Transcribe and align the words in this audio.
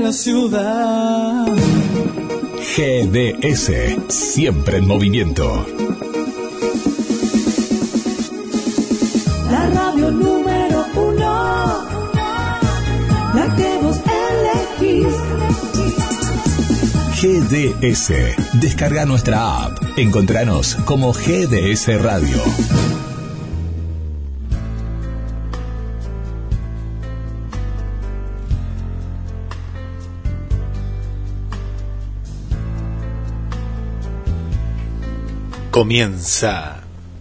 de 0.00 0.06
la 0.06 0.12
ciudad. 0.12 1.46
GDS, 2.76 3.72
siempre 4.08 4.78
en 4.78 4.86
movimiento. 4.86 5.66
La 9.50 9.66
radio 9.70 10.10
número 10.10 10.86
uno, 10.94 11.84
la 13.34 13.56
que 13.56 13.78
vos 13.82 14.00
elegís. 14.80 15.14
GDS, 17.20 18.60
descarga 18.60 19.04
nuestra 19.04 19.64
app. 19.64 19.78
Encontranos 19.96 20.76
como 20.86 21.12
GDS 21.12 22.00
Radio. 22.02 22.38
Comienza 35.70 36.80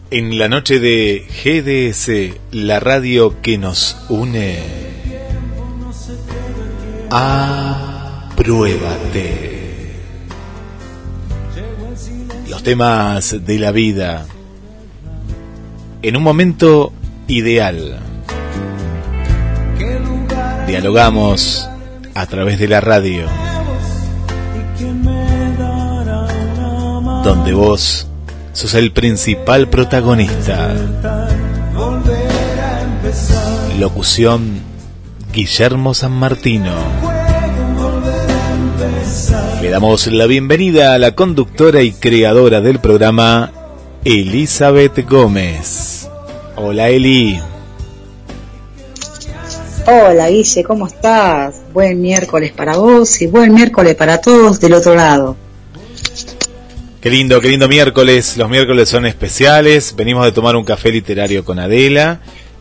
en 0.10 0.40
la 0.40 0.50
noche 0.50 0.80
de 0.80 1.24
GDS, 1.44 2.36
la 2.52 2.80
radio 2.80 3.40
que 3.44 3.60
nos 3.60 3.96
une. 4.10 4.58
Apruébate. 7.12 8.40
Los 12.50 12.64
temas 12.64 13.46
de 13.46 13.60
la 13.60 13.72
vida 13.72 14.26
en 16.02 16.18
un 16.18 16.24
momento 16.24 16.92
ideal. 17.28 18.00
Dialogamos 20.66 21.70
a 22.16 22.26
través 22.26 22.58
de 22.58 22.68
la 22.68 22.82
radio, 22.82 23.28
donde 27.24 27.54
vos 27.54 28.09
sos 28.54 28.74
el 28.74 28.92
principal 28.92 29.70
protagonista. 29.70 30.76
Locución 33.80 34.62
Guillermo 35.32 35.94
San 35.94 36.12
Martino. 36.12 36.74
Le 39.62 39.70
damos 39.70 40.08
la 40.08 40.26
bienvenida 40.26 40.94
a 40.94 40.98
la 40.98 41.16
conductora 41.16 41.82
y 41.82 41.92
creadora 41.92 42.62
del 42.62 42.80
programa, 42.80 43.52
Elizabeth 44.04 45.08
Gómez. 45.10 46.10
Hola 46.56 46.90
Eli. 46.90 47.40
Hola 49.86 50.30
Guille, 50.30 50.64
¿cómo 50.64 50.88
estás? 50.88 51.62
Buen 51.74 52.02
miércoles 52.02 52.52
para 52.52 52.78
vos 52.78 53.22
y 53.22 53.28
buen 53.28 53.54
miércoles 53.54 53.96
para 53.96 54.22
todos 54.22 54.60
del 54.60 54.74
otro 54.74 54.96
lado. 54.96 55.36
Qué 57.02 57.10
lindo, 57.10 57.40
qué 57.40 57.48
lindo 57.48 57.70
miércoles. 57.70 58.36
Los 58.36 58.50
miércoles 58.50 58.90
son 58.90 59.06
especiales. 59.06 59.96
Venimos 59.96 60.26
de 60.26 60.34
tomar 60.34 60.58
un 60.58 60.66
café 60.66 60.92
literario 60.92 61.46
con 61.46 61.58
Adela 61.58 62.20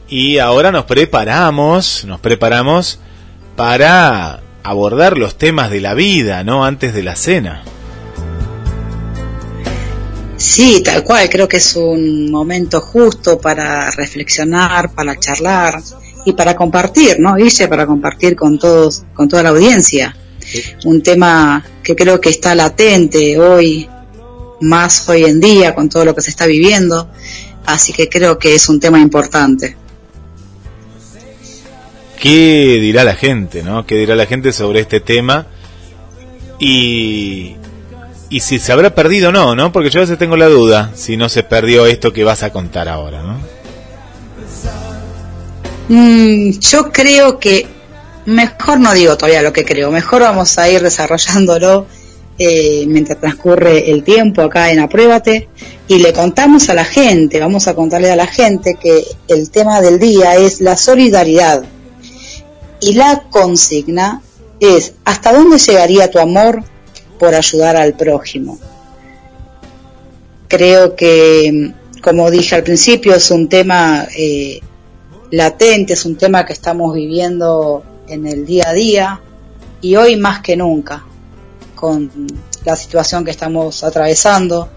y 0.09 0.39
ahora 0.39 0.71
nos 0.71 0.85
preparamos, 0.85 2.05
nos 2.05 2.21
preparamos 2.21 3.01
para 3.57 4.41
abordar 4.63 5.19
los 5.19 5.37
temas 5.37 5.71
de 5.73 5.81
la 5.81 5.95
vida, 5.95 6.45
¿no? 6.45 6.65
Antes 6.65 6.95
de 6.95 7.03
la 7.03 7.17
cena. 7.17 7.65
Sí, 10.37 10.85
tal 10.85 11.03
cual, 11.03 11.29
creo 11.29 11.49
que 11.49 11.57
es 11.57 11.75
un 11.75 12.31
momento 12.31 12.81
justo 12.81 13.41
para 13.41 13.91
reflexionar, 13.91 14.95
para 14.95 15.19
charlar 15.19 15.83
y 16.25 16.33
para 16.35 16.55
compartir, 16.55 17.19
¿no? 17.19 17.35
Guille, 17.35 17.67
para 17.67 17.87
compartir 17.87 18.37
con 18.37 18.57
todos, 18.57 19.03
con 19.15 19.29
toda 19.29 19.43
la 19.43 19.49
audiencia. 19.49 20.17
Un 20.85 21.03
tema 21.03 21.65
que 21.83 21.97
creo 21.97 22.21
que 22.21 22.31
está 22.31 22.55
latente 22.55 23.37
hoy 23.37 23.89
más 24.61 25.09
hoy 25.09 25.25
en 25.25 25.41
día 25.41 25.75
con 25.75 25.89
todo 25.89 26.05
lo 26.05 26.15
que 26.15 26.23
se 26.23 26.31
está 26.31 26.47
viviendo, 26.47 27.09
así 27.67 27.93
que 27.93 28.09
creo 28.09 28.39
que 28.39 28.55
es 28.55 28.69
un 28.69 28.81
tema 28.81 28.99
importante. 28.99 29.77
¿Qué 32.21 32.79
dirá 32.81 33.05
la 33.05 33.15
gente, 33.15 33.63
no? 33.63 33.87
¿Qué 33.87 33.95
dirá 33.95 34.17
la 34.17 34.27
gente 34.27 34.53
sobre 34.53 34.81
este 34.81 35.01
tema? 35.01 35.47
Y, 36.59 37.55
y 38.29 38.41
si 38.41 38.59
se 38.59 38.73
habrá 38.73 38.95
perdido 38.95 39.29
o 39.29 39.33
no, 39.33 39.55
¿no? 39.55 39.71
Porque 39.71 39.91
yo 39.91 40.01
a 40.01 40.03
veces 40.03 40.19
tengo 40.19 40.37
la 40.37 40.47
duda 40.47 40.91
si 40.95 41.17
no 41.17 41.29
se 41.29 41.45
perdió 41.45 41.87
esto 41.87 42.13
que 42.13 42.25
vas 42.25 42.43
a 42.43 42.51
contar 42.51 42.89
ahora, 42.89 43.23
¿no? 43.23 43.39
Mm, 45.89 46.59
yo 46.59 46.91
creo 46.91 47.39
que 47.39 47.67
mejor 48.27 48.81
no 48.81 48.93
digo 48.93 49.17
todavía 49.17 49.41
lo 49.41 49.53
que 49.53 49.65
creo, 49.65 49.91
mejor 49.91 50.23
vamos 50.23 50.59
a 50.59 50.69
ir 50.69 50.83
desarrollándolo 50.83 51.87
eh, 52.41 52.85
mientras 52.87 53.19
transcurre 53.19 53.91
el 53.91 54.05
tiempo 54.05 54.43
acá 54.43 54.71
en 54.71 54.79
Apruébate 54.79 55.49
y 55.89 55.99
le 55.99 56.13
contamos 56.13 56.69
a 56.69 56.75
la 56.75 56.85
gente, 56.85 57.41
vamos 57.41 57.67
a 57.67 57.75
contarle 57.75 58.13
a 58.13 58.17
la 58.17 58.29
gente 58.29 58.77
que 58.81 59.03
el 59.27 59.51
tema 59.51 59.81
del 59.81 59.99
día 59.99 60.37
es 60.37 60.61
la 60.61 60.77
solidaridad 60.77 61.65
y 62.81 62.93
la 62.93 63.25
consigna 63.29 64.23
es 64.61 64.95
¿hasta 65.05 65.33
dónde 65.33 65.59
llegaría 65.59 66.13
tu 66.13 66.21
amor 66.21 66.63
por 67.19 67.35
ayudar 67.35 67.77
al 67.77 67.95
prójimo? 67.95 68.57
Creo 70.47 70.95
que, 70.95 71.73
como 72.01 72.31
dije 72.31 72.55
al 72.55 72.63
principio, 72.63 73.17
es 73.17 73.33
un 73.33 73.49
tema 73.49 74.07
eh, 74.17 74.61
latente, 75.33 75.95
es 75.95 76.05
un 76.05 76.17
tema 76.17 76.47
que 76.47 76.53
estamos 76.53 76.95
viviendo 76.95 77.83
en 78.07 78.29
el 78.29 78.47
día 78.47 78.69
a 78.69 78.73
día 78.75 79.21
y 79.81 79.97
hoy 79.97 80.17
más 80.17 80.41
que 80.41 80.57
nunca 80.57 81.05
con 81.79 82.11
la 82.65 82.75
situación 82.75 83.25
que 83.25 83.31
estamos 83.31 83.85
atravesando. 83.85 84.69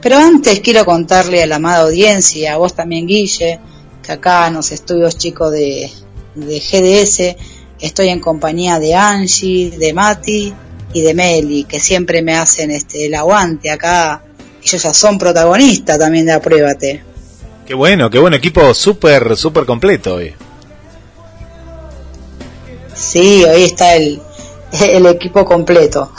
Pero 0.00 0.16
antes 0.16 0.60
quiero 0.60 0.84
contarle 0.84 1.42
a 1.42 1.46
la 1.46 1.56
amada 1.56 1.84
audiencia, 1.84 2.54
a 2.54 2.56
vos 2.56 2.74
también 2.74 3.06
Guille, 3.06 3.60
que 4.02 4.12
acá 4.12 4.48
en 4.48 4.54
los 4.54 4.72
estudios 4.72 5.16
chicos 5.16 5.52
de, 5.52 5.90
de 6.34 6.60
GDS 6.60 7.36
estoy 7.80 8.08
en 8.08 8.20
compañía 8.20 8.78
de 8.78 8.94
Angie, 8.94 9.70
de 9.70 9.92
Mati 9.92 10.52
y 10.92 11.00
de 11.00 11.14
Meli, 11.14 11.64
que 11.64 11.80
siempre 11.80 12.22
me 12.22 12.34
hacen 12.34 12.70
este 12.70 13.06
el 13.06 13.14
aguante 13.14 13.70
acá. 13.70 14.22
Ellos 14.62 14.82
ya 14.82 14.92
son 14.92 15.18
protagonistas 15.18 15.98
también 15.98 16.26
de 16.26 16.32
Apruébate. 16.32 17.02
Qué 17.66 17.74
bueno, 17.74 18.10
qué 18.10 18.18
bueno 18.18 18.36
equipo 18.36 18.72
súper, 18.74 19.36
súper 19.36 19.64
completo 19.64 20.14
hoy. 20.14 20.34
Sí, 22.94 23.44
hoy 23.44 23.62
está 23.64 23.94
el, 23.94 24.20
el 24.72 25.06
equipo 25.06 25.44
completo. 25.44 26.12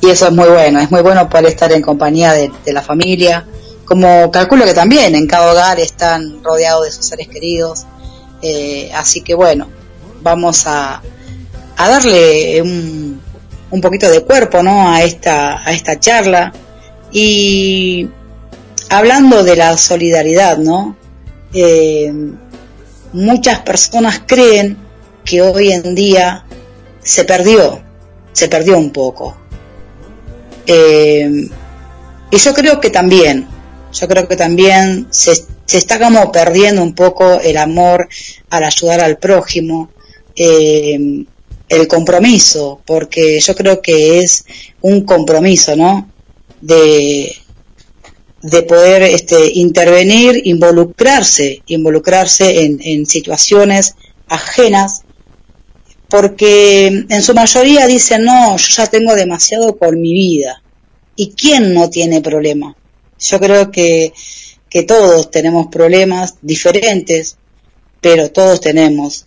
Y 0.00 0.10
eso 0.10 0.26
es 0.26 0.32
muy 0.32 0.48
bueno, 0.48 0.80
es 0.80 0.90
muy 0.90 1.02
bueno 1.02 1.28
poder 1.28 1.46
estar 1.46 1.72
en 1.72 1.82
compañía 1.82 2.32
de, 2.32 2.50
la 2.72 2.82
familia. 2.82 3.46
Como 3.84 4.30
calculo 4.30 4.64
que 4.64 4.74
también 4.74 5.14
en 5.14 5.26
cada 5.26 5.52
hogar 5.52 5.80
están 5.80 6.42
rodeados 6.42 6.84
de 6.84 6.92
sus 6.92 7.06
seres 7.06 7.28
queridos. 7.28 7.84
Eh, 8.40 8.90
así 8.94 9.20
que 9.20 9.34
bueno, 9.34 9.68
vamos 10.22 10.64
a, 10.66 11.02
darle 11.76 12.62
un, 12.62 13.20
un, 13.70 13.80
poquito 13.80 14.08
de 14.08 14.20
cuerpo 14.20 14.62
¿no? 14.62 14.90
a, 14.90 15.02
esta, 15.02 15.66
a 15.66 15.72
esta 15.72 15.98
charla. 15.98 16.52
Y 17.10 18.08
hablando 18.88 19.42
de 19.42 19.56
la 19.56 19.76
solidaridad, 19.76 20.58
¿no? 20.58 20.96
Eh, 21.54 22.12
muchas 23.12 23.60
personas 23.60 24.22
creen 24.26 24.76
que 25.24 25.42
hoy 25.42 25.72
en 25.72 25.94
día 25.94 26.44
se 27.02 27.24
perdió, 27.24 27.82
se 28.32 28.48
perdió 28.48 28.78
un 28.78 28.90
poco. 28.90 29.36
Eh, 30.66 31.48
y 32.30 32.36
yo 32.36 32.54
creo 32.54 32.80
que 32.80 32.90
también, 32.90 33.46
yo 33.92 34.08
creo 34.08 34.26
que 34.26 34.36
también 34.36 35.06
se, 35.10 35.34
se, 35.34 35.78
está 35.78 35.98
como 35.98 36.32
perdiendo 36.32 36.82
un 36.82 36.94
poco 36.94 37.40
el 37.40 37.56
amor 37.56 38.08
al 38.50 38.64
ayudar 38.64 39.00
al 39.00 39.18
prójimo, 39.18 39.90
eh, 40.34 41.24
el 41.68 41.88
compromiso, 41.88 42.80
porque 42.86 43.40
yo 43.40 43.54
creo 43.54 43.80
que 43.80 44.20
es 44.20 44.44
un 44.80 45.04
compromiso, 45.04 45.74
¿no? 45.76 46.10
De, 46.60 47.34
de 48.42 48.62
poder 48.62 49.02
este, 49.02 49.52
intervenir, 49.54 50.40
involucrarse, 50.44 51.62
involucrarse 51.66 52.64
en, 52.64 52.78
en 52.82 53.06
situaciones 53.06 53.94
ajenas 54.28 55.02
porque 56.12 56.88
en 57.08 57.22
su 57.22 57.32
mayoría 57.32 57.86
dicen, 57.86 58.24
no, 58.24 58.54
yo 58.58 58.68
ya 58.68 58.86
tengo 58.86 59.14
demasiado 59.14 59.76
por 59.76 59.96
mi 59.96 60.12
vida. 60.12 60.62
¿Y 61.16 61.30
quién 61.30 61.72
no 61.72 61.88
tiene 61.88 62.20
problema? 62.20 62.76
Yo 63.18 63.40
creo 63.40 63.70
que, 63.70 64.12
que 64.68 64.82
todos 64.82 65.30
tenemos 65.30 65.68
problemas 65.68 66.34
diferentes, 66.42 67.38
pero 68.02 68.30
todos 68.30 68.60
tenemos. 68.60 69.24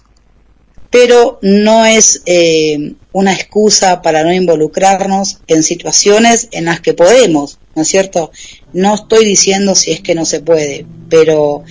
Pero 0.91 1.39
no 1.41 1.87
es 1.87 2.21
eh, 2.27 2.93
una 3.13 3.33
excusa 3.33 4.03
para 4.03 4.23
no 4.23 4.31
involucrarnos 4.31 5.39
en 5.47 5.63
situaciones 5.63 6.49
en 6.51 6.65
las 6.65 6.81
que 6.81 6.93
podemos, 6.93 7.57
¿no 7.73 7.81
es 7.81 7.87
cierto? 7.87 8.29
No 8.73 8.93
estoy 8.93 9.25
diciendo 9.25 9.73
si 9.73 9.91
es 9.91 10.01
que 10.01 10.13
no 10.13 10.23
se 10.23 10.41
puede, 10.41 10.85
pero 11.09 11.63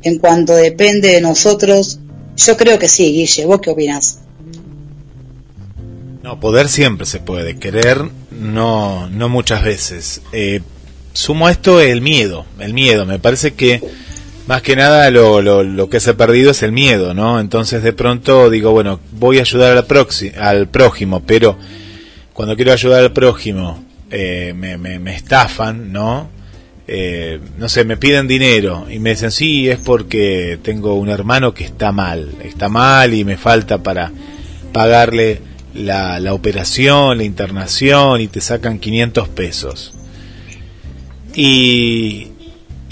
en 0.00 0.18
cuanto 0.18 0.56
depende 0.56 1.08
de 1.08 1.20
nosotros, 1.20 1.98
yo 2.38 2.56
creo 2.56 2.78
que 2.78 2.88
sí, 2.88 3.12
Guille, 3.12 3.44
¿vos 3.44 3.60
qué 3.60 3.68
opinás? 3.68 4.21
No, 6.22 6.38
poder 6.38 6.68
siempre 6.68 7.04
se 7.04 7.18
puede, 7.18 7.58
querer 7.58 7.98
no, 8.30 9.08
no 9.10 9.28
muchas 9.28 9.64
veces. 9.64 10.22
Eh, 10.32 10.60
sumo 11.12 11.48
a 11.48 11.50
esto 11.50 11.80
el 11.80 12.00
miedo, 12.00 12.46
el 12.60 12.74
miedo. 12.74 13.06
Me 13.06 13.18
parece 13.18 13.54
que 13.54 13.82
más 14.46 14.62
que 14.62 14.76
nada 14.76 15.10
lo, 15.10 15.40
lo, 15.42 15.62
lo, 15.62 15.88
que 15.88 16.00
se 16.00 16.10
ha 16.10 16.16
perdido 16.16 16.52
es 16.52 16.62
el 16.62 16.72
miedo, 16.72 17.12
¿no? 17.12 17.40
Entonces 17.40 17.82
de 17.82 17.92
pronto 17.92 18.50
digo, 18.50 18.70
bueno, 18.70 19.00
voy 19.12 19.38
a 19.38 19.42
ayudar 19.42 19.76
al, 19.76 19.86
al 20.40 20.68
prójimo, 20.68 21.22
pero 21.26 21.58
cuando 22.32 22.54
quiero 22.56 22.72
ayudar 22.72 23.02
al 23.02 23.12
prójimo 23.12 23.84
eh, 24.10 24.52
me, 24.56 24.78
me, 24.78 24.98
me, 24.98 25.16
estafan, 25.16 25.92
¿no? 25.92 26.28
Eh, 26.86 27.40
no 27.58 27.68
sé, 27.68 27.84
me 27.84 27.96
piden 27.96 28.28
dinero 28.28 28.86
y 28.90 28.98
me 28.98 29.10
dicen, 29.10 29.30
sí, 29.30 29.68
es 29.68 29.78
porque 29.78 30.58
tengo 30.62 30.94
un 30.94 31.08
hermano 31.08 31.54
que 31.54 31.64
está 31.64 31.92
mal, 31.92 32.30
está 32.44 32.68
mal 32.68 33.14
y 33.14 33.24
me 33.24 33.36
falta 33.36 33.78
para 33.78 34.12
pagarle 34.72 35.40
la, 35.74 36.20
la 36.20 36.34
operación, 36.34 37.18
la 37.18 37.24
internación 37.24 38.20
y 38.20 38.28
te 38.28 38.40
sacan 38.40 38.78
500 38.78 39.28
pesos. 39.28 39.94
Y, 41.34 42.28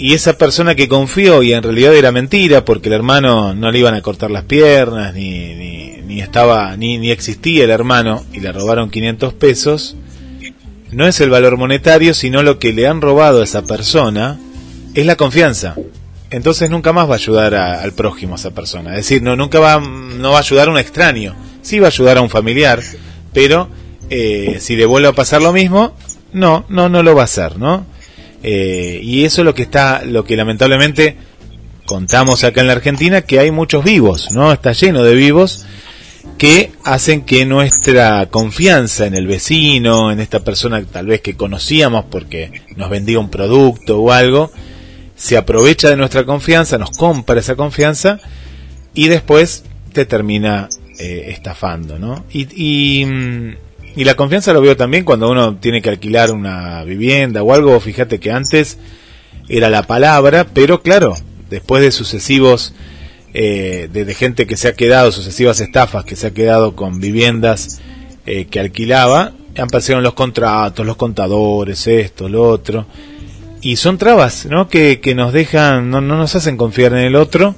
y 0.01 0.13
esa 0.13 0.37
persona 0.37 0.73
que 0.73 0.87
confió 0.87 1.43
y 1.43 1.53
en 1.53 1.61
realidad 1.61 1.95
era 1.95 2.11
mentira 2.11 2.65
porque 2.65 2.89
el 2.89 2.93
hermano 2.93 3.53
no 3.53 3.71
le 3.71 3.79
iban 3.79 3.93
a 3.93 4.01
cortar 4.01 4.31
las 4.31 4.45
piernas 4.45 5.13
ni, 5.13 5.53
ni, 5.53 6.21
estaba 6.21 6.75
ni, 6.75 6.97
ni 6.97 7.11
existía 7.11 7.63
el 7.63 7.69
hermano 7.69 8.23
y 8.33 8.39
le 8.39 8.51
robaron 8.51 8.89
500 8.89 9.33
pesos 9.35 9.95
no 10.91 11.07
es 11.07 11.21
el 11.21 11.29
valor 11.29 11.57
monetario 11.57 12.13
sino 12.13 12.43
lo 12.43 12.59
que 12.59 12.73
le 12.73 12.87
han 12.87 12.99
robado 12.99 13.41
a 13.41 13.43
esa 13.43 13.61
persona 13.61 14.39
es 14.93 15.05
la 15.05 15.15
confianza. 15.15 15.75
Entonces 16.31 16.69
nunca 16.69 16.93
más 16.93 17.07
va 17.07 17.13
a 17.13 17.17
ayudar 17.17 17.55
al 17.55 17.93
prójimo 17.93 18.33
a 18.33 18.37
esa 18.37 18.51
persona. 18.51 18.91
Es 18.91 19.07
decir 19.07 19.21
no 19.21 19.35
nunca 19.35 19.59
va 19.59 19.79
no 19.79 20.31
va 20.31 20.37
a 20.37 20.41
ayudar 20.41 20.67
a 20.67 20.71
un 20.71 20.79
extraño 20.79 21.35
sí 21.61 21.79
va 21.79 21.87
a 21.87 21.89
ayudar 21.89 22.17
a 22.17 22.21
un 22.21 22.29
familiar 22.29 22.81
pero 23.33 23.69
eh, 24.09 24.57
si 24.59 24.75
le 24.75 24.85
vuelve 24.85 25.07
a 25.07 25.13
pasar 25.13 25.41
lo 25.41 25.53
mismo 25.53 25.95
no 26.33 26.65
no 26.69 26.89
no 26.89 27.03
lo 27.03 27.15
va 27.15 27.21
a 27.21 27.25
hacer 27.25 27.57
no 27.57 27.85
eh, 28.43 28.99
y 29.03 29.23
eso 29.23 29.41
es 29.41 29.45
lo 29.45 29.53
que 29.53 29.63
está, 29.63 30.03
lo 30.03 30.23
que 30.23 30.35
lamentablemente 30.35 31.15
contamos 31.85 32.43
acá 32.43 32.61
en 32.61 32.67
la 32.67 32.73
Argentina, 32.73 33.21
que 33.21 33.39
hay 33.39 33.51
muchos 33.51 33.83
vivos, 33.83 34.31
¿no? 34.31 34.51
Está 34.51 34.71
lleno 34.71 35.03
de 35.03 35.15
vivos 35.15 35.65
que 36.37 36.71
hacen 36.83 37.21
que 37.21 37.45
nuestra 37.45 38.27
confianza 38.27 39.05
en 39.05 39.15
el 39.15 39.27
vecino, 39.27 40.11
en 40.11 40.19
esta 40.19 40.43
persona 40.43 40.83
tal 40.83 41.07
vez 41.07 41.21
que 41.21 41.35
conocíamos 41.35 42.05
porque 42.09 42.63
nos 42.75 42.89
vendía 42.89 43.19
un 43.19 43.29
producto 43.29 43.99
o 43.99 44.11
algo, 44.11 44.51
se 45.15 45.37
aprovecha 45.37 45.89
de 45.89 45.97
nuestra 45.97 46.23
confianza, 46.23 46.77
nos 46.77 46.91
compra 46.97 47.39
esa 47.39 47.55
confianza 47.55 48.19
y 48.93 49.07
después 49.07 49.65
te 49.93 50.05
termina 50.05 50.69
eh, 50.99 51.25
estafando, 51.29 51.97
¿no? 51.97 52.25
Y, 52.31 53.05
mm, 53.05 53.53
y 53.95 54.03
la 54.03 54.15
confianza 54.15 54.53
lo 54.53 54.61
veo 54.61 54.77
también 54.77 55.03
cuando 55.03 55.29
uno 55.29 55.55
tiene 55.55 55.81
que 55.81 55.89
alquilar 55.89 56.31
una 56.31 56.83
vivienda 56.83 57.43
o 57.43 57.53
algo. 57.53 57.79
Fíjate 57.79 58.19
que 58.19 58.31
antes 58.31 58.77
era 59.49 59.69
la 59.69 59.83
palabra, 59.83 60.47
pero 60.53 60.81
claro, 60.81 61.15
después 61.49 61.81
de 61.81 61.91
sucesivos, 61.91 62.73
eh, 63.33 63.89
de, 63.91 64.13
gente 64.13 64.47
que 64.47 64.57
se 64.57 64.69
ha 64.69 64.73
quedado, 64.73 65.11
sucesivas 65.11 65.59
estafas 65.59 66.05
que 66.05 66.15
se 66.15 66.27
ha 66.27 66.33
quedado 66.33 66.75
con 66.75 67.01
viviendas 67.01 67.81
eh, 68.25 68.45
que 68.45 68.59
alquilaba, 68.59 69.33
pasado 69.71 70.01
los 70.01 70.13
contratos, 70.13 70.85
los 70.85 70.95
contadores, 70.95 71.85
esto, 71.87 72.29
lo 72.29 72.47
otro. 72.47 72.85
Y 73.61 73.75
son 73.75 73.97
trabas, 73.97 74.45
¿no? 74.45 74.69
Que, 74.69 75.01
que 75.01 75.15
nos 75.15 75.33
dejan, 75.33 75.89
no, 75.89 76.01
no 76.01 76.17
nos 76.17 76.35
hacen 76.35 76.57
confiar 76.57 76.93
en 76.93 76.99
el 76.99 77.15
otro 77.15 77.55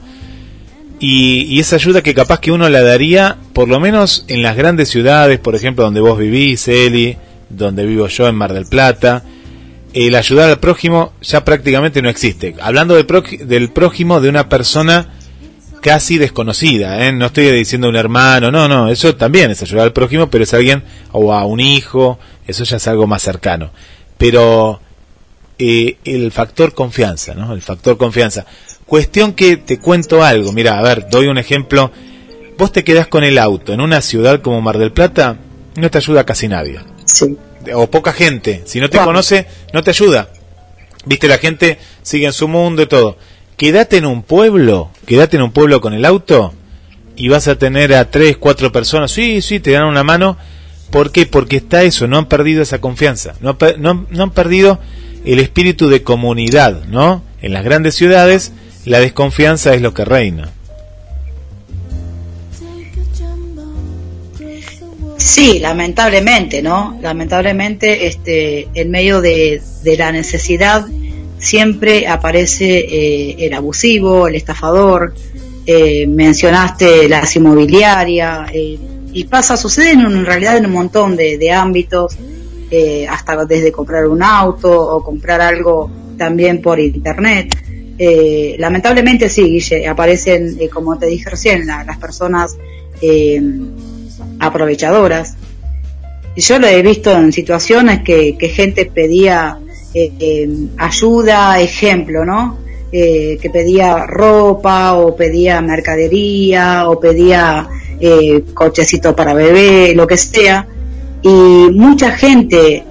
y, 1.05 1.59
esa 1.59 1.75
ayuda 1.75 2.01
que 2.01 2.13
capaz 2.13 2.39
que 2.39 2.53
uno 2.53 2.69
la 2.69 2.81
daría, 2.81 3.35
por 3.51 3.67
lo 3.67 3.77
menos 3.81 4.23
en 4.29 4.41
las 4.41 4.55
grandes 4.55 4.87
ciudades, 4.87 5.37
por 5.37 5.53
ejemplo, 5.53 5.83
donde 5.83 5.99
vos 5.99 6.17
vivís, 6.17 6.65
Eli, 6.69 7.17
donde 7.49 7.85
vivo 7.85 8.07
yo 8.07 8.25
en 8.25 8.35
Mar 8.35 8.53
del 8.53 8.67
Plata, 8.67 9.21
el 9.93 10.15
ayudar 10.15 10.49
al 10.49 10.59
prójimo 10.59 11.11
ya 11.21 11.43
prácticamente 11.43 12.01
no 12.01 12.07
existe. 12.07 12.55
Hablando 12.61 12.95
del 12.95 13.69
prójimo 13.73 14.21
de 14.21 14.29
una 14.29 14.47
persona 14.47 15.09
casi 15.81 16.17
desconocida, 16.17 17.05
¿eh? 17.05 17.11
no 17.11 17.25
estoy 17.25 17.51
diciendo 17.51 17.89
un 17.89 17.97
hermano, 17.97 18.49
no, 18.49 18.69
no, 18.69 18.87
eso 18.87 19.13
también 19.17 19.51
es 19.51 19.61
ayudar 19.61 19.83
al 19.83 19.93
prójimo, 19.93 20.29
pero 20.29 20.45
es 20.45 20.53
alguien, 20.53 20.83
o 21.11 21.33
a 21.33 21.43
un 21.43 21.59
hijo, 21.59 22.17
eso 22.47 22.63
ya 22.63 22.77
es 22.77 22.87
algo 22.87 23.07
más 23.07 23.21
cercano. 23.21 23.71
Pero 24.17 24.79
eh, 25.59 25.97
el 26.05 26.31
factor 26.31 26.73
confianza, 26.73 27.33
¿no? 27.33 27.53
El 27.53 27.61
factor 27.61 27.97
confianza. 27.97 28.45
Cuestión 28.85 29.33
que 29.33 29.57
te 29.57 29.79
cuento 29.79 30.23
algo, 30.23 30.51
mira, 30.51 30.77
a 30.77 30.81
ver, 30.81 31.07
doy 31.09 31.27
un 31.27 31.37
ejemplo. 31.37 31.91
Vos 32.57 32.71
te 32.71 32.83
quedás 32.83 33.07
con 33.07 33.23
el 33.23 33.37
auto 33.37 33.73
en 33.73 33.81
una 33.81 34.01
ciudad 34.01 34.41
como 34.41 34.61
Mar 34.61 34.77
del 34.77 34.91
Plata, 34.91 35.37
no 35.75 35.89
te 35.89 35.97
ayuda 35.97 36.25
casi 36.25 36.47
nadie. 36.47 36.79
Sí. 37.05 37.37
O 37.73 37.89
poca 37.89 38.13
gente. 38.13 38.63
Si 38.65 38.79
no 38.79 38.89
te 38.89 38.99
conoce, 38.99 39.47
no 39.73 39.83
te 39.83 39.91
ayuda. 39.91 40.29
Viste, 41.05 41.27
la 41.27 41.37
gente 41.37 41.79
sigue 42.01 42.25
en 42.25 42.33
su 42.33 42.47
mundo 42.47 42.81
y 42.81 42.87
todo. 42.87 43.17
Quédate 43.57 43.97
en 43.97 44.05
un 44.05 44.23
pueblo, 44.23 44.91
quédate 45.05 45.37
en 45.37 45.43
un 45.43 45.51
pueblo 45.51 45.79
con 45.81 45.93
el 45.93 46.05
auto 46.05 46.53
y 47.15 47.29
vas 47.29 47.47
a 47.47 47.55
tener 47.55 47.93
a 47.93 48.09
tres, 48.09 48.37
cuatro 48.37 48.71
personas. 48.71 49.11
Sí, 49.11 49.41
sí, 49.41 49.59
te 49.59 49.71
dan 49.71 49.85
una 49.85 50.03
mano. 50.03 50.37
¿Por 50.89 51.11
qué? 51.11 51.25
Porque 51.25 51.57
está 51.57 51.83
eso, 51.83 52.07
no 52.07 52.17
han 52.17 52.27
perdido 52.27 52.61
esa 52.61 52.79
confianza. 52.79 53.35
No, 53.41 53.57
no, 53.77 54.05
no 54.09 54.23
han 54.23 54.31
perdido 54.31 54.79
el 55.25 55.39
espíritu 55.39 55.89
de 55.89 56.03
comunidad, 56.03 56.85
¿no? 56.85 57.23
En 57.41 57.53
las 57.53 57.63
grandes 57.63 57.95
ciudades 57.95 58.51
la 58.85 58.99
desconfianza 58.99 59.73
es 59.73 59.81
lo 59.81 59.93
que 59.93 60.05
reina. 60.05 60.51
Sí, 65.17 65.59
lamentablemente, 65.59 66.61
¿no? 66.61 66.99
Lamentablemente, 67.01 68.07
este, 68.07 68.67
en 68.73 68.91
medio 68.91 69.21
de, 69.21 69.61
la 69.97 70.11
necesidad 70.11 70.85
siempre 71.37 72.07
aparece 72.07 72.79
eh, 72.79 73.35
el 73.39 73.53
abusivo, 73.53 74.27
el 74.27 74.35
estafador. 74.35 75.13
Eh, 75.65 76.05
mencionaste 76.07 77.07
las 77.07 77.33
inmobiliarias 77.37 78.51
eh, 78.53 78.77
y 79.13 79.23
pasa, 79.23 79.55
sucede 79.55 79.91
en, 79.91 80.25
realidad 80.25 80.57
en 80.57 80.65
un 80.65 80.73
montón 80.73 81.15
de, 81.15 81.37
de 81.37 81.51
ámbitos, 81.53 82.17
hasta 83.09 83.45
desde 83.45 83.71
comprar 83.71 84.07
un 84.07 84.23
auto 84.23 84.71
o 84.71 85.03
comprar 85.03 85.41
algo 85.41 85.91
también 86.17 86.61
por 86.61 86.79
internet. 86.79 87.55
Eh, 87.97 88.55
lamentablemente 88.57 89.29
sí, 89.29 89.43
Guille, 89.43 89.87
aparecen, 89.87 90.57
eh, 90.59 90.69
como 90.69 90.97
te 90.97 91.05
dije 91.05 91.29
recién, 91.29 91.67
las 91.67 91.97
personas 91.97 92.57
eh, 93.01 93.41
aprovechadoras. 94.39 95.35
Yo 96.35 96.57
lo 96.57 96.67
he 96.67 96.81
visto 96.81 97.11
en 97.11 97.31
situaciones 97.31 98.01
que, 98.01 98.35
gente 98.53 98.85
pedía 98.85 99.59
ayuda, 100.77 101.59
ejemplo, 101.59 102.25
¿no? 102.25 102.57
que 102.91 103.49
pedía 103.51 104.05
ropa 104.05 104.93
o 104.93 105.15
pedía 105.15 105.61
mercadería 105.61 106.89
o 106.89 106.99
pedía 106.99 107.67
cochecito 108.53 109.15
para 109.15 109.33
bebé, 109.33 109.93
lo 109.95 110.05
que 110.07 110.17
sea, 110.17 110.67
y 111.23 111.69
mucha 111.71 112.11
gente 112.11 112.85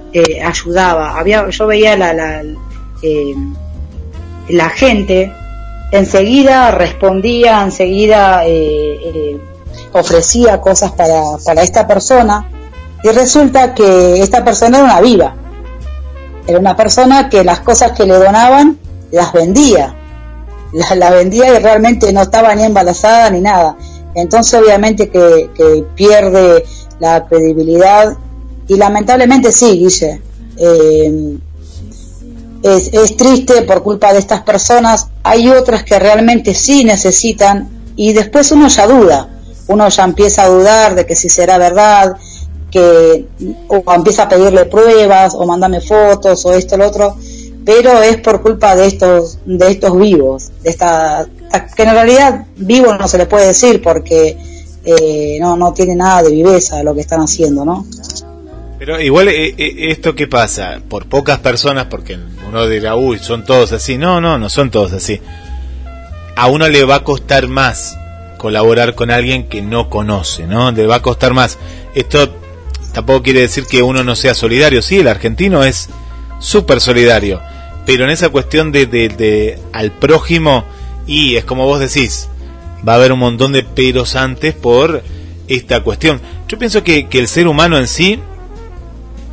ayudaba. 0.44 1.18
Había, 1.18 1.48
yo 1.48 1.66
veía 1.66 1.96
la, 1.96 2.12
la 2.12 2.42
la 4.48 4.68
gente 4.70 5.32
enseguida 5.90 6.70
respondía, 6.70 7.62
enseguida 7.62 8.44
eh, 8.44 8.98
eh, 9.04 9.40
ofrecía 9.92 10.60
cosas 10.60 10.92
para, 10.92 11.22
para 11.44 11.62
esta 11.62 11.86
persona 11.86 12.48
y 13.02 13.08
resulta 13.10 13.74
que 13.74 14.20
esta 14.22 14.44
persona 14.44 14.78
era 14.78 14.84
una 14.84 15.00
viva, 15.00 15.34
era 16.46 16.58
una 16.58 16.76
persona 16.76 17.28
que 17.28 17.44
las 17.44 17.60
cosas 17.60 17.92
que 17.92 18.04
le 18.04 18.14
donaban 18.14 18.78
las 19.10 19.32
vendía, 19.32 19.94
las 20.72 20.96
la 20.96 21.10
vendía 21.10 21.54
y 21.54 21.58
realmente 21.58 22.12
no 22.12 22.22
estaba 22.22 22.54
ni 22.54 22.64
embarazada 22.64 23.30
ni 23.30 23.40
nada. 23.40 23.76
Entonces 24.14 24.60
obviamente 24.60 25.08
que, 25.08 25.50
que 25.54 25.84
pierde 25.94 26.64
la 27.02 27.26
credibilidad. 27.26 28.16
Y 28.68 28.76
lamentablemente 28.76 29.52
sí, 29.52 29.78
Guille. 29.78 30.22
Eh, 30.56 31.36
es, 32.62 32.94
es 32.94 33.16
triste 33.16 33.62
por 33.62 33.82
culpa 33.82 34.12
de 34.12 34.20
estas 34.20 34.42
personas, 34.42 35.08
hay 35.24 35.48
otras 35.48 35.82
que 35.82 35.98
realmente 35.98 36.54
sí 36.54 36.84
necesitan 36.84 37.68
y 37.96 38.12
después 38.12 38.52
uno 38.52 38.68
ya 38.68 38.86
duda, 38.86 39.28
uno 39.66 39.88
ya 39.88 40.04
empieza 40.04 40.44
a 40.44 40.48
dudar 40.48 40.94
de 40.94 41.04
que 41.04 41.16
si 41.16 41.28
será 41.28 41.58
verdad, 41.58 42.16
que 42.70 43.26
o 43.66 43.92
empieza 43.92 44.22
a 44.22 44.28
pedirle 44.28 44.66
pruebas 44.66 45.34
o 45.34 45.44
mándame 45.44 45.80
fotos 45.80 46.46
o 46.46 46.52
esto 46.52 46.76
lo 46.76 46.86
otro, 46.86 47.16
pero 47.64 48.00
es 48.00 48.18
por 48.18 48.40
culpa 48.42 48.76
de 48.76 48.86
estos 48.86 49.38
de 49.44 49.72
estos 49.72 49.98
vivos, 49.98 50.52
de 50.62 50.70
esta 50.70 51.26
que 51.76 51.82
en 51.82 51.90
realidad 51.90 52.46
vivo 52.56 52.94
no 52.94 53.08
se 53.08 53.18
le 53.18 53.26
puede 53.26 53.48
decir 53.48 53.82
porque 53.82 54.51
eh, 54.84 55.38
no 55.40 55.56
no 55.56 55.72
tiene 55.72 55.94
nada 55.94 56.22
de 56.22 56.30
viveza 56.30 56.82
lo 56.82 56.94
que 56.94 57.00
están 57.02 57.20
haciendo, 57.20 57.64
¿no? 57.64 57.86
Pero 58.78 59.00
igual, 59.00 59.28
eh, 59.28 59.54
eh, 59.56 59.90
¿esto 59.90 60.16
qué 60.16 60.26
pasa? 60.26 60.80
Por 60.88 61.06
pocas 61.06 61.38
personas, 61.38 61.86
porque 61.86 62.18
uno 62.48 62.66
dirá, 62.66 62.96
uy, 62.96 63.20
son 63.20 63.44
todos 63.44 63.70
así. 63.70 63.96
No, 63.96 64.20
no, 64.20 64.38
no 64.38 64.48
son 64.48 64.72
todos 64.72 64.92
así. 64.92 65.20
A 66.34 66.48
uno 66.48 66.68
le 66.68 66.84
va 66.84 66.96
a 66.96 67.04
costar 67.04 67.46
más 67.46 67.96
colaborar 68.38 68.96
con 68.96 69.12
alguien 69.12 69.48
que 69.48 69.62
no 69.62 69.88
conoce, 69.88 70.48
¿no? 70.48 70.72
Le 70.72 70.84
va 70.84 70.96
a 70.96 71.02
costar 71.02 71.32
más. 71.32 71.58
Esto 71.94 72.34
tampoco 72.92 73.22
quiere 73.22 73.42
decir 73.42 73.66
que 73.66 73.84
uno 73.84 74.02
no 74.02 74.16
sea 74.16 74.34
solidario. 74.34 74.82
Sí, 74.82 74.98
el 74.98 75.06
argentino 75.06 75.62
es 75.62 75.88
súper 76.40 76.80
solidario. 76.80 77.40
Pero 77.86 78.02
en 78.02 78.10
esa 78.10 78.30
cuestión 78.30 78.72
de, 78.72 78.86
de, 78.86 79.60
al 79.72 79.92
prójimo, 79.92 80.64
y 81.06 81.36
es 81.36 81.44
como 81.44 81.66
vos 81.66 81.78
decís, 81.78 82.28
va 82.86 82.94
a 82.94 82.96
haber 82.96 83.12
un 83.12 83.18
montón 83.18 83.52
de 83.52 83.62
peros 83.62 84.16
antes 84.16 84.54
por 84.54 85.02
esta 85.48 85.82
cuestión. 85.82 86.20
Yo 86.48 86.58
pienso 86.58 86.82
que, 86.82 87.08
que 87.08 87.18
el 87.18 87.28
ser 87.28 87.46
humano 87.46 87.78
en 87.78 87.88
sí 87.88 88.18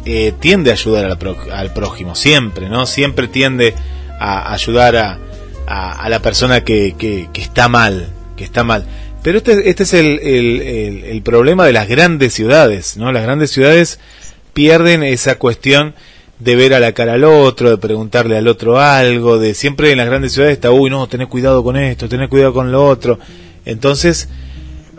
eh, 0.06 0.34
tiende 0.40 0.72
a 0.72 0.74
ayudar 0.74 1.06
al, 1.06 1.74
prójimo, 1.74 2.16
siempre, 2.16 2.70
¿no? 2.70 2.86
Siempre 2.86 3.28
tiende 3.28 3.74
a 4.20 4.54
ayudar 4.54 4.96
a, 4.96 5.20
la 6.10 6.20
persona 6.22 6.64
que, 6.64 6.96
que, 6.98 7.30
está 7.36 7.68
mal, 7.68 8.10
que 8.36 8.44
está 8.44 8.64
mal. 8.64 8.86
Pero 9.22 9.38
este, 9.38 9.70
este 9.70 9.84
es 9.84 9.94
el, 9.94 10.20
el, 10.20 11.22
problema 11.22 11.66
de 11.66 11.74
las 11.74 11.88
grandes 11.88 12.34
ciudades, 12.34 12.98
¿no? 12.98 13.12
Las 13.12 13.24
grandes 13.24 13.52
ciudades 13.52 14.00
pierden 14.54 15.04
esa 15.04 15.36
cuestión 15.36 15.94
de 16.40 16.56
ver 16.56 16.74
a 16.74 16.80
la 16.80 16.94
cara 16.94 17.14
al 17.14 17.26
otro, 17.26 17.70
de 17.70 17.78
preguntarle 17.78 18.38
al 18.38 18.48
otro 18.48 18.80
algo, 18.80 19.38
de 19.38 19.54
siempre 19.54 19.92
en 19.92 19.98
las 19.98 20.08
grandes 20.08 20.32
ciudades 20.32 20.54
está, 20.54 20.72
uy, 20.72 20.90
no, 20.90 21.08
tenés 21.08 21.28
cuidado 21.28 21.64
con 21.64 21.76
esto, 21.76 22.08
tenés 22.08 22.30
cuidado 22.30 22.54
con 22.54 22.72
lo 22.72 22.86
otro. 22.88 23.20
Entonces, 23.66 24.30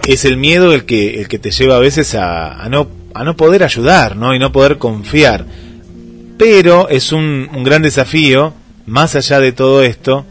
es 0.07 0.25
el 0.25 0.37
miedo 0.37 0.75
el 0.75 0.85
que, 0.85 1.21
el 1.21 1.29
que 1.29 1.39
te 1.39 1.51
lleva 1.51 1.77
a 1.77 1.81
veces 1.81 2.15
a, 2.15 2.63
a 2.63 2.69
no, 2.69 2.89
a 3.15 3.25
no 3.25 3.37
poder 3.37 3.65
ayudar, 3.65 4.17
¿no? 4.17 4.35
Y 4.35 4.39
no 4.39 4.53
poder 4.53 4.77
confiar. 4.79 5.47
Pero 6.37 6.89
es 6.89 7.13
un, 7.13 7.49
un 7.55 7.65
gran 7.65 7.83
desafío, 7.83 8.53
más 8.87 9.15
allá 9.15 9.41
de 9.41 9.53
todo 9.53 9.83
esto, 9.83 10.27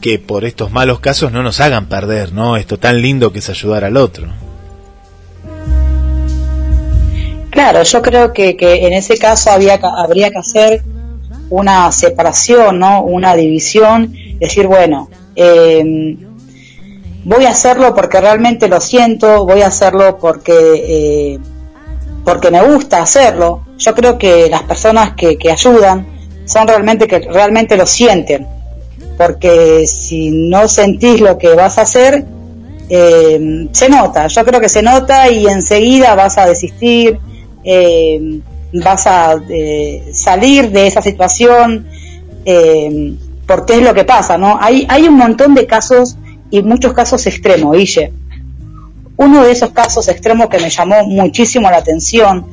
que 0.00 0.18
por 0.18 0.44
estos 0.44 0.72
malos 0.72 0.98
casos 0.98 1.30
no 1.30 1.44
nos 1.44 1.60
hagan 1.60 1.86
perder, 1.86 2.32
¿no? 2.32 2.56
Esto 2.56 2.78
tan 2.78 3.00
lindo 3.00 3.32
que 3.32 3.38
es 3.38 3.48
ayudar 3.48 3.84
al 3.84 3.96
otro. 3.96 4.41
Claro, 7.52 7.82
yo 7.82 8.00
creo 8.00 8.32
que, 8.32 8.56
que 8.56 8.86
en 8.86 8.94
ese 8.94 9.18
caso 9.18 9.50
había, 9.50 9.74
habría 9.74 10.30
que 10.30 10.38
hacer 10.38 10.82
una 11.50 11.92
separación, 11.92 12.78
¿no? 12.78 13.02
Una 13.02 13.36
división, 13.36 14.14
decir, 14.40 14.66
bueno, 14.66 15.10
em, 15.36 16.16
voy 17.24 17.44
a 17.44 17.50
hacerlo 17.50 17.94
porque 17.94 18.22
realmente 18.22 18.68
lo 18.68 18.80
siento, 18.80 19.44
voy 19.44 19.60
a 19.60 19.66
hacerlo 19.66 20.16
porque 20.18 20.54
eh, 20.54 21.38
porque 22.24 22.50
me 22.50 22.62
gusta 22.62 23.02
hacerlo. 23.02 23.66
Yo 23.76 23.94
creo 23.94 24.16
que 24.16 24.48
las 24.48 24.62
personas 24.62 25.12
que, 25.14 25.36
que 25.36 25.50
ayudan 25.50 26.06
son 26.46 26.66
realmente 26.66 27.06
que 27.06 27.18
realmente 27.18 27.76
lo 27.76 27.84
sienten 27.86 28.46
porque 29.18 29.86
si 29.86 30.30
no 30.30 30.68
sentís 30.68 31.20
lo 31.20 31.36
que 31.36 31.54
vas 31.54 31.76
a 31.76 31.82
hacer, 31.82 32.24
eh, 32.88 33.68
se 33.72 33.88
nota, 33.90 34.26
yo 34.26 34.42
creo 34.42 34.58
que 34.58 34.70
se 34.70 34.82
nota 34.82 35.30
y 35.30 35.46
enseguida 35.46 36.14
vas 36.14 36.38
a 36.38 36.46
desistir, 36.46 37.18
eh, 37.64 38.40
vas 38.72 39.06
a 39.06 39.36
eh, 39.48 40.10
salir 40.12 40.70
de 40.70 40.86
esa 40.86 41.02
situación, 41.02 41.86
porque 43.46 43.74
es 43.74 43.82
lo 43.82 43.94
que 43.94 44.04
pasa, 44.04 44.36
¿no? 44.36 44.58
Hay, 44.60 44.84
hay 44.88 45.06
un 45.06 45.16
montón 45.16 45.54
de 45.54 45.66
casos 45.66 46.16
y 46.50 46.62
muchos 46.62 46.92
casos 46.92 47.26
extremos, 47.26 47.76
Guille. 47.76 48.12
Uno 49.16 49.44
de 49.44 49.52
esos 49.52 49.70
casos 49.70 50.08
extremos 50.08 50.48
que 50.48 50.58
me 50.58 50.70
llamó 50.70 51.04
muchísimo 51.06 51.70
la 51.70 51.76
atención 51.76 52.46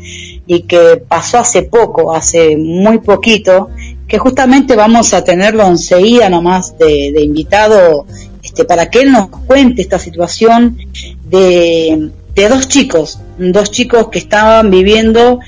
y 0.46 0.62
que 0.62 1.02
pasó 1.08 1.40
hace 1.40 1.64
poco, 1.64 2.14
hace 2.14 2.56
muy 2.56 3.00
poquito, 3.00 3.70
que 4.08 4.18
justamente 4.18 4.76
vamos 4.76 5.14
a 5.14 5.24
tenerlo 5.24 5.66
enseguida 5.66 6.30
nomás 6.30 6.78
de, 6.78 7.12
de 7.14 7.22
invitado 7.22 8.06
este, 8.44 8.66
para 8.66 8.90
que 8.90 9.02
él 9.02 9.12
nos 9.12 9.30
cuente 9.30 9.82
esta 9.82 10.00
situación 10.00 10.78
de, 11.26 12.10
de 12.36 12.48
dos 12.48 12.68
chicos, 12.68 13.20
dos 13.38 13.72
chicos 13.72 14.10
que 14.10 14.20
estaban 14.20 14.70
viviendo 14.72 15.40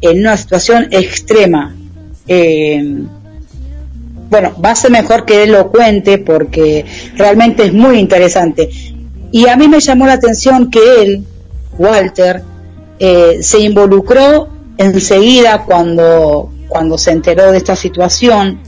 en 0.00 0.20
una 0.20 0.36
situación 0.36 0.88
extrema. 0.90 1.74
Eh, 2.28 3.04
bueno, 4.28 4.54
va 4.62 4.70
a 4.72 4.74
ser 4.74 4.90
mejor 4.90 5.24
que 5.24 5.44
él 5.44 5.52
lo 5.52 5.70
cuente 5.70 6.18
porque 6.18 6.84
realmente 7.16 7.64
es 7.64 7.72
muy 7.72 7.98
interesante. 7.98 8.68
Y 9.30 9.48
a 9.48 9.56
mí 9.56 9.68
me 9.68 9.80
llamó 9.80 10.06
la 10.06 10.14
atención 10.14 10.70
que 10.70 11.02
él, 11.02 11.24
Walter, 11.78 12.42
eh, 12.98 13.38
se 13.42 13.60
involucró 13.60 14.48
enseguida 14.78 15.64
cuando, 15.64 16.50
cuando 16.68 16.98
se 16.98 17.12
enteró 17.12 17.52
de 17.52 17.58
esta 17.58 17.76
situación, 17.76 18.60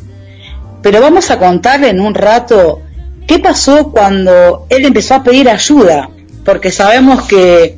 pero 0.83 1.01
vamos 1.01 1.31
a 1.31 1.39
contarle 1.39 1.89
en 1.91 2.01
un 2.01 2.15
rato 2.15 2.81
qué 3.27 3.39
pasó 3.39 3.91
cuando 3.91 4.67
él 4.69 4.85
empezó 4.85 5.17
a 5.17 5.23
pedir 5.23 5.49
ayuda, 5.49 6.11
porque 6.49 6.73
sabemos 6.73 7.29
que, 7.29 7.77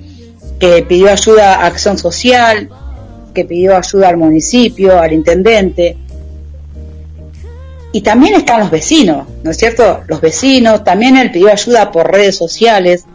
que 0.61 0.85
pidió 0.85 1.11
ayuda 1.11 1.57
a 1.57 1.67
Acción 1.67 1.99
Social, 1.99 2.71
que 3.35 3.45
pidió 3.45 3.77
ayuda 3.77 4.11
al 4.11 4.17
municipio, 4.17 4.97
al 4.97 5.13
intendente, 5.13 5.97
y 7.91 8.01
también 8.03 8.37
están 8.37 8.61
los 8.61 8.71
vecinos, 8.71 9.27
¿no 9.43 9.51
es 9.51 9.57
cierto? 9.57 10.03
Los 10.07 10.21
vecinos, 10.21 10.85
también 10.85 11.17
él 11.17 11.33
pidió 11.33 11.51
ayuda 11.51 11.91
por 11.91 12.13
redes 12.13 12.37
sociales, 12.37 13.07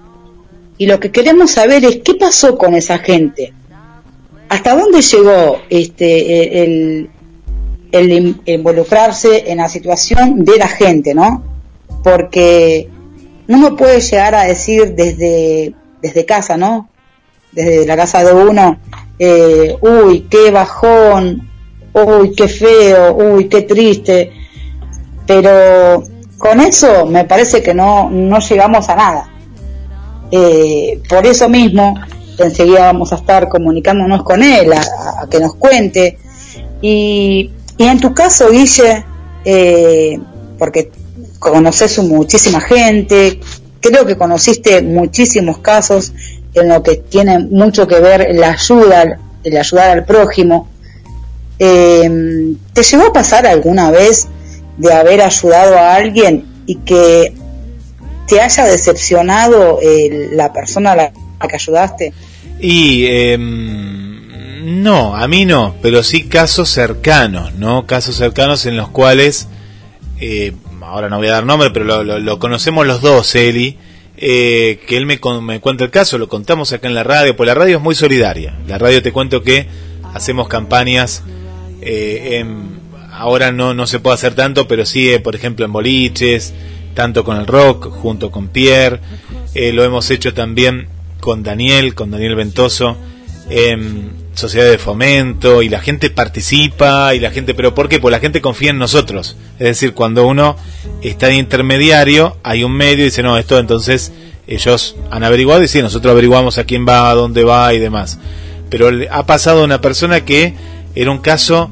y 0.77 0.87
lo 0.87 0.99
que 0.99 1.09
queremos 1.09 1.51
saber 1.51 1.85
es 1.85 1.99
qué 2.03 2.15
pasó 2.15 2.57
con 2.57 2.75
esa 2.75 2.97
gente 2.97 3.53
¿Hasta 4.49 4.75
dónde 4.75 5.01
llegó 5.01 5.61
este 5.69 6.63
el, 6.63 7.09
el 7.93 8.35
involucrarse 8.45 9.49
en 9.49 9.59
la 9.59 9.69
situación 9.69 10.43
de 10.43 10.57
la 10.57 10.67
gente, 10.67 11.13
no? 11.13 11.45
Porque 12.03 12.89
uno 13.47 13.75
puede 13.75 14.01
llegar 14.01 14.35
a 14.35 14.43
decir 14.43 14.95
desde, 14.95 15.73
desde 16.01 16.25
casa, 16.25 16.57
¿no? 16.57 16.89
Desde 17.51 17.85
la 17.85 17.95
casa 17.95 18.23
de 18.23 18.33
uno, 18.33 18.79
eh, 19.17 19.77
uy, 19.81 20.27
qué 20.29 20.51
bajón, 20.51 21.49
uy, 21.93 22.33
qué 22.35 22.47
feo, 22.47 23.15
uy, 23.15 23.47
qué 23.47 23.61
triste, 23.61 24.31
pero 25.25 26.03
con 26.37 26.59
eso 26.59 27.05
me 27.05 27.23
parece 27.25 27.63
que 27.63 27.73
no, 27.73 28.09
no 28.09 28.39
llegamos 28.39 28.89
a 28.89 28.95
nada. 28.95 29.29
Eh, 30.31 31.01
por 31.07 31.25
eso 31.25 31.47
mismo 31.47 31.95
enseguida 32.37 32.85
vamos 32.85 33.13
a 33.13 33.15
estar 33.15 33.47
comunicándonos 33.47 34.23
con 34.23 34.43
él, 34.43 34.73
a, 34.73 35.27
que 35.29 35.39
nos 35.39 35.55
cuente. 35.55 36.17
Y, 36.81 37.51
en 37.77 37.99
tu 37.99 38.13
caso, 38.13 38.49
Guille, 38.49 39.05
eh, 39.43 40.19
porque 40.57 40.91
conoces 41.51 41.99
muchísima 41.99 42.61
gente, 42.61 43.39
creo 43.79 44.05
que 44.05 44.17
conociste 44.17 44.81
muchísimos 44.81 45.59
casos 45.59 46.13
en 46.53 46.69
lo 46.69 46.81
que 46.81 46.95
tiene 46.95 47.39
mucho 47.39 47.87
que 47.87 47.99
ver 47.99 48.33
la 48.33 48.51
ayuda, 48.51 49.19
el 49.43 49.57
ayudar 49.57 49.89
al 49.91 50.05
prójimo. 50.05 50.69
Eh, 51.59 52.55
¿Te 52.73 52.83
llegó 52.83 53.07
a 53.07 53.13
pasar 53.13 53.45
alguna 53.45 53.91
vez 53.91 54.27
de 54.77 54.93
haber 54.93 55.21
ayudado 55.21 55.77
a 55.77 55.95
alguien 55.95 56.45
y 56.65 56.75
que 56.77 57.33
te 58.27 58.41
haya 58.41 58.65
decepcionado 58.65 59.79
eh, 59.81 60.29
la 60.33 60.51
persona 60.51 60.93
a 60.93 60.95
la 60.95 61.11
que 61.47 61.55
ayudaste? 61.55 62.13
Y 62.59 63.05
em, 63.07 64.81
no, 64.81 65.15
a 65.15 65.27
mí 65.27 65.45
no, 65.45 65.75
pero 65.81 66.01
sí 66.03 66.23
casos 66.23 66.69
cercanos, 66.69 67.53
¿no? 67.53 67.85
Casos 67.85 68.15
cercanos 68.15 68.65
en 68.65 68.77
los 68.77 68.89
cuales, 68.89 69.47
eh, 70.19 70.53
ahora 70.85 71.09
no 71.09 71.17
voy 71.17 71.27
a 71.27 71.33
dar 71.33 71.45
nombre, 71.45 71.71
pero 71.71 72.03
lo, 72.03 72.39
conocemos 72.39 72.85
los 72.85 73.01
dos, 73.01 73.33
Eli, 73.35 73.77
eh, 74.17 74.79
que 74.87 74.97
él 74.97 75.05
me, 75.05 75.19
me 75.41 75.59
cuenta 75.59 75.83
el 75.83 75.89
caso, 75.89 76.17
lo 76.17 76.27
contamos 76.27 76.71
acá 76.73 76.87
en 76.87 76.95
la 76.95 77.03
radio, 77.03 77.35
pues 77.35 77.47
la 77.47 77.53
radio 77.53 77.77
es 77.77 77.83
muy 77.83 77.95
solidaria. 77.95 78.57
La 78.67 78.77
radio 78.77 79.01
te 79.01 79.11
cuento 79.11 79.41
que 79.43 79.67
hacemos 80.13 80.47
campañas, 80.47 81.23
eh, 81.81 82.37
en, 82.39 82.79
ahora 83.11 83.51
no, 83.51 83.73
no 83.73 83.87
se 83.87 83.99
puede 83.99 84.15
hacer 84.15 84.35
tanto, 84.35 84.67
pero 84.67 84.85
sí, 84.85 85.11
por 85.23 85.35
ejemplo, 85.35 85.65
en 85.65 85.73
boliches, 85.73 86.53
tanto 86.93 87.23
con 87.23 87.37
el 87.37 87.47
rock, 87.47 87.89
junto 87.89 88.31
con 88.31 88.47
Pierre, 88.47 88.99
lo 89.53 89.83
hemos 89.83 90.09
hecho 90.11 90.33
también 90.33 90.87
con 91.19 91.43
Daniel, 91.43 91.95
con 91.95 92.11
Daniel 92.11 92.35
Ventoso, 92.35 92.97
en 94.35 94.39
Sociedad 94.39 94.69
de 94.69 94.77
Fomento, 94.77 95.61
y 95.61 95.69
la 95.69 95.79
gente 95.79 96.09
participa, 96.09 97.15
y 97.15 97.21
la 97.21 97.31
gente, 97.31 97.53
pero 97.53 97.73
¿por 97.73 97.87
qué? 97.87 97.99
Pues 98.01 98.11
la 98.11 98.19
gente 98.19 98.41
confía 98.41 98.71
en 98.71 98.77
nosotros. 98.77 99.37
Es 99.53 99.65
decir, 99.65 99.93
cuando 99.93 100.27
uno 100.27 100.57
está 101.01 101.27
de 101.27 101.35
intermediario, 101.35 102.35
hay 102.43 102.65
un 102.65 102.73
medio 102.73 103.03
y 103.03 103.05
dice, 103.05 103.23
no, 103.23 103.37
esto 103.37 103.57
entonces 103.57 104.11
ellos 104.45 104.97
han 105.09 105.23
averiguado 105.23 105.63
y 105.63 105.69
sí, 105.69 105.81
nosotros 105.81 106.11
averiguamos 106.11 106.57
a 106.57 106.65
quién 106.65 106.85
va, 106.85 107.09
a 107.09 107.15
dónde 107.15 107.45
va 107.45 107.73
y 107.73 107.79
demás. 107.79 108.19
Pero 108.69 108.89
ha 109.09 109.25
pasado 109.25 109.63
una 109.63 109.79
persona 109.79 110.25
que 110.25 110.53
era 110.95 111.11
un 111.11 111.19
caso 111.19 111.71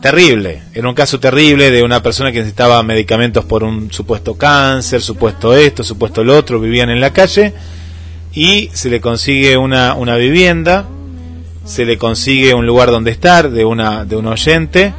terrible, 0.00 0.62
era 0.74 0.88
un 0.88 0.94
caso 0.94 1.18
terrible 1.18 1.72
de 1.72 1.82
una 1.82 2.04
persona 2.04 2.30
que 2.30 2.38
necesitaba 2.38 2.80
medicamentos 2.84 3.44
por 3.44 3.64
un 3.64 3.92
supuesto 3.92 4.38
cáncer, 4.38 5.02
supuesto 5.02 5.56
esto, 5.56 5.82
supuesto 5.82 6.22
lo 6.22 6.36
otro, 6.36 6.60
vivían 6.60 6.88
en 6.88 7.00
la 7.00 7.12
calle 7.12 7.52
y 8.32 8.70
se 8.74 8.90
le 8.90 9.00
consigue 9.00 9.56
una, 9.56 9.94
una 9.94 10.14
vivienda, 10.16 10.86
se 11.66 11.84
le 11.84 11.98
consigue 11.98 12.54
un 12.54 12.64
lugar 12.66 12.90
donde 12.90 13.10
estar 13.10 13.50
de 13.50 13.64
una 13.64 14.04
de 14.04 14.16
un 14.16 14.26
oyente 14.26 14.94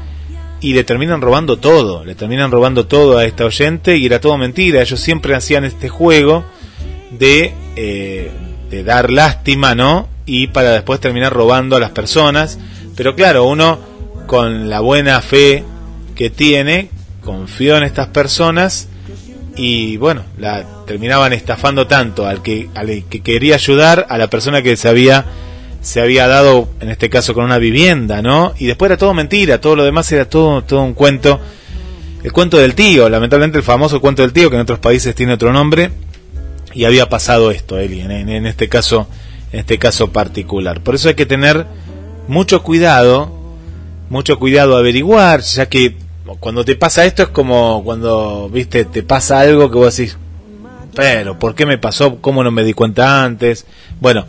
y 0.62 0.74
le 0.74 0.84
terminan 0.84 1.22
robando 1.22 1.58
todo, 1.58 2.06
le 2.06 2.14
terminan 2.14 2.52
robando 2.52 2.86
todo 2.86 3.18
a 3.18 3.26
esta 3.26 3.46
oyente 3.46 3.98
y 3.98 4.06
era 4.06 4.22
todo 4.22 4.38
mentira, 4.38 4.82
ellos 4.82 5.00
siempre 5.00 5.34
hacían 5.34 5.66
este 5.66 5.90
juego 5.90 6.44
de, 7.12 7.54
eh, 7.76 8.32
de 8.70 8.84
dar 8.84 9.12
lástima, 9.12 9.74
¿no? 9.74 10.10
y 10.28 10.48
para 10.48 10.72
después 10.74 11.00
terminar 11.00 11.34
robando 11.34 11.76
a 11.76 11.80
las 11.80 11.90
personas. 11.92 12.60
Pero 12.96 13.16
claro, 13.16 13.46
uno 13.46 13.80
con 14.28 14.70
la 14.70 14.82
buena 14.82 15.20
fe 15.22 15.64
que 16.14 16.30
tiene, 16.30 16.92
confió 17.24 17.78
en 17.78 17.84
estas 17.84 18.08
personas 18.08 18.90
y 19.56 19.98
bueno, 19.98 20.24
la 20.38 20.64
terminaban 20.86 21.34
estafando 21.34 21.88
tanto 21.88 22.28
al 22.28 22.44
que, 22.44 22.70
al 22.76 23.06
que 23.10 23.22
quería 23.22 23.56
ayudar, 23.56 24.06
a 24.10 24.18
la 24.18 24.30
persona 24.30 24.62
que 24.62 24.76
se 24.76 24.90
había 24.90 25.26
se 25.88 26.02
había 26.02 26.28
dado, 26.28 26.68
en 26.82 26.90
este 26.90 27.10
caso, 27.10 27.34
con 27.34 27.46
una 27.46 27.60
vivienda, 27.60 28.22
¿no? 28.22 28.54
Y 28.60 28.66
después 28.66 28.90
era 28.90 28.98
todo 28.98 29.14
mentira, 29.14 29.62
todo 29.62 29.78
lo 29.78 29.86
demás 29.86 30.12
era 30.12 30.30
todo, 30.30 30.62
todo 30.62 30.84
un 30.84 30.94
cuento. 30.94 31.40
El 32.26 32.34
cuento 32.34 32.58
del 32.58 32.76
tío, 32.76 33.08
lamentablemente 33.08 33.58
el 33.58 33.64
famoso 33.64 34.02
cuento 34.02 34.22
del 34.22 34.34
tío, 34.34 34.50
que 34.50 34.58
en 34.58 34.64
otros 34.64 34.80
países 34.80 35.16
tiene 35.16 35.36
otro 35.36 35.54
nombre, 35.54 35.92
y 36.74 36.84
había 36.84 37.08
pasado 37.08 37.52
esto, 37.52 37.80
Eli, 37.80 38.02
en, 38.02 38.46
este 38.46 38.68
caso, 38.68 39.08
en 39.54 39.62
este 39.62 39.80
caso 39.80 40.12
particular. 40.12 40.82
Por 40.82 40.96
eso 40.96 41.08
hay 41.08 41.16
que 41.16 41.26
tener 41.26 41.66
mucho 42.28 42.64
cuidado, 42.64 43.32
mucho 44.10 44.38
cuidado 44.40 44.76
a 44.76 44.80
averiguar, 44.80 45.40
ya 45.40 45.70
que 45.70 45.96
cuando 46.42 46.66
te 46.66 46.76
pasa 46.76 47.06
esto 47.06 47.24
es 47.24 47.30
como 47.30 47.82
cuando, 47.86 48.50
viste, 48.52 48.84
te 48.84 49.04
pasa 49.04 49.40
algo 49.40 49.72
que 49.72 49.78
vos 49.78 49.96
decís, 49.96 50.18
pero, 50.94 51.40
¿por 51.40 51.56
qué 51.56 51.66
me 51.66 51.78
pasó? 51.78 52.20
¿Cómo 52.20 52.44
no 52.44 52.52
me 52.52 52.66
di 52.66 52.74
cuenta 52.74 53.24
antes? 53.24 53.66
Bueno, 54.02 54.26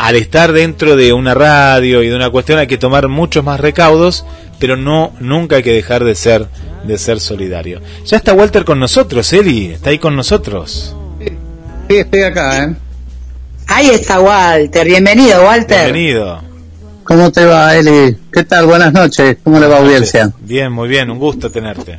al 0.00 0.16
estar 0.16 0.52
dentro 0.52 0.96
de 0.96 1.12
una 1.12 1.34
radio 1.34 2.02
y 2.02 2.08
de 2.08 2.16
una 2.16 2.30
cuestión 2.30 2.58
hay 2.58 2.66
que 2.66 2.78
tomar 2.78 3.08
muchos 3.08 3.44
más 3.44 3.60
recaudos, 3.60 4.24
pero 4.58 4.74
no 4.78 5.12
nunca 5.20 5.56
hay 5.56 5.62
que 5.62 5.74
dejar 5.74 6.04
de 6.04 6.14
ser 6.14 6.46
de 6.84 6.96
ser 6.96 7.20
solidario. 7.20 7.82
Ya 8.06 8.16
está 8.16 8.32
Walter 8.32 8.64
con 8.64 8.80
nosotros, 8.80 9.30
Eli, 9.34 9.66
está 9.66 9.90
ahí 9.90 9.98
con 9.98 10.16
nosotros. 10.16 10.96
Sí, 11.18 11.96
estoy 11.96 12.22
acá, 12.22 12.64
¿eh? 12.64 12.74
Ahí 13.66 13.90
está 13.90 14.20
Walter, 14.20 14.86
bienvenido 14.86 15.44
Walter. 15.44 15.92
Bienvenido. 15.92 16.42
¿Cómo 17.04 17.30
te 17.30 17.44
va, 17.44 17.76
Eli? 17.76 18.16
¿Qué 18.32 18.44
tal? 18.44 18.64
Buenas 18.64 18.94
noches. 18.94 19.36
¿Cómo 19.44 19.60
le 19.60 19.66
va 19.66 19.76
a 19.76 19.80
audiencia? 19.80 20.32
Bien, 20.40 20.72
muy 20.72 20.88
bien, 20.88 21.10
un 21.10 21.18
gusto 21.18 21.50
tenerte. 21.50 21.98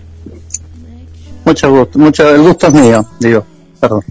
Mucho 1.46 1.70
gusto, 1.70 2.00
mucho, 2.00 2.34
el 2.34 2.42
gusto 2.42 2.66
es 2.66 2.74
mío, 2.74 3.06
digo, 3.20 3.46
perdón. 3.80 4.04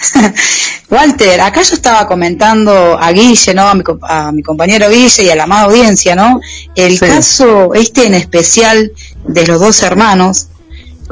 Walter, 0.90 1.40
acá 1.40 1.62
yo 1.62 1.74
estaba 1.74 2.06
comentando 2.06 2.98
a 2.98 3.12
Guille, 3.12 3.54
¿no? 3.54 3.62
A 3.62 3.74
mi, 3.74 3.82
a 4.02 4.32
mi 4.32 4.42
compañero 4.42 4.88
Guille 4.88 5.24
y 5.24 5.30
a 5.30 5.36
la 5.36 5.44
amada 5.44 5.62
audiencia, 5.64 6.16
¿no? 6.16 6.40
El 6.74 6.98
caso 6.98 7.74
este 7.74 8.06
en 8.06 8.14
especial 8.14 8.92
de 9.26 9.46
los 9.46 9.60
dos 9.60 9.82
hermanos 9.82 10.48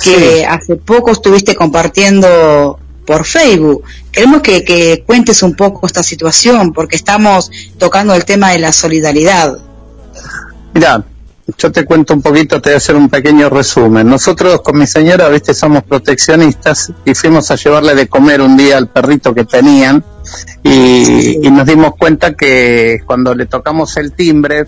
que 0.02 0.46
hace 0.46 0.76
poco 0.76 1.10
estuviste 1.10 1.54
compartiendo 1.54 2.78
por 3.04 3.24
Facebook. 3.24 3.84
Queremos 4.12 4.42
que, 4.42 4.64
que 4.64 5.02
cuentes 5.06 5.42
un 5.42 5.54
poco 5.54 5.86
esta 5.86 6.02
situación 6.02 6.72
porque 6.72 6.96
estamos 6.96 7.50
tocando 7.78 8.14
el 8.14 8.24
tema 8.24 8.50
de 8.50 8.58
la 8.58 8.72
solidaridad. 8.72 9.58
Mira, 10.74 11.04
yo 11.56 11.72
te 11.72 11.84
cuento 11.84 12.14
un 12.14 12.22
poquito, 12.22 12.60
te 12.60 12.70
voy 12.70 12.74
a 12.74 12.76
hacer 12.78 12.94
un 12.96 13.08
pequeño 13.08 13.48
resumen. 13.48 14.06
Nosotros 14.08 14.60
con 14.60 14.78
mi 14.78 14.86
señora, 14.86 15.28
viste, 15.28 15.54
somos 15.54 15.82
proteccionistas 15.84 16.92
y 17.04 17.14
fuimos 17.14 17.50
a 17.50 17.56
llevarle 17.56 17.94
de 17.94 18.06
comer 18.06 18.40
un 18.42 18.56
día 18.56 18.76
al 18.76 18.88
perrito 18.88 19.34
que 19.34 19.44
tenían 19.44 20.04
y, 20.62 21.46
y 21.46 21.50
nos 21.50 21.66
dimos 21.66 21.92
cuenta 21.98 22.34
que 22.34 22.98
cuando 23.06 23.34
le 23.34 23.46
tocamos 23.46 23.96
el 23.96 24.12
timbre, 24.12 24.66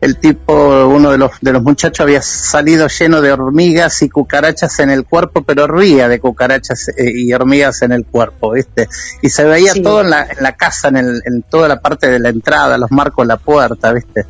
el 0.00 0.16
tipo, 0.18 0.86
uno 0.86 1.10
de 1.10 1.18
los, 1.18 1.32
de 1.40 1.52
los 1.52 1.62
muchachos 1.62 2.00
había 2.04 2.22
salido 2.22 2.86
lleno 2.86 3.20
de 3.20 3.32
hormigas 3.32 4.00
y 4.02 4.08
cucarachas 4.08 4.78
en 4.78 4.90
el 4.90 5.04
cuerpo, 5.04 5.42
pero 5.42 5.66
ría 5.66 6.08
de 6.08 6.20
cucarachas 6.20 6.88
eh, 6.90 7.10
y 7.12 7.32
hormigas 7.32 7.82
en 7.82 7.90
el 7.92 8.04
cuerpo, 8.04 8.52
¿viste? 8.52 8.86
Y 9.22 9.30
se 9.30 9.44
veía 9.44 9.72
Sí. 9.72 9.82
todo 9.82 10.02
en 10.02 10.10
la, 10.10 10.22
en 10.24 10.40
la 10.40 10.52
casa, 10.52 10.88
en, 10.88 10.98
el, 10.98 11.22
en 11.24 11.42
toda 11.42 11.66
la 11.68 11.80
parte 11.80 12.08
de 12.08 12.20
la 12.20 12.28
entrada, 12.28 12.78
los 12.78 12.92
marcos 12.92 13.26
la 13.26 13.38
puerta, 13.38 13.92
¿viste? 13.92 14.26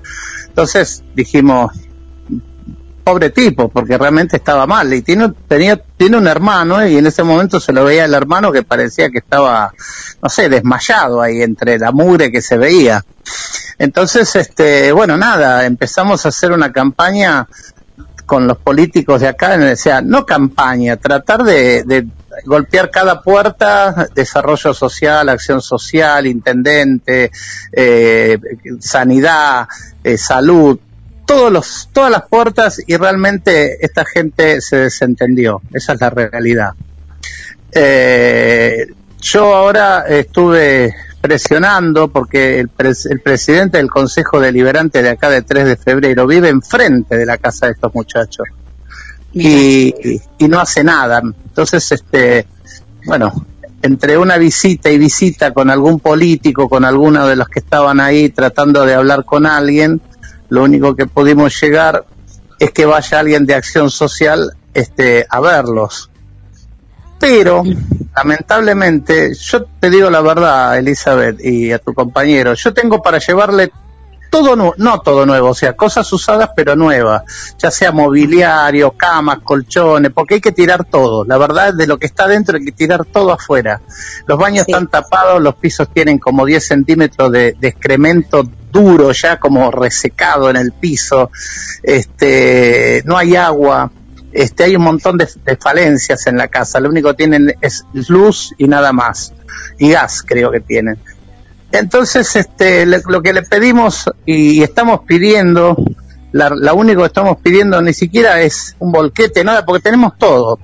Entonces 0.46 1.02
dijimos, 1.14 1.72
pobre 3.09 3.31
tipo, 3.31 3.71
porque 3.71 3.97
realmente 3.97 4.37
estaba 4.37 4.66
mal. 4.66 4.92
Y 4.92 5.01
tiene, 5.01 5.33
tenía, 5.47 5.81
tiene 5.97 6.18
un 6.18 6.27
hermano 6.27 6.87
y 6.87 6.99
en 6.99 7.07
ese 7.07 7.23
momento 7.23 7.59
se 7.59 7.73
lo 7.73 7.83
veía 7.85 8.05
el 8.05 8.12
hermano 8.12 8.53
que 8.53 8.62
parecía 8.62 9.09
que 9.09 9.18
estaba, 9.18 9.73
no 10.23 10.29
sé, 10.29 10.51
desmayado 10.51 11.23
ahí 11.23 11.40
entre 11.40 11.79
la 11.79 11.90
mugre 11.90 12.31
que 12.31 12.42
se 12.42 12.59
veía. 12.59 13.03
Entonces, 13.79 14.37
este, 14.37 14.92
bueno, 14.92 15.16
nada, 15.16 15.64
empezamos 15.64 16.27
a 16.27 16.29
hacer 16.29 16.53
una 16.53 16.71
campaña 16.71 17.49
con 18.27 18.47
los 18.47 18.59
políticos 18.59 19.23
de 19.23 19.29
acá, 19.29 19.59
o 19.59 19.77
sea, 19.77 20.03
no 20.03 20.27
campaña, 20.27 20.99
tratar 20.99 21.44
de, 21.44 22.07
golpear 22.44 22.90
cada 22.90 23.23
puerta, 23.23 24.07
desarrollo 24.14 24.75
social, 24.75 25.31
acción 25.31 25.62
social, 25.62 26.27
intendente, 26.27 27.31
eh, 27.73 28.38
sanidad, 28.81 29.66
eh, 30.05 30.18
salud, 30.18 30.79
todos 31.28 31.52
los, 31.52 31.88
todas 31.92 32.10
las 32.10 32.22
puertas 32.26 32.80
y 32.86 32.96
realmente 32.96 33.84
esta 33.84 34.04
gente 34.06 34.60
se 34.62 34.76
desentendió, 34.76 35.60
esa 35.74 35.92
es 35.92 36.00
la 36.00 36.08
realidad. 36.10 36.70
Eh, 37.72 38.86
yo 39.20 39.54
ahora 39.54 40.04
estuve 40.08 40.94
presionando 41.20 42.08
porque 42.08 42.58
el, 42.60 42.70
pres- 42.70 43.06
el 43.10 43.20
presidente 43.20 43.76
del 43.76 43.90
Consejo 43.90 44.40
Deliberante 44.40 45.02
de 45.02 45.10
acá 45.10 45.28
de 45.28 45.42
3 45.42 45.66
de 45.66 45.76
febrero 45.76 46.26
vive 46.26 46.48
enfrente 46.48 47.16
de 47.18 47.26
la 47.26 47.36
casa 47.36 47.66
de 47.66 47.72
estos 47.72 47.94
muchachos 47.94 48.46
y, 49.32 49.88
y- 49.88 50.20
y 50.38 50.48
no 50.48 50.60
hace 50.60 50.82
nada. 50.82 51.20
Entonces, 51.22 51.92
este, 51.92 52.46
bueno, 53.04 53.32
entre 53.82 54.16
una 54.16 54.38
visita 54.38 54.90
y 54.90 54.96
visita 54.98 55.52
con 55.52 55.68
algún 55.68 56.00
político, 56.00 56.68
con 56.70 56.84
alguno 56.86 57.26
de 57.26 57.36
los 57.36 57.48
que 57.48 57.58
estaban 57.58 58.00
ahí 58.00 58.30
tratando 58.30 58.86
de 58.86 58.94
hablar 58.94 59.24
con 59.26 59.44
alguien, 59.44 60.00
lo 60.48 60.64
único 60.64 60.94
que 60.94 61.06
pudimos 61.06 61.61
llegar 61.61 62.04
es 62.58 62.70
que 62.72 62.87
vaya 62.87 63.20
alguien 63.20 63.46
de 63.46 63.54
acción 63.54 63.90
social 63.90 64.52
este, 64.74 65.26
a 65.28 65.40
verlos. 65.40 66.11
Pero, 67.18 67.64
lamentablemente, 68.14 69.34
yo 69.34 69.64
te 69.64 69.90
digo 69.90 70.08
la 70.08 70.20
verdad, 70.20 70.78
Elizabeth, 70.78 71.40
y 71.44 71.72
a 71.72 71.78
tu 71.78 71.92
compañero, 71.92 72.54
yo 72.54 72.72
tengo 72.72 73.02
para 73.02 73.18
llevarle 73.18 73.72
todo 74.30 74.56
nuevo, 74.56 74.74
no 74.78 75.00
todo 75.00 75.24
nuevo, 75.26 75.50
o 75.50 75.54
sea, 75.54 75.74
cosas 75.74 76.12
usadas 76.12 76.50
pero 76.54 76.76
nuevas, 76.76 77.22
ya 77.58 77.70
sea 77.70 77.92
mobiliario, 77.92 78.92
camas, 78.92 79.38
colchones, 79.42 80.12
porque 80.12 80.34
hay 80.34 80.40
que 80.40 80.52
tirar 80.52 80.84
todo. 80.84 81.24
La 81.24 81.38
verdad, 81.38 81.72
de 81.74 81.86
lo 81.86 81.98
que 81.98 82.06
está 82.06 82.26
dentro 82.28 82.56
hay 82.58 82.64
que 82.64 82.72
tirar 82.72 83.04
todo 83.04 83.32
afuera. 83.32 83.80
Los 84.26 84.38
baños 84.38 84.64
Sí. 84.66 84.72
están 84.72 84.88
tapados, 84.88 85.40
los 85.42 85.54
pisos 85.56 85.88
tienen 85.92 86.18
como 86.18 86.44
10 86.44 86.66
centímetros 86.66 87.30
de, 87.32 87.54
de 87.58 87.68
excremento 87.68 88.44
duro 88.70 89.12
ya 89.12 89.38
como 89.38 89.70
resecado 89.70 90.50
en 90.50 90.56
el 90.56 90.72
piso, 90.72 91.30
este, 91.82 93.02
no 93.06 93.16
hay 93.16 93.34
agua, 93.36 93.90
este, 94.32 94.64
hay 94.64 94.76
un 94.76 94.82
montón 94.82 95.16
de, 95.16 95.26
de 95.44 95.56
falencias 95.56 96.26
en 96.26 96.36
la 96.36 96.48
casa, 96.48 96.78
lo 96.80 96.90
único 96.90 97.08
que 97.10 97.14
tienen 97.16 97.54
es 97.60 97.84
luz 98.08 98.54
y 98.58 98.68
nada 98.68 98.92
más, 98.92 99.32
y 99.78 99.90
gas 99.90 100.22
creo 100.24 100.50
que 100.50 100.60
tienen. 100.60 100.98
Entonces, 101.72 102.35
este, 102.37 102.87
le- 102.87 103.02
lo 103.07 103.20
que 103.22 103.33
le 103.33 103.42
pedimos 103.42 104.11
y, 104.24 104.62
estamos 104.62 105.00
pidiendo, 105.07 105.76
la, 106.33 106.50
la 106.54 106.72
único 106.72 107.02
que 107.02 107.07
estamos 107.09 107.38
pidiendo 107.42 107.81
ni 107.83 107.92
siquiera 107.92 108.40
es 108.40 108.74
un 108.78 108.90
volquete, 108.92 109.44
nada, 109.44 109.64
porque 109.64 109.83
tenemos 109.83 110.16
todo. 110.18 110.59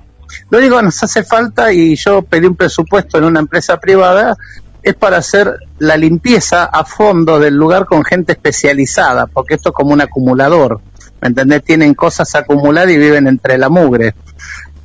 Lo 0.49 0.57
único 0.57 0.77
que 0.77 0.83
nos 0.83 1.03
hace 1.03 1.23
falta, 1.23 1.71
y 1.71 1.95
yo 1.95 2.23
pedí 2.23 2.47
un 2.47 2.55
presupuesto 2.55 3.17
en 3.17 3.25
una 3.25 3.39
empresa 3.39 3.77
privada, 3.79 4.35
es 4.81 4.93
para 4.95 5.17
hacer 5.17 5.55
la 5.79 5.97
limpieza 5.97 6.65
a 6.65 6.85
fondo 6.85 7.39
del 7.39 7.55
lugar 7.55 7.85
con 7.85 8.03
gente 8.03 8.33
especializada, 8.33 9.27
porque 9.27 9.55
esto 9.55 9.69
es 9.69 9.75
como 9.75 9.93
un 9.93 10.01
acumulador, 10.01 10.79
¿me 11.21 11.29
entendés? 11.29 11.63
Tienen 11.63 11.93
cosas 11.95 12.33
acumuladas 12.35 12.91
y 12.91 12.97
viven 12.97 13.27
entre 13.27 13.57
la 13.57 13.69
mugre. 13.69 14.13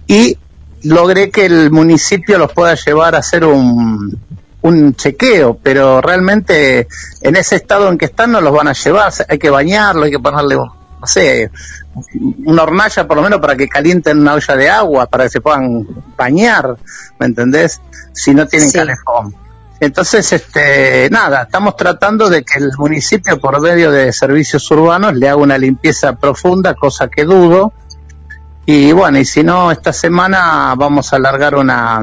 Y 0.07 0.39
logré 0.85 1.31
que 1.31 1.45
el 1.47 1.71
municipio 1.71 2.39
los 2.39 2.53
pueda 2.53 2.75
llevar 2.75 3.15
a 3.15 3.19
hacer 3.19 3.45
un, 3.45 4.19
un 4.63 4.95
chequeo, 4.95 5.59
pero 5.63 6.01
realmente 6.01 6.87
en 7.23 7.37
ese 7.37 7.57
estado 7.57 7.89
en 7.89 7.99
que 7.99 8.07
están 8.07 8.33
no 8.33 8.41
los 8.41 8.53
van 8.53 8.69
a 8.69 8.73
llevar, 8.73 9.13
hay 9.29 9.39
que 9.39 9.51
bañarlos, 9.51 10.05
hay 10.05 10.11
que 10.11 10.19
ponerle, 10.19 10.57
no 10.57 11.07
sé, 11.07 11.51
una 12.45 12.63
hornalla 12.63 13.07
por 13.07 13.17
lo 13.17 13.23
menos 13.23 13.41
para 13.41 13.57
que 13.57 13.69
calienten 13.69 14.21
una 14.21 14.35
olla 14.35 14.57
de 14.57 14.71
agua, 14.71 15.07
para 15.07 15.25
que 15.25 15.31
se 15.31 15.41
puedan 15.41 15.87
bañar, 16.17 16.77
¿me 17.19 17.27
entendés? 17.27 17.81
Si 18.13 18.35
no 18.35 18.47
tienen 18.47 18.71
Sí. 18.71 18.79
calefón. 18.79 19.35
Entonces, 19.81 20.31
este, 20.35 21.09
nada, 21.11 21.45
estamos 21.45 21.75
tratando 21.75 22.29
de 22.29 22.45
que 22.45 22.59
el 22.59 22.71
municipio 22.77 23.41
por 23.41 23.63
medio 23.63 23.91
de 23.91 24.13
servicios 24.13 24.71
urbanos 24.71 25.15
le 25.17 25.27
haga 25.27 25.37
una 25.37 25.57
limpieza 25.57 26.17
profunda, 26.17 26.75
cosa 26.75 27.09
que 27.09 27.25
dudo. 27.25 27.73
Y 28.67 28.93
bueno, 28.93 29.19
y 29.19 29.25
si 29.25 29.43
no, 29.43 29.73
esta 29.73 29.95
semana 29.95 30.75
vamos 30.77 31.13
a 31.13 31.17
alargar 31.17 31.55
una, 31.55 32.03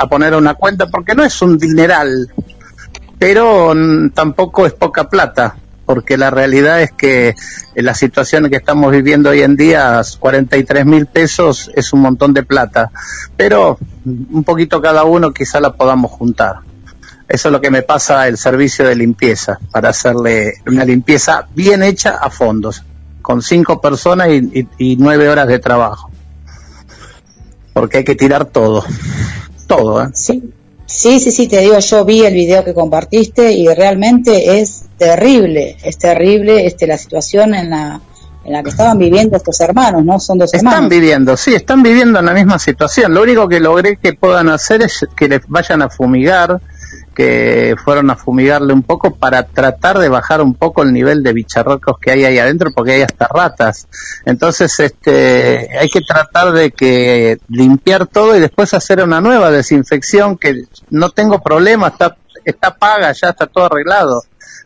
a 0.00 0.06
poner 0.06 0.34
una 0.34 0.54
cuenta, 0.54 0.86
porque 0.86 1.14
no 1.14 1.22
es 1.22 1.42
un 1.42 1.58
dineral, 1.58 2.32
pero 3.18 3.74
tampoco 4.14 4.64
es 4.64 4.72
poca 4.72 5.10
plata, 5.10 5.56
porque 5.84 6.16
la 6.16 6.30
realidad 6.30 6.80
es 6.80 6.90
que 6.92 7.34
en 7.74 7.84
la 7.84 7.92
situación 7.92 8.48
que 8.48 8.56
estamos 8.56 8.90
viviendo 8.92 9.28
hoy 9.28 9.42
en 9.42 9.56
día, 9.56 10.00
43 10.18 10.86
mil 10.86 11.04
pesos 11.04 11.70
es 11.76 11.92
un 11.92 12.00
montón 12.00 12.32
de 12.32 12.44
plata, 12.44 12.90
pero 13.36 13.78
un 14.06 14.42
poquito 14.42 14.80
cada 14.80 15.04
uno 15.04 15.32
quizá 15.32 15.60
la 15.60 15.74
podamos 15.74 16.10
juntar. 16.12 16.60
Eso 17.28 17.48
es 17.48 17.52
lo 17.52 17.60
que 17.60 17.70
me 17.70 17.82
pasa 17.82 18.26
el 18.26 18.38
servicio 18.38 18.88
de 18.88 18.96
limpieza, 18.96 19.58
para 19.70 19.90
hacerle 19.90 20.54
una 20.66 20.86
limpieza 20.86 21.46
bien 21.54 21.82
hecha 21.82 22.16
a 22.22 22.30
fondos, 22.30 22.84
con 23.20 23.42
cinco 23.42 23.82
personas 23.82 24.28
y, 24.30 24.96
nueve 24.96 25.28
horas 25.28 25.46
de 25.46 25.58
trabajo. 25.58 26.10
Porque 27.74 27.98
hay 27.98 28.04
que 28.04 28.14
tirar 28.14 28.46
todo, 28.46 28.82
todo. 29.70 30.02
¿eh? 30.02 30.08
Sí, 30.12 30.52
sí, 30.86 31.20
sí, 31.20 31.30
sí, 31.30 31.46
te 31.46 31.60
digo, 31.60 31.78
yo 31.78 32.04
vi 32.04 32.24
el 32.24 32.34
video 32.34 32.64
que 32.64 32.74
compartiste 32.74 33.52
y 33.52 33.68
realmente 33.68 34.60
es 34.60 34.86
terrible, 34.98 35.76
es 35.82 35.96
terrible 35.96 36.66
este, 36.66 36.86
la 36.86 36.98
situación 36.98 37.54
en 37.54 37.70
la, 37.70 38.00
en 38.44 38.52
la 38.52 38.62
que 38.62 38.70
estaban 38.70 38.98
viviendo 38.98 39.36
estos 39.36 39.60
hermanos, 39.60 40.04
¿no? 40.04 40.18
Son 40.18 40.38
dos 40.38 40.52
hermanos. 40.52 40.74
Están 40.74 40.88
viviendo, 40.88 41.36
sí, 41.36 41.54
están 41.54 41.82
viviendo 41.82 42.18
en 42.18 42.26
la 42.26 42.32
misma 42.32 42.58
situación. 42.58 43.14
Lo 43.14 43.22
único 43.22 43.48
que 43.48 43.60
logré 43.60 43.96
que 43.96 44.14
puedan 44.14 44.48
hacer 44.48 44.82
es 44.82 45.06
que 45.16 45.28
les 45.28 45.42
vayan 45.46 45.82
a 45.82 45.88
fumigar, 45.88 46.60
que 47.20 47.76
fueron 47.84 48.08
a 48.08 48.16
fumigarle 48.16 48.72
un 48.72 48.82
poco 48.82 49.14
para 49.14 49.42
tratar 49.42 49.98
de 49.98 50.08
bajar 50.08 50.40
un 50.40 50.54
poco 50.54 50.82
el 50.82 50.90
nivel 50.90 51.22
de 51.22 51.34
bicharrocos 51.34 51.98
que 51.98 52.12
hay 52.12 52.24
ahí 52.24 52.38
adentro, 52.38 52.70
porque 52.74 52.92
hay 52.92 53.02
hasta 53.02 53.28
ratas. 53.28 53.86
Entonces, 54.24 54.80
este, 54.80 55.68
hay 55.78 55.90
que 55.90 56.00
tratar 56.00 56.52
de 56.52 56.70
que 56.70 57.38
limpiar 57.48 58.06
todo 58.06 58.34
y 58.34 58.40
después 58.40 58.72
hacer 58.72 59.02
una 59.02 59.20
nueva 59.20 59.50
desinfección 59.50 60.38
que 60.38 60.62
no 60.88 61.10
tengo 61.10 61.42
problema, 61.42 61.88
está, 61.88 62.16
está 62.42 62.74
paga, 62.74 63.12
ya 63.12 63.28
está 63.28 63.46
todo 63.46 63.66
arreglado. 63.66 64.22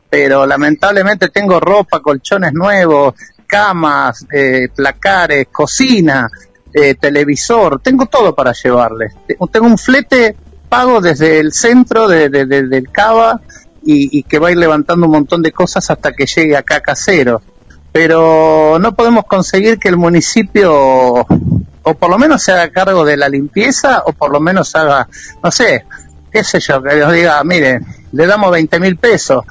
Pero 0.09 0.47
lamentablemente 0.47 1.31
tengo 1.31 1.59
ropa, 1.59 1.99
colchones 1.99 2.53
nuevos, 2.53 3.14
camas, 3.49 4.25
eh, 4.33 4.69
placares, 4.73 5.49
cocina, 5.51 6.31
eh, 6.73 6.95
televisor, 6.95 7.81
tengo 7.81 8.07
todo 8.07 8.33
para 8.33 8.53
llevarles. 8.53 9.12
Tengo 9.51 9.67
un 9.67 9.77
flete 9.77 10.37
pago 10.74 11.00
desde 11.00 11.38
el 11.38 11.52
centro 11.52 12.08
de, 12.08 12.28
del 12.28 12.90
Cava 12.90 13.40
y, 13.87 14.24
que 14.24 14.40
va 14.40 14.48
a 14.48 14.50
ir 14.50 14.56
levantando 14.56 15.06
un 15.06 15.12
montón 15.12 15.40
de 15.40 15.52
cosas 15.52 15.88
hasta 15.88 16.10
que 16.10 16.26
llegue 16.26 16.56
acá 16.56 16.80
casero. 16.80 17.40
Pero 17.92 18.78
no 18.80 18.92
podemos 18.96 19.24
conseguir 19.26 19.78
que 19.78 19.88
el 19.88 19.96
municipio 19.96 20.74
o 21.87 21.94
por 21.94 22.10
lo 22.10 22.18
menos 22.18 22.42
se 22.42 22.50
haga 22.50 22.72
cargo 22.72 23.04
de 23.04 23.16
la 23.16 23.28
limpieza 23.28 24.02
o 24.04 24.14
por 24.14 24.32
lo 24.32 24.40
menos 24.40 24.74
haga, 24.74 25.06
no 25.44 25.52
sé, 25.52 25.84
qué 26.32 26.42
sé 26.42 26.58
yo, 26.58 26.82
que 26.82 26.96
les 26.96 27.12
diga, 27.12 27.44
mire, 27.44 27.80
le 28.10 28.26
damos 28.26 28.50
20 28.50 28.80
mil 28.80 28.96
pesos, 28.96 29.44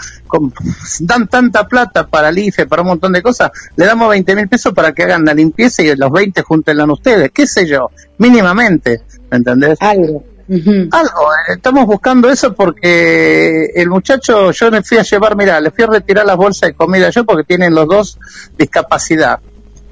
dan 1.00 1.30
tanta 1.30 1.70
plata 1.70 2.06
para 2.06 2.30
el 2.30 2.38
IFE, 2.38 2.66
para 2.66 2.82
un 2.82 2.90
montón 2.90 3.14
de 3.14 3.22
cosas, 3.22 3.50
le 3.78 3.86
damos 3.86 4.10
20 4.10 4.36
mil 4.36 4.50
pesos 4.50 4.74
para 4.74 4.92
que 4.92 5.04
hagan 5.04 5.24
la 5.24 5.34
limpieza 5.34 5.84
y 5.84 5.96
los 5.96 6.12
20 6.12 6.42
júntenla 6.42 6.84
ustedes, 6.86 7.32
qué 7.32 7.48
sé 7.48 7.66
yo, 7.66 7.92
mínimamente, 8.18 9.04
¿me 9.32 9.38
entendés? 9.38 9.78
Algo. 9.80 10.33
Algo, 10.50 11.32
eh, 11.32 11.54
estamos 11.56 11.86
buscando 11.86 12.30
eso 12.30 12.54
porque 12.54 13.72
el 13.76 13.90
muchacho, 13.90 14.52
yo 14.52 14.70
le 14.70 14.84
fui 14.84 14.98
a 14.98 15.04
llevar, 15.04 15.36
mira, 15.36 15.60
le 15.62 15.72
fui 15.72 15.84
a 15.86 15.88
retirar 15.88 16.26
las 16.26 16.36
bolsas 16.36 16.70
de 16.70 16.74
comida 16.74 17.10
yo 17.10 17.26
porque 17.26 17.44
tienen 17.44 17.74
los 17.74 17.88
dos 17.88 18.20
discapacidad. 18.58 19.40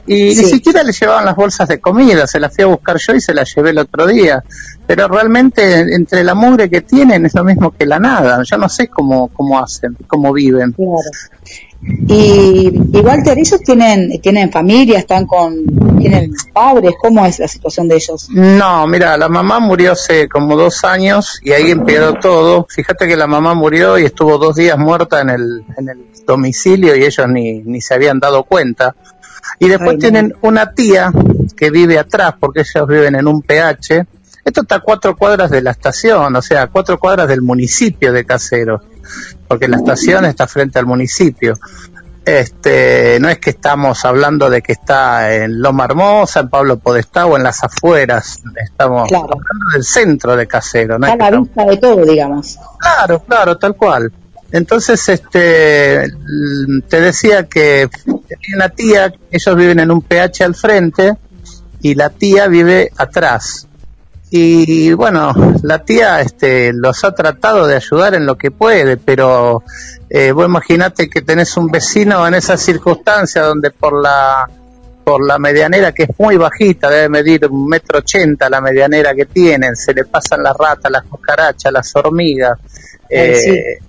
Y 0.08 0.36
ni 0.36 0.36
siquiera 0.36 0.84
le 0.84 0.92
llevaban 0.92 1.26
las 1.26 1.36
bolsas 1.36 1.70
de 1.70 1.80
comida, 1.80 2.26
se 2.26 2.40
las 2.40 2.54
fui 2.54 2.64
a 2.64 2.68
buscar 2.68 2.98
yo 2.98 3.14
y 3.14 3.22
se 3.22 3.34
las 3.34 3.54
llevé 3.56 3.70
el 3.70 3.78
otro 3.78 4.08
día. 4.08 4.44
Pero 4.88 5.08
realmente 5.08 5.80
entre 5.80 6.24
la 6.24 6.34
mugre 6.34 6.70
que 6.70 6.82
tienen 6.82 7.26
es 7.26 7.36
lo 7.36 7.44
mismo 7.44 7.72
que 7.72 7.86
la 7.86 8.00
nada. 8.00 8.42
Yo 8.44 8.58
no 8.58 8.68
sé 8.68 8.88
cómo, 8.88 9.30
cómo 9.30 9.60
hacen, 9.60 9.96
cómo 10.08 10.34
viven. 10.34 10.76
Y, 11.84 12.72
y 12.94 12.98
Walter, 13.00 13.38
¿ellos 13.40 13.60
tienen, 13.62 14.22
tienen 14.22 14.52
familia, 14.52 15.00
están 15.00 15.26
con, 15.26 15.66
tienen 15.98 16.32
padres? 16.54 16.94
¿Cómo 17.02 17.26
es 17.26 17.40
la 17.40 17.48
situación 17.48 17.88
de 17.88 17.96
ellos? 17.96 18.30
No, 18.30 18.86
mira, 18.86 19.18
la 19.18 19.28
mamá 19.30 19.60
murió 19.60 19.94
hace 19.94 20.30
como 20.30 20.56
dos 20.56 20.84
años 20.84 21.40
y 21.44 21.54
ahí 21.54 21.72
empeoró 21.72 22.14
todo. 22.20 22.68
Fíjate 22.70 23.08
que 23.08 23.18
la 23.18 23.26
mamá 23.26 23.56
murió 23.56 23.98
y 23.98 24.06
estuvo 24.06 24.38
dos 24.38 24.56
días 24.56 24.78
muerta 24.78 25.22
en 25.22 25.32
el, 25.32 25.64
en 25.76 25.90
el 25.90 26.06
domicilio 26.26 26.96
y 26.96 27.04
ellos 27.04 27.28
ni, 27.28 27.60
ni 27.60 27.82
se 27.82 27.96
habían 27.96 28.20
dado 28.20 28.44
cuenta. 28.44 28.96
Y 29.58 29.68
después 29.68 29.98
tienen 29.98 30.36
una 30.42 30.74
tía 30.74 31.12
que 31.58 31.72
vive 31.72 31.98
atrás 31.98 32.36
porque 32.40 32.62
ellos 32.62 32.88
viven 32.88 33.16
en 33.16 33.28
un 33.28 33.42
PH. 33.42 34.06
Esto 34.46 34.62
está 34.62 34.76
a 34.76 34.80
cuatro 34.80 35.16
cuadras 35.16 35.50
de 35.50 35.62
la 35.62 35.72
estación, 35.72 36.36
o 36.36 36.42
sea, 36.42 36.64
a 36.64 36.68
cuatro 36.68 37.00
cuadras 37.00 37.28
del 37.28 37.42
municipio 37.42 38.12
de 38.12 38.26
Caseros 38.26 38.82
porque 39.52 39.68
la 39.68 39.76
estación 39.76 40.24
está 40.24 40.48
frente 40.48 40.80
al 40.80 40.86
municipio. 40.86 41.60
Este, 42.24 43.18
no 43.20 43.28
es 43.28 43.38
que 43.40 43.50
estamos 43.50 44.06
hablando 44.06 44.50
de 44.50 44.62
que 44.62 44.72
está 44.72 45.36
en 45.36 45.62
Loma 45.62 45.84
Hermosa, 45.84 46.40
en 46.40 46.50
Pablo 46.50 46.80
Podestá 46.80 47.26
o 47.26 47.36
en 47.36 47.44
las 47.44 47.62
afueras, 47.62 48.40
estamos 48.56 49.12
hablando 49.12 49.66
del 49.74 49.84
centro 49.84 50.38
de 50.38 50.48
Casero. 50.48 50.98
¿no? 50.98 51.06
A 51.06 51.18
la 51.18 51.32
vista 51.32 51.66
de 51.66 51.76
todo, 51.76 52.06
digamos. 52.06 52.58
Claro, 52.80 53.22
claro, 53.24 53.58
tal 53.58 53.76
cual. 53.76 54.14
Entonces, 54.54 55.10
este, 55.10 56.10
te 56.88 57.02
decía 57.02 57.50
que 57.50 57.90
una 58.56 58.70
tía, 58.70 59.14
ellos 59.30 59.56
viven 59.58 59.82
en 59.82 59.92
un 59.92 60.02
PH 60.02 60.46
al 60.46 60.56
frente 60.56 61.18
y 61.82 61.96
la 61.96 62.10
tía 62.10 62.48
vive 62.48 62.90
atrás 62.96 63.68
y 64.34 64.94
bueno, 64.94 65.34
la 65.62 65.84
tía 65.84 66.22
este, 66.22 66.72
los 66.74 67.04
ha 67.04 67.14
tratado 67.14 67.68
de 67.68 67.76
ayudar 67.76 68.16
en 68.16 68.26
lo 68.26 68.38
que 68.38 68.50
puede, 68.50 68.96
pero 68.96 69.64
eh, 70.10 70.32
vos 70.32 70.46
imaginate 70.46 71.10
que 71.10 71.22
tenés 71.22 71.58
un 71.58 71.68
vecino 71.68 72.26
en 72.26 72.36
esa 72.36 72.56
circunstancia 72.56 73.42
donde 73.42 73.72
por 73.72 74.02
la 74.02 74.50
por 75.04 75.26
la 75.28 75.38
medianera 75.38 75.92
que 75.92 76.04
es 76.04 76.10
muy 76.18 76.38
bajita, 76.38 76.90
debe 76.90 77.10
medir 77.10 77.46
un 77.48 77.68
metro 77.68 78.00
ochenta 78.00 78.50
la 78.50 78.62
medianera 78.62 79.14
que 79.14 79.26
tienen, 79.26 79.76
se 79.76 79.94
le 79.94 80.06
pasan 80.06 80.44
las 80.44 80.56
ratas, 80.56 80.92
las 80.92 81.04
cucarachas, 81.04 81.74
las 81.74 81.96
hormigas. 81.96 82.58
Eh, 83.10 83.80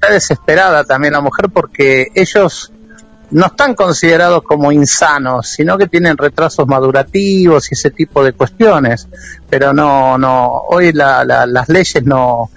Está 0.00 0.14
desesperada 0.14 0.84
también 0.84 1.12
la 1.12 1.20
mujer 1.20 1.50
porque 1.52 2.06
ellos 2.14 2.72
no 3.30 3.46
están 3.46 3.74
considerados 3.74 4.42
como 4.42 4.72
insanos, 4.72 5.48
sino 5.48 5.78
que 5.78 5.86
tienen 5.86 6.16
retrasos 6.16 6.66
madurativos 6.66 7.70
y 7.70 7.74
ese 7.74 7.90
tipo 7.90 8.24
de 8.24 8.32
cuestiones. 8.32 9.08
Pero 9.48 9.72
no, 9.72 10.18
no, 10.18 10.62
hoy 10.68 10.92
la, 10.92 11.24
las 11.24 11.68
leyes 11.68 12.04
no, 12.04 12.50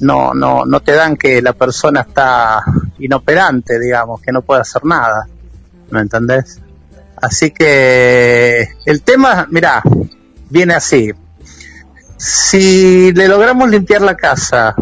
no, 0.00 0.34
no, 0.34 0.64
no 0.66 0.80
te 0.80 0.92
dan 0.92 1.16
que 1.16 1.40
la 1.40 1.52
persona 1.52 2.02
está 2.02 2.62
inoperante, 2.98 3.78
digamos, 3.78 4.20
que 4.20 4.32
no 4.32 4.42
puede 4.42 4.60
hacer 4.60 4.84
nada. 4.84 5.26
¿Me 5.90 6.00
entendés? 6.00 6.60
Así 7.16 7.50
que 7.50 8.68
el 8.84 9.02
tema, 9.02 9.46
mira, 9.50 9.82
viene 10.50 10.74
así. 10.74 11.12
Si 12.16 13.12
le 13.12 13.28
logramos 13.28 13.68
limpiar 13.70 14.02
la 14.02 14.16
casa, 14.16 14.74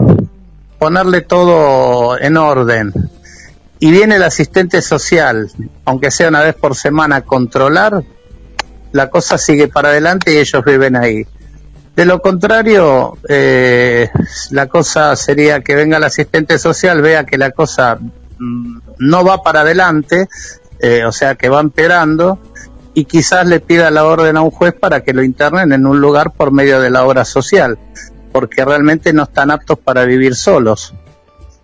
ponerle 0.78 1.20
todo 1.22 2.18
en 2.18 2.36
orden, 2.36 2.92
y 3.82 3.90
viene 3.90 4.14
el 4.14 4.22
asistente 4.22 4.80
social, 4.80 5.50
aunque 5.84 6.12
sea 6.12 6.28
una 6.28 6.40
vez 6.40 6.54
por 6.54 6.76
semana, 6.76 7.16
a 7.16 7.22
controlar, 7.22 8.04
la 8.92 9.10
cosa 9.10 9.38
sigue 9.38 9.66
para 9.66 9.88
adelante 9.88 10.32
y 10.32 10.36
ellos 10.36 10.64
viven 10.64 10.94
ahí. 10.94 11.26
De 11.96 12.04
lo 12.04 12.22
contrario, 12.22 13.18
eh, 13.28 14.08
la 14.50 14.68
cosa 14.68 15.16
sería 15.16 15.62
que 15.62 15.74
venga 15.74 15.96
el 15.96 16.04
asistente 16.04 16.60
social, 16.60 17.02
vea 17.02 17.26
que 17.26 17.36
la 17.36 17.50
cosa 17.50 17.98
mm, 18.38 18.78
no 18.98 19.24
va 19.24 19.42
para 19.42 19.62
adelante, 19.62 20.28
eh, 20.78 21.04
o 21.04 21.10
sea 21.10 21.34
que 21.34 21.48
va 21.48 21.58
empeorando, 21.58 22.38
y 22.94 23.06
quizás 23.06 23.48
le 23.48 23.58
pida 23.58 23.90
la 23.90 24.04
orden 24.04 24.36
a 24.36 24.42
un 24.42 24.52
juez 24.52 24.74
para 24.74 25.00
que 25.00 25.12
lo 25.12 25.24
internen 25.24 25.72
en 25.72 25.86
un 25.86 26.00
lugar 26.00 26.30
por 26.30 26.52
medio 26.52 26.80
de 26.80 26.90
la 26.90 27.04
obra 27.04 27.24
social, 27.24 27.80
porque 28.30 28.64
realmente 28.64 29.12
no 29.12 29.24
están 29.24 29.50
aptos 29.50 29.80
para 29.80 30.04
vivir 30.04 30.36
solos. 30.36 30.94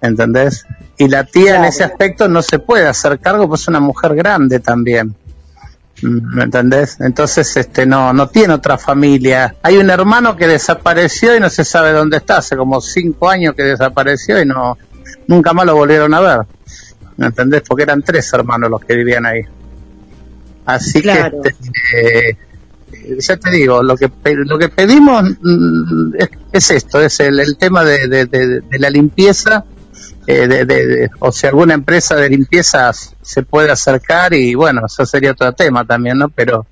¿Entendés? 0.01 0.67
Y 0.99 1.09
la 1.09 1.25
tía 1.25 1.57
en 1.57 1.65
ese 1.65 1.85
aspecto 1.85 2.29
no 2.29 2.43
se 2.43 2.59
puede 2.59 2.87
hacer 2.89 3.21
cargo, 3.21 3.49
pues 3.49 3.63
es 3.63 3.69
una 3.69 3.79
mujer 3.79 4.17
grande 4.17 4.59
también. 4.59 5.15
¿Me 6.03 6.45
entendés? 6.45 7.01
Entonces, 7.01 7.57
este, 7.57 7.87
no, 7.87 8.13
no 8.13 8.29
tiene 8.29 8.55
otra 8.55 8.79
familia. 8.79 9.57
Hay 9.63 9.77
un 9.79 9.91
hermano 9.91 10.37
que 10.37 10.49
desapareció 10.49 11.37
y 11.37 11.41
no 11.41 11.49
se 11.51 11.65
sabe 11.65 11.93
dónde 11.93 12.19
está. 12.19 12.39
Hace 12.39 12.57
como 12.57 12.81
cinco 12.81 13.31
años 13.31 13.55
que 13.55 13.63
desapareció 13.63 14.41
y 14.41 14.47
no, 14.47 14.77
nunca 15.29 15.53
más 15.53 15.67
lo 15.67 15.77
volvieron 15.77 16.13
a 16.15 16.21
ver. 16.21 16.41
¿Me 17.17 17.27
entendés? 17.27 17.63
Porque 17.67 17.85
eran 17.85 18.03
tres 18.03 18.33
hermanos 18.33 18.69
los 18.69 18.81
que 18.85 18.95
vivían 18.95 19.25
ahí. 19.25 19.43
Así 20.67 21.01
que, 21.01 21.33
este, 21.45 22.29
eh, 22.31 22.37
ya 23.19 23.37
te 23.37 23.51
digo, 23.51 23.83
lo 23.83 23.97
que 23.97 24.11
lo 24.25 24.59
que 24.59 24.69
pedimos 24.69 25.23
mm, 25.41 26.15
es, 26.53 26.71
esto, 26.71 27.01
es 27.01 27.19
el, 27.21 27.57
tema 27.57 27.85
de, 27.85 28.27
de 28.27 28.79
la 28.79 28.91
limpieza 28.91 29.65
eh, 30.31 30.47
de, 30.47 31.11
o 31.21 31.33
si 31.33 31.47
alguna 31.47 31.73
empresa 31.73 32.15
de 32.15 32.29
limpieza 32.29 32.93
se 32.93 33.43
puede 33.45 33.71
acercar 33.71 34.35
y 34.35 34.55
bueno, 34.55 34.83
eso 34.85 35.07
sería 35.07 35.33
otro 35.33 35.55
tema 35.55 35.87
también, 35.87 36.19
¿no? 36.19 36.29
Pero 36.29 36.67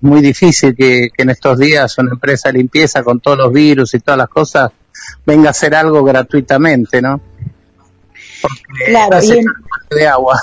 muy 0.00 0.22
difícil 0.22 0.74
que, 0.74 1.10
en 1.18 1.28
estos 1.28 1.58
días 1.58 1.98
una 1.98 2.12
empresa 2.12 2.48
de 2.48 2.54
limpieza 2.56 3.02
con 3.02 3.20
todos 3.20 3.36
los 3.36 3.52
virus 3.52 3.92
y 3.92 4.00
todas 4.00 4.16
las 4.16 4.30
cosas 4.30 4.70
venga 5.26 5.48
a 5.48 5.50
hacer 5.50 5.74
algo 5.74 6.02
gratuitamente, 6.02 7.02
¿no? 7.02 7.20
claro, 8.86 9.18
y 9.22 9.94
de 9.94 10.06
agua. 10.06 10.40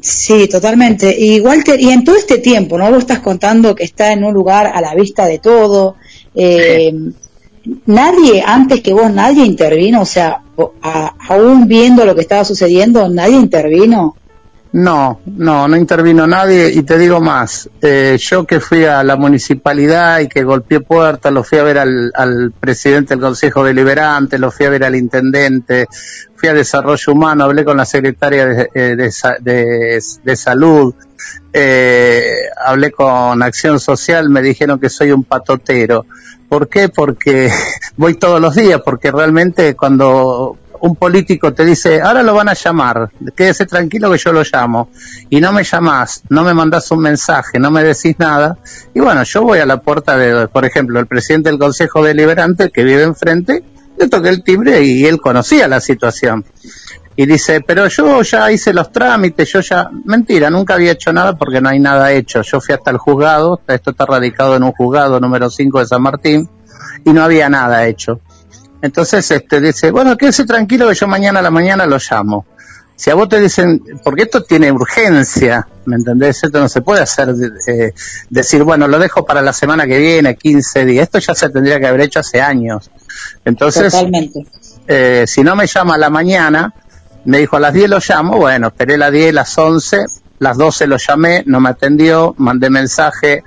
Sí, 0.00 0.48
totalmente. 0.48 1.16
Y 1.18 1.40
Walter, 1.40 1.80
y 1.80 1.92
en 1.92 2.04
todo 2.04 2.16
este 2.16 2.38
tiempo, 2.38 2.76
¿no? 2.76 2.90
Vos 2.90 2.98
estás 2.98 3.20
contando 3.20 3.74
que 3.74 3.84
está 3.84 4.12
en 4.12 4.22
un 4.22 4.34
lugar 4.34 4.66
a 4.66 4.82
la 4.82 4.94
vista 4.94 5.24
de 5.24 5.38
todo. 5.38 5.96
Eh, 6.34 6.92
nadie, 7.86 8.42
antes 8.46 8.80
que 8.80 8.92
vos, 8.92 9.12
nadie 9.12 9.44
intervino, 9.44 10.02
o 10.02 10.06
sea, 10.06 10.42
aún 11.28 11.66
viendo 11.66 12.04
lo 12.04 12.14
que 12.14 12.22
estaba 12.22 12.44
sucediendo, 12.44 13.08
nadie 13.08 13.36
intervino. 13.36 14.16
No, 14.72 15.20
no, 15.26 15.68
no 15.68 15.76
intervino 15.76 16.26
nadie 16.26 16.70
y 16.72 16.82
te 16.82 16.96
digo 16.96 17.20
más, 17.20 17.68
eh, 17.82 18.16
yo 18.18 18.46
que 18.46 18.58
fui 18.58 18.86
a 18.86 19.04
la 19.04 19.16
municipalidad 19.16 20.20
y 20.20 20.28
que 20.28 20.44
golpeé 20.44 20.80
puertas, 20.80 21.30
lo 21.30 21.44
fui 21.44 21.58
a 21.58 21.62
ver 21.62 21.76
al, 21.76 22.54
presidente 22.58 23.12
del 23.12 23.20
Consejo 23.20 23.64
Deliberante, 23.64 24.38
lo 24.38 24.50
fui 24.50 24.64
a 24.64 24.70
ver 24.70 24.84
al 24.84 24.96
intendente, 24.96 25.86
fui 26.34 26.48
a 26.48 26.54
Desarrollo 26.54 27.12
Humano, 27.12 27.44
hablé 27.44 27.66
con 27.66 27.76
la 27.76 27.84
secretaria 27.84 28.46
de, 28.46 28.70
eh, 28.74 28.96
de, 29.42 30.36
Salud, 30.36 30.94
eh, 31.52 32.36
hablé 32.64 32.92
con 32.92 33.42
Acción 33.42 33.78
Social, 33.78 34.30
me 34.30 34.40
dijeron 34.40 34.80
que 34.80 34.88
soy 34.88 35.12
un 35.12 35.24
patotero. 35.24 36.06
¿Por 36.48 36.68
qué? 36.68 36.88
Porque 36.88 37.50
voy 37.98 38.14
todos 38.14 38.40
los 38.40 38.54
días, 38.54 38.80
porque 38.82 39.10
realmente 39.10 39.74
cuando 39.74 40.56
un 40.82 40.96
político 40.96 41.54
te 41.54 41.64
dice, 41.64 42.00
ahora 42.00 42.24
lo 42.24 42.34
van 42.34 42.48
a 42.48 42.54
llamar, 42.54 43.08
quédese 43.36 43.66
tranquilo 43.66 44.10
que 44.10 44.18
yo 44.18 44.32
lo 44.32 44.42
llamo, 44.42 44.90
y 45.30 45.40
no 45.40 45.52
me 45.52 45.62
llamás, 45.62 46.24
no 46.28 46.42
me 46.42 46.54
mandás 46.54 46.90
un 46.90 46.98
mensaje, 46.98 47.60
no 47.60 47.70
me 47.70 47.84
decís 47.84 48.16
nada, 48.18 48.58
y 48.92 48.98
bueno, 48.98 49.22
yo 49.22 49.42
voy 49.42 49.60
a 49.60 49.66
la 49.66 49.80
puerta 49.80 50.16
de, 50.16 50.48
por 50.48 50.64
ejemplo, 50.64 50.98
el 50.98 51.06
presidente 51.06 51.50
del 51.50 51.58
Consejo 51.60 52.02
Deliberante 52.02 52.70
que 52.70 52.82
vive 52.82 53.04
enfrente, 53.04 53.62
le 53.96 54.08
toqué 54.08 54.30
el 54.30 54.42
timbre 54.42 54.82
y 54.82 55.06
él 55.06 55.20
conocía 55.20 55.68
la 55.68 55.80
situación. 55.80 56.44
Y 57.14 57.26
dice, 57.26 57.60
pero 57.60 57.86
yo 57.86 58.22
ya 58.22 58.50
hice 58.50 58.72
los 58.72 58.90
trámites, 58.90 59.52
yo 59.52 59.60
ya... 59.60 59.88
Mentira, 60.06 60.48
nunca 60.48 60.74
había 60.74 60.92
hecho 60.92 61.12
nada 61.12 61.36
porque 61.36 61.60
no 61.60 61.68
hay 61.68 61.78
nada 61.78 62.10
hecho. 62.10 62.40
Yo 62.40 62.58
fui 62.58 62.74
hasta 62.74 62.90
el 62.90 62.96
juzgado, 62.96 63.60
esto 63.68 63.90
está 63.90 64.06
radicado 64.06 64.56
en 64.56 64.62
un 64.62 64.72
juzgado 64.72 65.20
número 65.20 65.50
5 65.50 65.80
de 65.80 65.86
San 65.86 66.00
Martín, 66.00 66.48
y 67.04 67.12
no 67.12 67.22
había 67.22 67.50
nada 67.50 67.86
hecho. 67.86 68.20
Entonces 68.82 69.30
este 69.30 69.60
dice, 69.60 69.90
bueno, 69.90 70.16
quédese 70.16 70.44
tranquilo 70.44 70.88
que 70.88 70.94
yo 70.94 71.06
mañana 71.06 71.38
a 71.38 71.42
la 71.42 71.50
mañana 71.50 71.86
lo 71.86 71.98
llamo. 71.98 72.44
Si 72.96 73.10
a 73.10 73.14
vos 73.14 73.28
te 73.28 73.40
dicen, 73.40 73.82
porque 74.04 74.22
esto 74.24 74.42
tiene 74.42 74.70
urgencia, 74.70 75.66
¿me 75.86 75.96
entendés? 75.96 76.44
Esto 76.44 76.60
no 76.60 76.68
se 76.68 76.82
puede 76.82 77.00
hacer, 77.00 77.34
eh, 77.66 77.92
decir, 78.28 78.62
bueno, 78.62 78.86
lo 78.86 78.98
dejo 78.98 79.24
para 79.24 79.40
la 79.40 79.52
semana 79.52 79.86
que 79.86 79.98
viene, 79.98 80.36
15 80.36 80.84
días. 80.84 81.04
Esto 81.04 81.18
ya 81.18 81.34
se 81.34 81.48
tendría 81.48 81.80
que 81.80 81.86
haber 81.86 82.02
hecho 82.02 82.20
hace 82.20 82.40
años. 82.40 82.90
Entonces, 83.44 83.94
eh, 84.86 85.24
si 85.26 85.42
no 85.42 85.56
me 85.56 85.66
llama 85.66 85.94
a 85.94 85.98
la 85.98 86.10
mañana, 86.10 86.74
me 87.24 87.38
dijo 87.38 87.56
a 87.56 87.60
las 87.60 87.72
10 87.72 87.88
lo 87.88 87.98
llamo, 88.06 88.36
bueno, 88.36 88.68
esperé 88.68 88.98
las 88.98 89.12
10, 89.12 89.34
las 89.34 89.56
11, 89.56 89.98
las 90.38 90.56
12 90.56 90.86
lo 90.86 90.96
llamé, 90.96 91.44
no 91.46 91.60
me 91.60 91.70
atendió, 91.70 92.34
mandé 92.38 92.68
mensaje, 92.68 93.42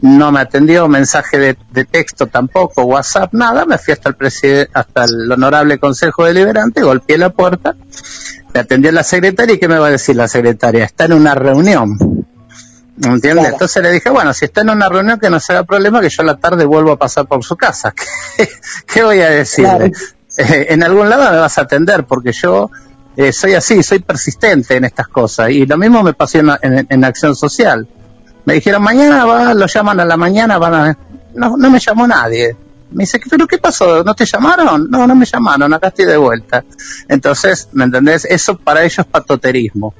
no 0.00 0.30
me 0.30 0.40
atendió, 0.40 0.88
mensaje 0.88 1.38
de, 1.38 1.84
texto 1.84 2.26
tampoco, 2.26 2.82
WhatsApp, 2.82 3.32
nada, 3.32 3.64
me 3.64 3.78
fui 3.78 3.92
hasta 3.92 4.10
el 4.10 4.14
presidente, 4.14 4.70
hasta 4.74 5.04
el 5.04 5.30
honorable 5.30 5.78
Consejo 5.78 6.24
Deliberante, 6.24 6.82
golpeé 6.82 7.16
la 7.16 7.30
puerta, 7.30 7.74
me 8.52 8.60
atendió 8.60 8.92
la 8.92 9.02
secretaria 9.02 9.54
y 9.54 9.58
¿qué 9.58 9.68
me 9.68 9.78
va 9.78 9.86
a 9.86 9.90
decir 9.90 10.16
la 10.16 10.28
secretaria? 10.28 10.84
Está 10.84 11.06
en 11.06 11.14
una 11.14 11.34
reunión. 11.34 12.26
¿Entiendes? 13.02 13.48
Entonces 13.52 13.82
le 13.82 13.90
dije, 13.90 14.08
bueno, 14.08 14.32
si 14.32 14.46
está 14.46 14.62
en 14.62 14.70
una 14.70 14.88
reunión 14.88 15.18
que 15.18 15.28
no 15.28 15.38
se 15.38 15.52
haga 15.52 15.64
problema, 15.64 16.00
que 16.00 16.08
yo 16.08 16.22
a 16.22 16.26
la 16.26 16.36
tarde 16.36 16.64
vuelvo 16.64 16.92
a 16.92 16.98
pasar 16.98 17.26
por 17.26 17.44
su 17.44 17.54
casa. 17.54 17.92
¿Qué, 18.86 19.02
voy 19.02 19.20
a 19.20 19.28
decirle? 19.28 19.92
Eh, 20.38 20.66
en 20.70 20.82
algún 20.82 21.10
lado 21.10 21.30
me 21.30 21.36
vas 21.36 21.58
a 21.58 21.62
atender 21.62 22.04
porque 22.04 22.32
yo 22.32 22.70
eh, 23.16 23.32
soy 23.32 23.52
así, 23.52 23.82
soy 23.82 23.98
persistente 23.98 24.76
en 24.76 24.84
estas 24.84 25.08
cosas. 25.08 25.50
Y 25.50 25.66
lo 25.66 25.76
mismo 25.76 26.02
me 26.02 26.14
pasó 26.14 26.38
en 26.38 27.04
acción 27.04 27.36
social 27.36 27.86
me 28.46 28.54
dijeron, 28.54 28.82
mañana 28.82 29.24
va, 29.24 29.54
lo 29.54 29.66
llaman 29.66 30.00
a 30.00 30.04
la 30.04 30.16
mañana, 30.16 30.56
van 30.56 30.74
a... 30.74 30.98
No, 31.34 31.56
no 31.56 31.68
me 31.68 31.80
llamó 31.80 32.06
nadie. 32.06 32.56
Me 32.92 33.02
dice, 33.02 33.20
¿pero 33.28 33.46
qué 33.46 33.58
pasó? 33.58 34.04
¿No 34.04 34.14
te 34.14 34.24
llamaron? 34.24 34.88
No, 34.88 35.06
no 35.06 35.14
me 35.16 35.26
llamaron, 35.26 35.74
acá 35.74 35.88
estoy 35.88 36.04
de 36.04 36.16
vuelta. 36.16 36.64
Entonces, 37.08 37.68
¿me 37.72 37.84
entendés? 37.84 38.24
Eso 38.24 38.56
para 38.56 38.84
ellos 38.84 39.00
es 39.00 39.04
patoterismo. 39.06 39.94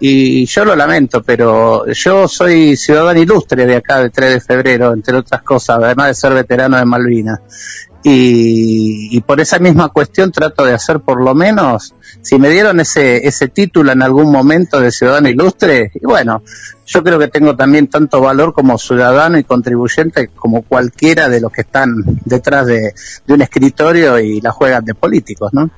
Y 0.00 0.44
yo 0.46 0.64
lo 0.64 0.74
lamento, 0.74 1.22
pero 1.22 1.86
yo 1.92 2.26
soy 2.26 2.76
ciudadano 2.76 3.20
ilustre 3.20 3.64
de 3.64 3.76
acá, 3.76 4.00
de 4.00 4.10
3 4.10 4.32
de 4.32 4.40
febrero, 4.40 4.92
entre 4.92 5.16
otras 5.16 5.42
cosas, 5.42 5.78
además 5.80 6.08
de 6.08 6.14
ser 6.14 6.34
veterano 6.34 6.76
de 6.76 6.84
Malvinas. 6.84 7.38
Y, 8.04 9.16
y 9.16 9.20
por 9.20 9.40
esa 9.40 9.58
misma 9.58 9.88
cuestión 9.90 10.32
trato 10.32 10.64
de 10.64 10.74
hacer 10.74 11.00
por 11.00 11.22
lo 11.22 11.34
menos 11.34 11.94
si 12.22 12.38
me 12.38 12.50
dieron 12.50 12.80
ese, 12.80 13.26
ese 13.26 13.48
título 13.48 13.92
en 13.92 14.02
algún 14.02 14.30
momento 14.30 14.80
de 14.80 14.92
ciudadano 14.92 15.28
ilustre, 15.28 15.90
y 15.94 16.06
bueno, 16.06 16.42
yo 16.86 17.02
creo 17.02 17.18
que 17.18 17.28
tengo 17.28 17.56
también 17.56 17.88
tanto 17.88 18.20
valor 18.20 18.52
como 18.52 18.78
ciudadano 18.78 19.38
y 19.38 19.44
contribuyente 19.44 20.28
como 20.28 20.62
cualquiera 20.62 21.28
de 21.28 21.40
los 21.40 21.52
que 21.52 21.62
están 21.62 21.94
detrás 22.24 22.66
de, 22.66 22.94
un 23.28 23.42
escritorio 23.42 24.18
y 24.20 24.40
la 24.40 24.52
juegan 24.52 24.84
de 24.84 24.94
políticos, 24.94 25.52
¿no? 25.52 25.70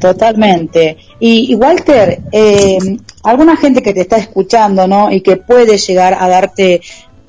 Totalmente. 0.00 0.96
Y, 1.20 1.54
Walter, 1.54 2.22
eh, 2.32 2.78
alguna 3.22 3.56
gente 3.56 3.82
que 3.82 3.92
te 3.92 4.02
está 4.02 4.16
escuchando, 4.16 4.86
¿no? 4.86 5.10
Y 5.10 5.20
que 5.20 5.36
puede 5.36 5.76
llegar 5.76 6.16
a 6.18 6.28
darte 6.28 6.80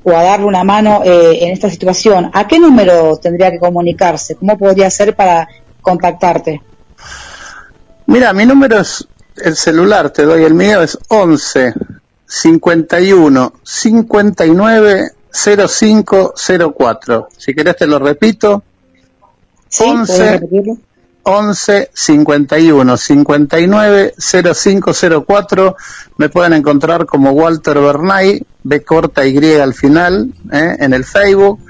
o 0.08 0.16
a 0.16 0.22
darle 0.22 0.46
una 0.46 0.62
mano 0.62 1.02
eh, 1.04 1.38
en 1.42 1.50
esta 1.50 1.68
situación, 1.68 2.30
¿a 2.32 2.46
qué 2.46 2.60
número 2.60 3.16
tendría 3.16 3.50
que 3.50 3.58
comunicarse? 3.58 4.36
¿Cómo 4.36 4.56
podría 4.56 4.88
ser 4.88 5.16
para 5.16 5.48
contactarte? 5.82 6.62
Mira, 8.06 8.32
mi 8.32 8.46
número 8.46 8.78
es 8.78 9.04
el 9.36 9.56
celular, 9.56 10.10
te 10.10 10.22
doy 10.22 10.44
el 10.44 10.54
mío, 10.54 10.80
es 10.80 10.96
11 11.08 11.74
51 12.24 13.52
59 13.64 15.10
0504. 15.32 17.28
Si 17.36 17.52
querés 17.52 17.76
te 17.76 17.88
lo 17.88 17.98
repito. 17.98 18.62
Sí, 19.68 19.82
11, 19.84 20.40
11 21.28 21.90
51 21.92 22.96
59 22.96 24.14
0504. 24.16 25.76
Me 26.18 26.28
pueden 26.28 26.52
encontrar 26.52 27.04
como 27.04 27.32
Walter 27.32 27.80
Bernay, 27.80 28.40
B 28.62 28.84
corta 28.84 29.26
Y 29.26 29.54
al 29.56 29.74
final, 29.74 30.32
¿eh? 30.52 30.76
en 30.78 30.94
el 30.94 31.04
Facebook 31.04 31.60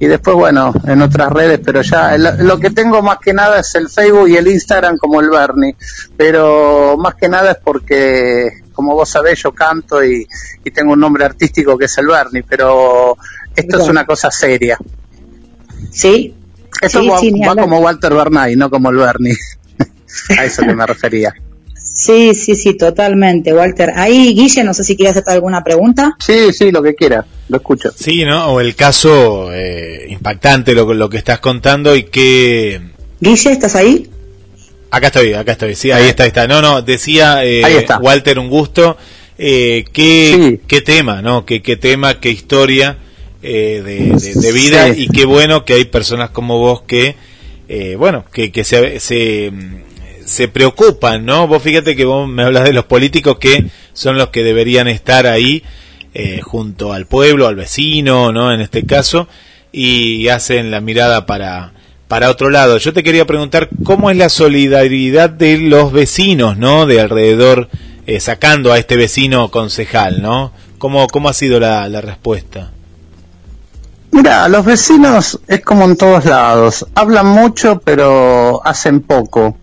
y 0.00 0.06
después, 0.06 0.36
bueno, 0.36 0.72
en 0.86 1.02
otras 1.02 1.32
redes, 1.32 1.60
pero 1.64 1.82
ya 1.82 2.16
lo 2.18 2.58
que 2.58 2.70
tengo 2.70 3.02
más 3.02 3.18
que 3.18 3.32
nada 3.32 3.60
es 3.60 3.74
el 3.74 3.88
Facebook 3.88 4.28
y 4.28 4.36
el 4.36 4.46
Instagram 4.46 4.96
como 4.96 5.20
el 5.20 5.28
Bernie, 5.28 5.74
pero 6.16 6.96
más 6.96 7.16
que 7.16 7.28
nada 7.28 7.52
es 7.52 7.58
porque, 7.64 8.60
como 8.72 8.94
vos 8.94 9.08
sabés, 9.08 9.42
yo 9.42 9.52
canto 9.52 10.04
y, 10.04 10.26
tengo 10.72 10.92
un 10.92 11.00
nombre 11.00 11.24
artístico 11.24 11.78
que 11.78 11.86
es 11.86 11.96
el 11.96 12.06
Bernie, 12.06 12.44
pero 12.46 13.16
esto 13.56 13.82
es 13.82 13.88
una 13.88 14.04
cosa 14.04 14.30
seria. 14.30 14.76
Sí. 15.90 16.37
Esto 16.80 17.04
va, 17.06 17.56
como 17.56 17.80
Walter 17.80 18.14
Bernay, 18.14 18.56
no 18.56 18.70
como 18.70 18.90
el 18.90 18.96
Bernie. 18.96 19.36
A 20.38 20.44
eso 20.44 20.62
que 20.62 20.74
me 20.74 20.86
refería. 20.86 21.34
Sí, 21.98 22.34
sí, 22.34 22.54
sí, 22.54 22.74
totalmente, 22.74 23.52
Walter. 23.52 23.90
Ahí, 23.96 24.34
Guille, 24.34 24.62
no 24.62 24.74
sé 24.74 24.84
si 24.84 24.96
quieres 24.96 25.16
hacer 25.16 25.32
alguna 25.32 25.64
pregunta. 25.64 26.16
Sí, 26.24 26.52
sí, 26.52 26.70
lo 26.70 26.82
que 26.82 26.94
quiera, 26.94 27.26
lo 27.48 27.56
escucho. 27.56 27.90
Sí, 27.94 28.24
¿no? 28.24 28.52
O 28.52 28.60
el 28.60 28.76
caso 28.76 29.52
eh, 29.52 30.06
impactante, 30.08 30.74
lo, 30.74 30.92
lo 30.94 31.08
que 31.08 31.16
estás 31.16 31.40
contando 31.40 31.96
y 31.96 32.04
que... 32.04 32.80
Guille, 33.20 33.50
¿estás 33.50 33.74
ahí? 33.74 34.08
Acá 34.90 35.08
estoy, 35.08 35.34
acá 35.34 35.52
estoy, 35.52 35.74
sí, 35.74 35.90
ahí 35.90 36.08
está, 36.08 36.22
ahí 36.22 36.28
está. 36.28 36.46
No, 36.46 36.62
no, 36.62 36.82
decía 36.82 37.44
eh, 37.44 37.62
Walter, 38.00 38.38
un 38.38 38.48
gusto. 38.48 38.96
Eh, 39.36 39.84
qué, 39.92 40.60
qué 40.66 40.80
tema, 40.80 41.20
¿no? 41.20 41.44
Qué, 41.44 41.62
qué 41.62 41.76
tema, 41.76 42.20
qué 42.20 42.30
historia 42.30 42.96
eh, 43.42 43.82
de, 44.14 44.52
vida 44.52 44.88
y 44.88 45.08
qué 45.08 45.24
bueno 45.24 45.64
que 45.64 45.74
hay 45.74 45.84
personas 45.84 46.30
como 46.30 46.58
vos 46.58 46.82
que, 46.82 47.16
eh, 47.68 47.96
bueno, 47.96 48.24
que, 48.32 48.50
que 48.52 48.64
se, 48.64 49.00
se 49.00 49.52
se 50.28 50.46
preocupan, 50.46 51.24
¿no? 51.24 51.46
Vos 51.48 51.62
fíjate 51.62 51.96
que 51.96 52.04
vos 52.04 52.28
me 52.28 52.44
hablas 52.44 52.64
de 52.64 52.72
los 52.72 52.84
políticos 52.84 53.38
que 53.38 53.64
son 53.94 54.16
los 54.18 54.28
que 54.28 54.44
deberían 54.44 54.86
estar 54.86 55.26
ahí 55.26 55.62
eh, 56.14 56.40
junto 56.42 56.92
al 56.92 57.06
pueblo, 57.06 57.46
al 57.46 57.56
vecino, 57.56 58.32
¿no? 58.32 58.52
En 58.52 58.60
este 58.60 58.84
caso, 58.84 59.28
y 59.72 60.28
hacen 60.28 60.70
la 60.70 60.80
mirada 60.80 61.26
para, 61.26 61.72
para 62.08 62.30
otro 62.30 62.50
lado. 62.50 62.78
Yo 62.78 62.92
te 62.92 63.02
quería 63.02 63.26
preguntar 63.26 63.68
cómo 63.84 64.10
es 64.10 64.16
la 64.16 64.28
solidaridad 64.28 65.30
de 65.30 65.58
los 65.58 65.92
vecinos, 65.92 66.58
¿no? 66.58 66.86
De 66.86 67.00
alrededor, 67.00 67.68
eh, 68.06 68.20
sacando 68.20 68.72
a 68.72 68.78
este 68.78 68.96
vecino 68.96 69.50
concejal, 69.50 70.22
¿no? 70.22 70.52
¿Cómo, 70.78 71.06
cómo 71.08 71.28
ha 71.28 71.34
sido 71.34 71.58
la, 71.58 71.88
la 71.88 72.00
respuesta? 72.00 72.72
Mira, 74.18 74.48
los 74.48 74.64
vecinos 74.64 75.38
es 75.46 75.60
como 75.60 75.84
en 75.84 75.96
todos 75.96 76.24
lados. 76.24 76.84
Hablan 76.96 77.26
mucho, 77.26 77.80
pero 77.84 78.60
hacen 78.66 79.00
poco 79.00 79.54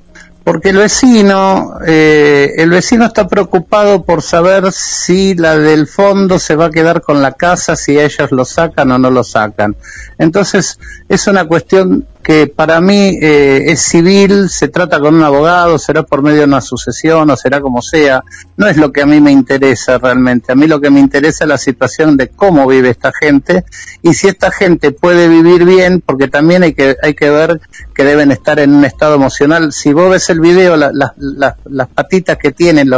porque 0.46 0.70
el 0.70 0.78
vecino, 0.78 1.80
eh, 1.88 2.54
el 2.58 2.70
vecino 2.70 3.06
está 3.06 3.28
preocupado 3.28 4.04
por 4.04 4.22
saber 4.22 4.72
si 4.72 5.34
la 5.34 5.58
del 5.58 5.88
fondo 5.88 6.38
se 6.38 6.56
va 6.56 6.66
a 6.66 6.70
quedar 6.70 7.02
con 7.02 7.24
la 7.24 7.32
casa, 7.32 7.76
si 7.76 8.00
ellos 8.00 8.32
lo 8.32 8.46
sacan 8.46 8.92
o 8.92 9.00
no 9.00 9.10
lo 9.10 9.24
sacan. 9.24 9.76
Entonces 10.20 10.80
es 11.10 11.26
una 11.26 11.46
cuestión 11.46 12.06
que 12.26 12.48
para 12.48 12.82
mí 12.82 13.20
eh, 13.22 13.66
es 13.68 13.82
civil, 13.84 14.50
se 14.50 14.68
trata 14.68 15.00
con 15.00 15.14
un 15.14 15.24
abogado, 15.24 15.78
será 15.78 16.02
por 16.02 16.24
medio 16.24 16.40
de 16.40 16.46
una 16.46 16.60
sucesión 16.60 17.30
o 17.30 17.38
será 17.38 17.62
como 17.62 17.84
sea. 17.84 18.24
No 18.58 18.66
es 18.66 18.78
lo 18.78 18.92
que 18.92 19.04
a 19.04 19.06
mí 19.06 19.22
me 19.22 19.32
interesa 19.32 20.00
realmente. 20.00 20.52
A 20.52 20.56
mí 20.56 20.66
lo 20.66 20.82
que 20.82 20.90
me 20.90 21.00
interesa 21.00 21.44
es 21.44 21.50
la 21.50 21.60
situación 21.60 22.18
de 22.18 22.30
cómo 22.30 22.66
vive 22.66 22.90
esta 22.90 23.14
gente 23.14 23.64
y 24.02 24.16
si 24.16 24.28
esta 24.28 24.50
gente 24.50 24.90
puede 24.90 25.28
vivir 25.28 25.66
bien, 25.66 26.02
porque 26.04 26.28
también 26.28 26.64
hay 26.64 26.74
que, 26.74 26.98
hay 27.00 27.14
que 27.14 27.30
ver 27.30 27.62
que 27.96 28.04
deben 28.04 28.32
estar 28.32 28.60
en 28.60 28.74
un 28.76 28.84
estado 28.84 29.16
emocional. 29.16 29.72
Si 29.72 29.94
vos 29.94 30.10
ves 30.10 30.30
el 30.30 30.42
video, 30.42 30.76
las 30.76 31.88
patitas 31.94 32.38
que 32.38 32.52
tienen, 32.52 32.90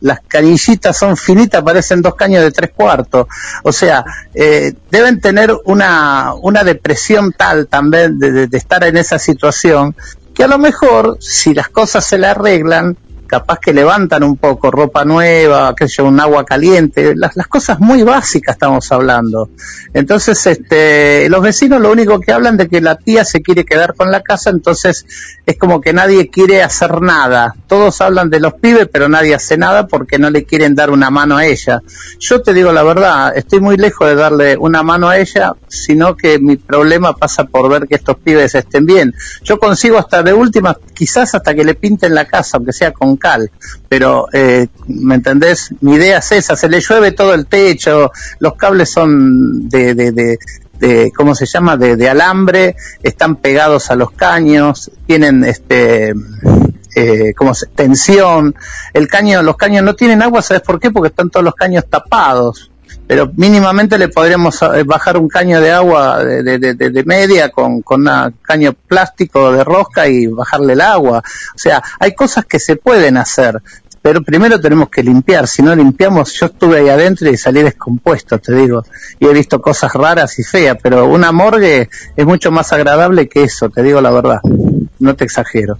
las 0.00 0.20
cañillitas 0.26 0.96
son 0.96 1.18
finitas, 1.18 1.62
parecen 1.62 2.00
dos 2.00 2.14
caños 2.14 2.42
de 2.42 2.50
tres 2.50 2.70
cuartos. 2.74 3.26
O 3.62 3.72
sea, 3.72 4.02
eh, 4.34 4.72
deben 4.90 5.20
tener 5.20 5.54
una, 5.66 6.32
una 6.40 6.64
depresión 6.64 7.32
tal 7.32 7.66
también 7.66 8.18
de, 8.18 8.46
de, 8.46 8.56
estar 8.56 8.82
en 8.84 8.96
esa 8.96 9.18
situación 9.18 9.94
que 10.34 10.44
a 10.44 10.48
lo 10.48 10.56
mejor, 10.56 11.18
si 11.20 11.52
las 11.52 11.68
cosas 11.68 12.02
se 12.02 12.16
le 12.16 12.28
arreglan, 12.28 12.96
capaz 13.30 13.60
que 13.60 13.72
levantan 13.72 14.24
un 14.24 14.36
poco, 14.36 14.72
ropa 14.72 15.04
nueva, 15.04 15.72
que 15.76 15.88
sé 15.88 16.02
un 16.02 16.18
agua 16.18 16.44
caliente, 16.44 17.14
las, 17.14 17.36
las 17.36 17.46
cosas 17.46 17.78
muy 17.78 18.02
básicas 18.02 18.56
estamos 18.56 18.90
hablando. 18.90 19.50
Entonces, 19.94 20.44
este, 20.48 21.28
los 21.28 21.40
vecinos 21.40 21.80
lo 21.80 21.92
único 21.92 22.18
que 22.18 22.32
hablan 22.32 22.56
de 22.56 22.68
que 22.68 22.80
la 22.80 22.96
tía 22.96 23.24
se 23.24 23.40
quiere 23.40 23.64
quedar 23.64 23.94
con 23.94 24.10
la 24.10 24.22
casa, 24.22 24.50
entonces 24.50 25.06
es 25.46 25.56
como 25.56 25.80
que 25.80 25.92
nadie 25.92 26.28
quiere 26.28 26.60
hacer 26.60 27.00
nada. 27.00 27.54
Todos 27.68 28.00
hablan 28.00 28.30
de 28.30 28.40
los 28.40 28.54
pibes, 28.54 28.88
pero 28.92 29.08
nadie 29.08 29.36
hace 29.36 29.56
nada 29.56 29.86
porque 29.86 30.18
no 30.18 30.28
le 30.28 30.44
quieren 30.44 30.74
dar 30.74 30.90
una 30.90 31.10
mano 31.10 31.36
a 31.36 31.46
ella. 31.46 31.82
Yo 32.18 32.42
te 32.42 32.52
digo 32.52 32.72
la 32.72 32.82
verdad, 32.82 33.32
estoy 33.36 33.60
muy 33.60 33.76
lejos 33.76 34.08
de 34.08 34.16
darle 34.16 34.56
una 34.56 34.82
mano 34.82 35.08
a 35.08 35.18
ella, 35.18 35.52
sino 35.68 36.16
que 36.16 36.40
mi 36.40 36.56
problema 36.56 37.14
pasa 37.14 37.44
por 37.44 37.70
ver 37.70 37.86
que 37.86 37.94
estos 37.94 38.16
pibes 38.18 38.56
estén 38.56 38.86
bien. 38.86 39.14
Yo 39.44 39.60
consigo 39.60 39.98
hasta 39.98 40.24
de 40.24 40.32
última, 40.32 40.76
quizás 40.94 41.32
hasta 41.36 41.54
que 41.54 41.64
le 41.64 41.74
pinten 41.74 42.12
la 42.12 42.24
casa, 42.24 42.56
aunque 42.56 42.72
sea 42.72 42.90
con 42.92 43.16
pero, 43.88 44.26
eh, 44.32 44.68
¿me 44.86 45.16
entendés? 45.16 45.70
Mi 45.80 45.94
idea 45.94 46.18
es 46.18 46.32
esa, 46.32 46.56
se 46.56 46.68
le 46.68 46.80
llueve 46.80 47.12
todo 47.12 47.34
el 47.34 47.46
techo, 47.46 48.12
los 48.38 48.54
cables 48.54 48.90
son 48.90 49.68
de, 49.68 49.94
de, 49.94 50.38
de, 50.78 51.12
¿cómo 51.16 51.34
se 51.34 51.46
llama? 51.46 51.76
De, 51.76 51.96
de, 51.96 52.08
alambre, 52.08 52.76
están 53.02 53.36
pegados 53.36 53.90
a 53.90 53.96
los 53.96 54.10
caños, 54.12 54.90
tienen 55.06 55.44
este... 55.44 56.14
Eh, 56.96 57.34
como 57.36 57.52
tensión, 57.76 58.52
el 58.92 59.06
caño, 59.06 59.44
los 59.44 59.56
caños 59.56 59.84
no 59.84 59.94
tienen 59.94 60.22
agua, 60.22 60.42
¿sabes 60.42 60.62
por 60.62 60.80
qué? 60.80 60.90
Porque 60.90 61.10
están 61.10 61.30
todos 61.30 61.44
los 61.44 61.54
caños 61.54 61.84
tapados, 61.88 62.69
pero 63.10 63.28
mínimamente 63.34 63.98
le 63.98 64.06
podríamos 64.06 64.62
eh, 64.62 64.84
bajar 64.84 65.16
un 65.16 65.26
caño 65.26 65.60
de 65.60 65.72
agua 65.72 66.22
de, 66.24 66.58
de, 66.60 66.74
de, 66.74 67.02
media 67.02 67.48
con, 67.48 67.82
con 67.82 68.06
un 68.06 68.34
caño 68.40 68.72
plástico 68.72 69.50
de 69.50 69.64
rosca 69.64 70.06
y 70.06 70.28
bajarle 70.28 70.74
el 70.74 70.80
agua. 70.80 71.18
O 71.18 71.58
sea, 71.58 71.82
hay 71.98 72.14
cosas 72.14 72.44
que 72.44 72.60
se 72.60 72.76
pueden 72.76 73.16
hacer, 73.16 73.60
pero 74.00 74.22
primero 74.22 74.60
tenemos 74.60 74.90
que 74.90 75.02
limpiar. 75.02 75.48
Si 75.48 75.60
no 75.60 75.74
limpiamos, 75.74 76.34
yo 76.34 76.46
estuve 76.46 76.78
ahí 76.78 76.88
adentro 76.88 77.28
y 77.28 77.36
salí 77.36 77.64
descompuesto, 77.64 78.38
te 78.38 78.54
digo, 78.54 78.84
y 79.18 79.26
he 79.26 79.32
visto 79.32 79.60
cosas 79.60 79.92
raras 79.92 80.38
y 80.38 80.44
feas, 80.44 80.76
pero 80.80 81.06
una 81.06 81.32
morgue 81.32 81.88
es 82.14 82.24
mucho 82.24 82.52
más 82.52 82.72
agradable 82.72 83.28
que 83.28 83.42
eso, 83.42 83.70
te 83.70 83.82
digo 83.82 84.00
la 84.00 84.12
verdad, 84.12 84.38
no 85.00 85.16
te 85.16 85.24
exagero. 85.24 85.76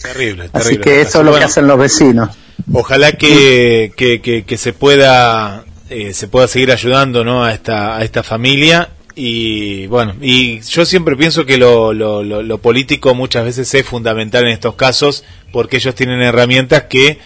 Terrible, 0.00 0.50
terrible. 0.50 0.50
Así 0.52 0.78
que 0.78 1.00
eso 1.00 1.18
es 1.18 1.24
lo 1.24 1.34
que 1.34 1.42
hacen 1.42 1.66
los 1.66 1.80
vecinos. 1.80 2.30
Ojalá 2.72 3.10
que, 3.10 3.92
que, 3.96 4.22
que, 4.22 4.44
que 4.44 4.56
se 4.56 4.72
pueda 4.72 5.64
eh, 5.90 6.14
se 6.14 6.28
pueda 6.28 6.48
seguir 6.48 6.72
ayudando 6.72 7.24
¿no? 7.24 7.44
a, 7.44 7.52
esta, 7.52 7.96
a 7.96 8.04
esta 8.04 8.22
familia. 8.22 8.90
Y 9.16 9.86
bueno, 9.86 10.14
y 10.20 10.60
yo 10.60 10.84
siempre 10.84 11.16
pienso 11.16 11.46
que 11.46 11.56
lo, 11.56 11.92
lo, 11.92 12.22
lo, 12.22 12.58
político 12.58 13.14
muchas 13.14 13.44
veces 13.44 13.72
es 13.72 13.86
fundamental 13.86 14.44
en 14.44 14.50
estos 14.50 14.74
casos 14.74 15.22
porque 15.52 15.76
ellos 15.76 15.94
tienen 15.94 16.20
herramientas 16.20 16.84
que 16.84 17.18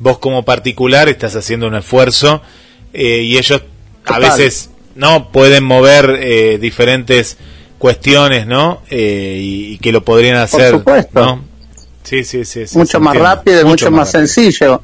vos 0.00 0.18
como 0.18 0.44
particular 0.44 1.08
estás 1.08 1.36
haciendo 1.36 1.68
un 1.68 1.76
esfuerzo 1.76 2.42
eh, 2.92 3.22
y 3.22 3.38
ellos 3.38 3.62
a 4.06 4.18
veces 4.18 4.70
no 4.96 5.30
pueden 5.30 5.62
mover 5.62 6.18
eh, 6.20 6.58
diferentes 6.58 7.36
cuestiones, 7.78 8.48
¿no? 8.48 8.82
y, 8.90 9.78
que 9.78 9.92
lo 9.92 10.02
podrían 10.04 10.38
hacer, 10.38 10.82
¿no? 11.12 11.44
Sí, 12.02 12.22
sí, 12.24 12.44
sí. 12.44 12.64
mucho 12.74 13.00
más 13.00 13.16
rápido 13.16 13.60
y 13.60 13.64
mucho, 13.64 13.90
más, 13.90 14.12
sencillo. 14.12 14.80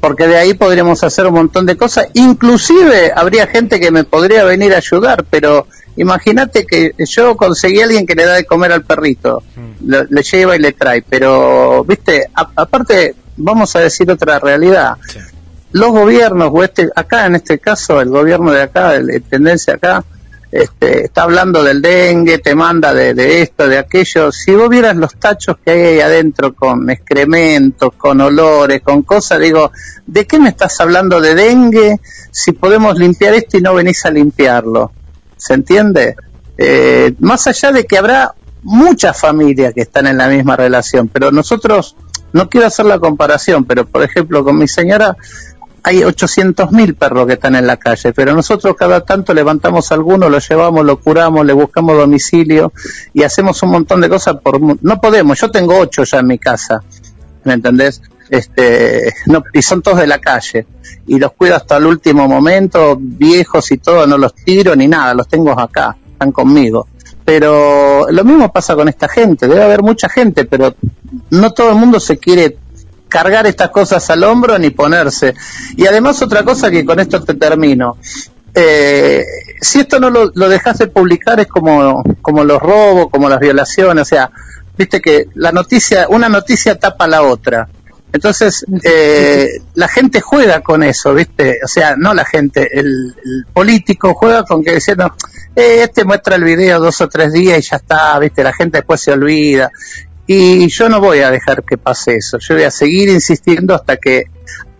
Porque 0.00 0.26
de 0.26 0.36
ahí 0.36 0.54
podríamos 0.54 1.02
hacer 1.02 1.26
un 1.26 1.34
montón 1.34 1.66
de 1.66 1.76
cosas. 1.76 2.08
Inclusive 2.14 3.12
habría 3.14 3.46
gente 3.46 3.80
que 3.80 3.90
me 3.90 4.04
podría 4.04 4.44
venir 4.44 4.74
a 4.74 4.78
ayudar, 4.78 5.24
pero 5.30 5.66
imagínate 5.96 6.66
que 6.66 6.92
yo 6.98 7.36
conseguí 7.36 7.80
a 7.80 7.84
alguien 7.84 8.06
que 8.06 8.14
le 8.14 8.24
da 8.24 8.34
de 8.34 8.44
comer 8.44 8.72
al 8.72 8.84
perrito, 8.84 9.42
mm. 9.56 9.92
le, 10.10 10.22
lleva 10.22 10.56
y 10.56 10.58
le 10.58 10.72
trae, 10.72 11.02
pero, 11.02 11.84
viste, 11.84 12.28
aparte, 12.34 13.14
vamos 13.36 13.74
a 13.76 13.80
decir 13.80 14.10
otra 14.10 14.38
realidad. 14.38 14.96
Los 15.72 15.90
gobiernos, 15.90 16.50
o 16.52 16.62
este, 16.62 16.90
acá 16.94 17.26
en 17.26 17.36
este 17.36 17.58
caso, 17.58 18.00
el 18.00 18.10
gobierno 18.10 18.52
de 18.52 18.62
acá, 18.62 18.98
la 18.98 19.18
tendencia 19.20 19.74
acá, 19.74 20.04
este, 20.52 21.06
está 21.06 21.22
hablando 21.22 21.64
del 21.64 21.80
dengue, 21.80 22.36
te 22.36 22.54
manda 22.54 22.92
de, 22.92 23.40
esto, 23.40 23.66
de 23.66 23.78
aquello. 23.78 24.30
Si 24.30 24.54
vos 24.54 24.68
vieras 24.68 24.94
los 24.94 25.16
tachos 25.16 25.56
que 25.64 25.70
hay 25.70 25.80
ahí 25.80 26.00
adentro 26.00 26.54
con 26.54 26.90
excrementos, 26.90 27.94
con 27.96 28.20
olores, 28.20 28.82
con 28.82 29.02
cosas, 29.02 29.40
digo, 29.40 29.72
¿de 30.06 30.26
qué 30.26 30.38
me 30.38 30.50
estás 30.50 30.78
hablando 30.82 31.22
de 31.22 31.34
dengue 31.34 32.00
si 32.30 32.52
podemos 32.52 32.98
limpiar 32.98 33.32
esto 33.32 33.56
y 33.56 33.62
no 33.62 33.72
venís 33.72 34.04
a 34.04 34.10
limpiarlo? 34.10 34.92
¿Se 35.38 35.54
entiende? 35.54 36.16
Eh, 36.58 37.14
más 37.20 37.46
allá 37.46 37.72
de 37.72 37.86
que 37.86 37.96
habrá 37.96 38.34
muchas 38.62 39.18
familias 39.18 39.72
que 39.72 39.80
están 39.80 40.06
en 40.06 40.18
la 40.18 40.28
misma 40.28 40.54
relación, 40.54 41.08
pero 41.08 41.32
nosotros, 41.32 41.96
no 42.34 42.50
quiero 42.50 42.66
hacer 42.66 42.84
la 42.84 42.98
comparación, 42.98 43.64
pero 43.64 43.86
por 43.86 44.02
ejemplo 44.02 44.44
con 44.44 44.58
mi 44.58 44.68
señora, 44.68 45.16
hay 45.84 45.98
800.000 45.98 46.96
perros 46.96 47.26
que 47.26 47.32
están 47.34 47.56
en 47.56 47.66
la 47.66 47.76
calle, 47.76 48.12
pero 48.12 48.34
nosotros 48.34 48.76
cada 48.76 49.04
tanto 49.04 49.34
levantamos 49.34 49.90
alguno, 49.90 50.28
lo 50.28 50.38
llevamos, 50.38 50.84
lo 50.84 51.00
curamos, 51.00 51.44
le 51.44 51.52
buscamos 51.52 51.96
domicilio 51.96 52.72
y 53.12 53.24
hacemos 53.24 53.62
un 53.62 53.70
montón 53.70 54.00
de 54.00 54.08
cosas 54.08 54.36
por 54.42 54.60
no 54.60 55.00
podemos, 55.00 55.40
yo 55.40 55.50
tengo 55.50 55.76
ocho 55.78 56.04
ya 56.04 56.20
en 56.20 56.26
mi 56.26 56.38
casa, 56.38 56.82
¿me 57.44 57.54
entendés? 57.54 58.00
Este, 58.30 59.12
no, 59.26 59.42
y 59.52 59.60
son 59.60 59.82
todos 59.82 59.98
de 59.98 60.06
la 60.06 60.18
calle 60.18 60.66
y 61.06 61.18
los 61.18 61.32
cuido 61.32 61.56
hasta 61.56 61.76
el 61.76 61.86
último 61.86 62.28
momento, 62.28 62.96
viejos 62.98 63.70
y 63.72 63.78
todo, 63.78 64.06
no 64.06 64.16
los 64.16 64.34
tiro 64.34 64.76
ni 64.76 64.86
nada, 64.86 65.14
los 65.14 65.28
tengo 65.28 65.58
acá, 65.58 65.96
están 66.12 66.32
conmigo. 66.32 66.86
Pero 67.24 68.06
lo 68.10 68.24
mismo 68.24 68.52
pasa 68.52 68.74
con 68.74 68.88
esta 68.88 69.08
gente, 69.08 69.46
debe 69.46 69.62
haber 69.62 69.82
mucha 69.82 70.08
gente, 70.08 70.44
pero 70.44 70.74
no 71.30 71.52
todo 71.52 71.70
el 71.70 71.76
mundo 71.76 72.00
se 72.00 72.18
quiere 72.18 72.56
cargar 73.12 73.46
estas 73.46 73.68
cosas 73.68 74.08
al 74.08 74.24
hombro 74.24 74.58
ni 74.58 74.70
ponerse. 74.70 75.34
Y 75.76 75.86
además 75.86 76.22
otra 76.22 76.42
cosa 76.42 76.70
que 76.70 76.82
con 76.82 76.98
esto 76.98 77.22
te 77.22 77.34
termino. 77.34 77.98
Eh, 78.54 79.22
si 79.60 79.80
esto 79.80 80.00
no 80.00 80.08
lo, 80.08 80.32
lo 80.34 80.48
dejas 80.48 80.78
de 80.78 80.86
publicar 80.86 81.38
es 81.38 81.46
como, 81.46 82.02
como 82.22 82.42
los 82.42 82.58
robos, 82.60 83.08
como 83.10 83.28
las 83.28 83.38
violaciones, 83.38 84.02
o 84.02 84.04
sea, 84.06 84.30
viste 84.76 85.00
que 85.02 85.26
la 85.34 85.52
noticia, 85.52 86.06
una 86.08 86.30
noticia 86.30 86.78
tapa 86.78 87.06
la 87.06 87.22
otra. 87.22 87.68
Entonces, 88.12 88.64
eh, 88.82 89.48
la 89.74 89.88
gente 89.88 90.22
juega 90.22 90.60
con 90.60 90.82
eso, 90.82 91.12
¿viste? 91.14 91.58
O 91.62 91.68
sea, 91.68 91.96
no 91.96 92.14
la 92.14 92.24
gente, 92.24 92.66
el, 92.72 93.14
político 93.52 94.14
juega 94.14 94.44
con 94.44 94.64
que 94.64 94.74
diciendo, 94.74 95.14
eh, 95.54 95.82
este 95.82 96.04
muestra 96.04 96.36
el 96.36 96.44
video 96.44 96.80
dos 96.80 96.98
o 97.02 97.08
tres 97.08 97.32
días 97.32 97.58
y 97.58 97.70
ya 97.70 97.76
está, 97.76 98.18
¿viste? 98.18 98.42
La 98.42 98.54
gente 98.54 98.78
después 98.78 99.00
se 99.02 99.12
olvida. 99.12 99.70
Y 100.34 100.66
yo 100.68 100.88
no 100.88 100.98
voy 100.98 101.18
a 101.18 101.30
dejar 101.30 101.62
que 101.62 101.76
pase 101.76 102.16
eso, 102.16 102.38
yo 102.38 102.54
voy 102.54 102.64
a 102.64 102.70
seguir 102.70 103.10
insistiendo 103.10 103.74
hasta 103.74 103.98
que 103.98 104.24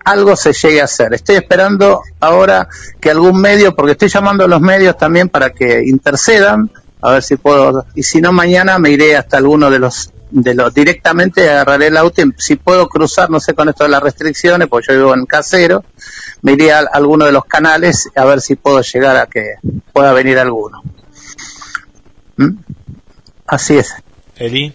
algo 0.03 0.35
se 0.35 0.55
llegue 0.55 0.81
a 0.81 0.85
hacer. 0.85 1.13
Estoy 1.13 1.37
esperando 1.37 2.01
ahora 2.21 2.71
que 2.99 3.11
algún 3.11 3.39
medio, 3.39 3.77
porque 3.77 3.93
estoy 3.93 4.09
llamando 4.09 4.45
a 4.45 4.49
los 4.49 4.63
medios 4.63 4.97
también 4.97 5.29
para 5.29 5.51
que 5.51 5.83
intercedan, 5.85 6.71
a 7.03 7.11
ver 7.13 7.23
si 7.23 7.37
puedo, 7.37 7.85
y 7.95 8.03
si 8.03 8.23
no 8.23 8.33
mañana 8.33 8.79
me 8.79 8.93
iré 8.93 9.15
hasta 9.15 9.37
alguno 9.37 9.71
de 9.71 9.79
los, 9.79 10.11
de 10.31 10.55
los, 10.55 10.73
directamente 10.73 11.51
agarraré 11.51 11.89
el 11.89 11.99
auto, 11.99 12.23
y 12.23 12.33
si 12.39 12.57
puedo 12.57 12.89
cruzar, 12.89 13.29
no 13.29 13.39
sé 13.39 13.53
con 13.53 13.69
esto 13.69 13.85
de 13.85 13.91
las 13.91 14.03
restricciones, 14.03 14.69
porque 14.69 14.87
yo 14.89 14.97
vivo 14.97 15.15
en 15.15 15.27
casero, 15.27 15.85
me 16.41 16.53
iré 16.53 16.73
a 16.73 16.79
alguno 16.79 17.27
de 17.27 17.33
los 17.33 17.45
canales 17.45 18.09
a 18.17 18.25
ver 18.25 18.41
si 18.41 18.55
puedo 18.55 18.81
llegar 18.81 19.19
a 19.19 19.27
que 19.27 19.57
pueda 19.93 20.15
venir 20.15 20.39
alguno. 20.39 20.83
¿Mm? 22.39 22.57
Así 23.47 23.77
es. 23.77 23.95
Eli. 24.37 24.73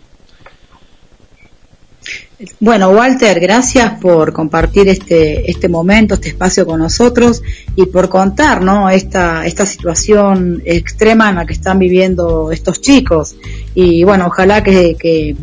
Bueno, 2.60 2.92
Walter, 2.92 3.40
gracias 3.40 4.00
por 4.00 4.32
compartir 4.32 4.88
este, 4.90 5.50
este 5.50 5.68
momento, 5.70 6.14
este 6.14 6.30
espacio 6.30 6.68
con 6.68 6.80
nosotros 6.80 7.42
y 7.76 7.88
por 7.88 8.10
contar 8.10 8.62
¿no? 8.62 8.92
esta, 8.92 9.48
esta 9.48 9.66
situación 9.66 10.62
extrema 10.64 11.30
en 11.30 11.36
la 11.38 11.46
que 11.48 11.54
están 11.54 11.80
viviendo 11.80 12.52
estos 12.52 12.80
chicos. 12.80 13.36
Y 13.74 14.04
bueno, 14.04 14.28
ojalá 14.28 14.64
que, 14.64 14.96
que 15.00 15.36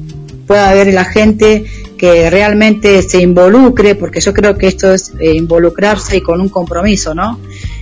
pueda 0.47 0.71
haber 0.71 0.95
la 0.95 1.05
gente 1.05 1.65
que 1.99 2.31
realmente 2.31 3.03
se 3.03 3.21
involucre, 3.21 3.97
porque 3.97 4.21
yo 4.21 4.33
creo 4.33 4.57
que 4.57 4.69
esto 4.69 4.95
es 4.95 5.13
eh, 5.19 5.35
involucrarse 5.35 6.19
y 6.19 6.21
con 6.21 6.41
un 6.41 6.49
compromiso, 6.49 7.13
¿no? 7.13 7.41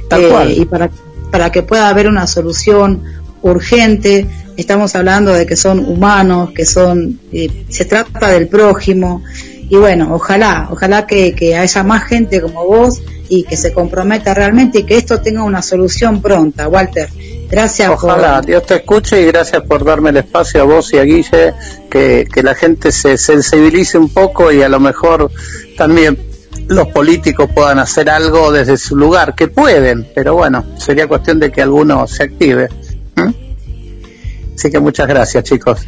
Tal 0.09 0.29
cual. 0.29 0.53
Eh, 0.53 0.61
y 0.61 0.65
para, 0.65 0.91
para 1.31 1.53
que 1.53 1.63
pueda 1.63 1.89
haber 1.89 2.09
una 2.09 2.27
solución 2.27 3.03
urgente 3.43 4.27
estamos 4.57 4.95
hablando 4.95 5.33
de 5.33 5.47
que 5.47 5.57
son 5.57 5.79
humanos, 5.79 6.51
que 6.55 6.65
son, 6.65 7.21
eh, 7.33 7.65
se 7.69 7.85
trata 7.85 8.31
del 8.31 8.49
prójimo, 8.49 9.23
y 9.69 9.77
bueno, 9.77 10.15
ojalá, 10.15 10.69
ojalá 10.71 11.07
que, 11.07 11.57
haya 11.57 11.83
más 11.83 12.05
gente 12.05 12.43
como 12.43 12.67
vos 12.67 13.01
y 13.29 13.45
que 13.45 13.57
se 13.57 13.73
comprometa 13.73 14.35
realmente 14.35 14.81
y 14.81 14.83
que 14.85 14.99
esto 14.99 15.23
tenga 15.23 15.45
una 15.45 15.63
solución 15.63 16.21
pronta. 16.21 16.69
Walter, 16.69 17.09
gracias. 17.49 17.89
Ojalá, 17.89 18.43
Dios 18.43 18.67
te 18.67 18.75
escuche 18.77 19.23
y 19.23 19.25
gracias 19.25 19.63
por 19.63 19.83
darme 19.83 20.11
el 20.11 20.19
espacio 20.19 20.61
a 20.61 20.65
vos 20.65 20.93
y 20.93 20.99
a 20.99 21.05
Guille, 21.05 21.55
que 21.89 22.43
la 22.43 22.55
gente 22.55 22.93
se 22.93 23.17
sensibilice 23.17 23.97
un 23.97 24.11
poco 24.11 24.53
y 24.53 24.61
a 24.61 24.69
lo 24.69 24.79
mejor 24.79 25.31
también 25.79 26.19
los 26.69 26.89
políticos 26.89 27.51
puedan 27.55 27.79
hacer 27.79 28.11
algo 28.11 28.53
desde 28.53 28.77
su 28.77 28.97
lugar, 28.97 29.35
que 29.35 29.49
pueden, 29.49 30.07
pero 30.15 30.35
bueno, 30.35 30.65
sería 30.79 31.07
cuestión 31.07 31.39
de 31.39 31.51
que 31.51 31.63
alguno 31.63 32.07
se 32.07 32.25
active. 32.25 32.69
Así 34.55 34.71
que 34.71 34.81
muchas 34.81 35.07
gracias, 35.09 35.45
chicos. 35.45 35.81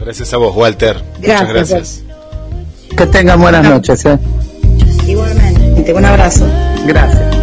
Gracias 0.00 0.32
a 0.32 0.38
vos, 0.38 0.56
Walter. 0.56 1.02
Muchas 1.18 1.48
gracias. 1.48 2.02
Que 2.96 3.06
tengan 3.06 3.40
buenas 3.40 3.64
noches. 3.68 4.04
¿eh? 4.06 4.18
Igualmente, 5.06 5.92
un 5.92 6.04
abrazo. 6.04 6.46
Gracias. 6.86 7.36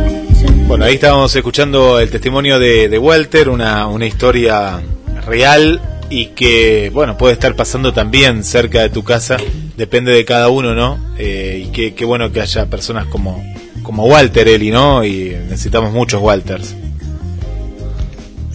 Bueno, 0.67 0.85
ahí 0.85 0.95
estábamos 0.95 1.35
escuchando 1.35 1.99
el 1.99 2.09
testimonio 2.09 2.59
de, 2.59 2.89
de 2.89 2.99
Walter, 2.99 3.49
una, 3.49 3.87
una 3.87 4.05
historia 4.05 4.81
real 5.25 5.81
y 6.09 6.27
que, 6.27 6.89
bueno, 6.93 7.17
puede 7.17 7.33
estar 7.33 7.55
pasando 7.55 7.93
también 7.93 8.43
cerca 8.43 8.81
de 8.81 8.89
tu 8.89 9.03
casa, 9.03 9.37
depende 9.77 10.11
de 10.11 10.25
cada 10.25 10.49
uno, 10.49 10.73
¿no? 10.75 10.99
Eh, 11.17 11.65
y 11.67 11.71
qué, 11.71 11.93
qué 11.93 12.05
bueno 12.05 12.31
que 12.31 12.41
haya 12.41 12.65
personas 12.65 13.05
como, 13.07 13.43
como 13.83 14.05
Walter, 14.05 14.47
Eli, 14.47 14.71
¿no? 14.71 15.05
Y 15.05 15.35
necesitamos 15.47 15.93
muchos 15.93 16.21
Walters. 16.21 16.75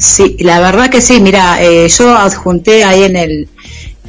Sí, 0.03 0.37
la 0.41 0.59
verdad 0.59 0.91
que 0.91 1.01
sí, 1.01 1.21
mira, 1.21 1.63
eh, 1.63 1.89
yo 1.89 2.17
adjunté 2.17 2.83
ahí 2.83 3.05
en 3.05 3.17
el, 3.17 3.49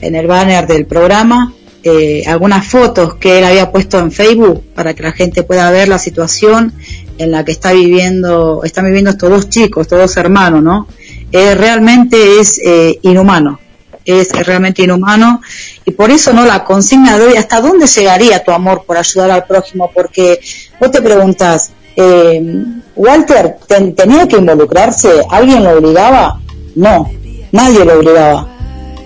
en 0.02 0.16
el 0.16 0.26
banner 0.26 0.66
del 0.66 0.88
programa 0.88 1.54
eh, 1.86 2.24
algunas 2.28 2.66
fotos 2.66 3.16
que 3.16 3.40
él 3.40 3.44
había 3.44 3.70
puesto 3.70 4.00
en 4.00 4.10
Facebook 4.10 4.64
para 4.74 4.94
que 4.94 5.04
la 5.04 5.12
gente 5.12 5.44
pueda 5.44 5.70
ver 5.70 5.90
la 5.90 6.00
situación 6.00 6.74
en 7.18 7.30
la 7.30 7.44
que 7.44 7.52
está 7.52 7.74
viviendo, 7.74 8.64
están 8.64 8.86
viviendo 8.86 9.10
estos 9.10 9.30
dos 9.30 9.50
chicos, 9.50 9.82
estos 9.82 10.00
dos 10.00 10.16
hermanos, 10.16 10.64
¿no? 10.64 10.88
Eh, 11.30 11.56
realmente 11.56 12.40
es 12.40 12.58
eh, 12.64 13.00
inhumano, 13.02 13.60
es 14.06 14.32
realmente 14.32 14.84
inhumano 14.84 15.42
y 15.84 15.92
por 15.92 16.10
eso 16.10 16.32
no 16.32 16.46
la 16.46 16.64
consigna 16.64 17.18
de 17.18 17.26
hoy, 17.26 17.36
¿hasta 17.36 17.60
dónde 17.60 17.86
llegaría 17.86 18.42
tu 18.42 18.52
amor 18.52 18.86
por 18.88 18.96
ayudar 18.96 19.32
al 19.32 19.44
prójimo? 19.44 19.92
Porque 19.94 20.40
vos 20.80 20.90
te 20.90 21.02
preguntas, 21.02 21.74
eh, 21.96 22.66
Walter, 22.96 23.58
¿tenía 23.96 24.28
que 24.28 24.38
involucrarse? 24.38 25.10
¿Alguien 25.30 25.64
lo 25.64 25.78
obligaba? 25.78 26.40
No, 26.76 27.10
nadie 27.52 27.86
lo 27.86 28.00
obligaba. 28.00 28.48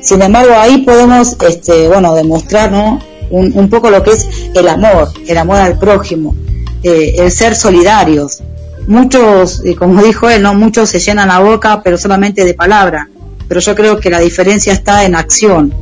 Sin 0.02 0.22
embargo, 0.22 0.54
ahí 0.58 0.80
podemos, 0.80 1.36
este, 1.48 1.88
bueno, 1.88 2.14
demostrar, 2.16 2.72
¿no? 2.72 3.00
Un, 3.30 3.52
un 3.58 3.70
poco 3.70 3.90
lo 3.90 4.04
que 4.04 4.12
es 4.12 4.28
el 4.56 4.68
amor, 4.68 5.10
el 5.28 5.38
amor 5.38 5.58
al 5.58 5.78
prójimo, 5.78 6.36
eh, 6.84 7.16
el 7.18 7.32
ser 7.32 7.56
solidarios. 7.56 8.42
Muchos, 8.88 9.62
eh, 9.66 9.76
como 9.76 10.02
dijo 10.02 10.30
él, 10.30 10.42
no 10.42 10.54
muchos 10.54 10.90
se 10.90 11.00
llenan 11.00 11.28
la 11.28 11.40
boca, 11.40 11.82
pero 11.84 11.98
solamente 11.98 12.46
de 12.46 12.54
palabra. 12.54 13.10
Pero 13.48 13.60
yo 13.60 13.76
creo 13.76 14.00
que 14.00 14.10
la 14.10 14.20
diferencia 14.20 14.72
está 14.72 15.04
en 15.04 15.16
acción, 15.16 15.74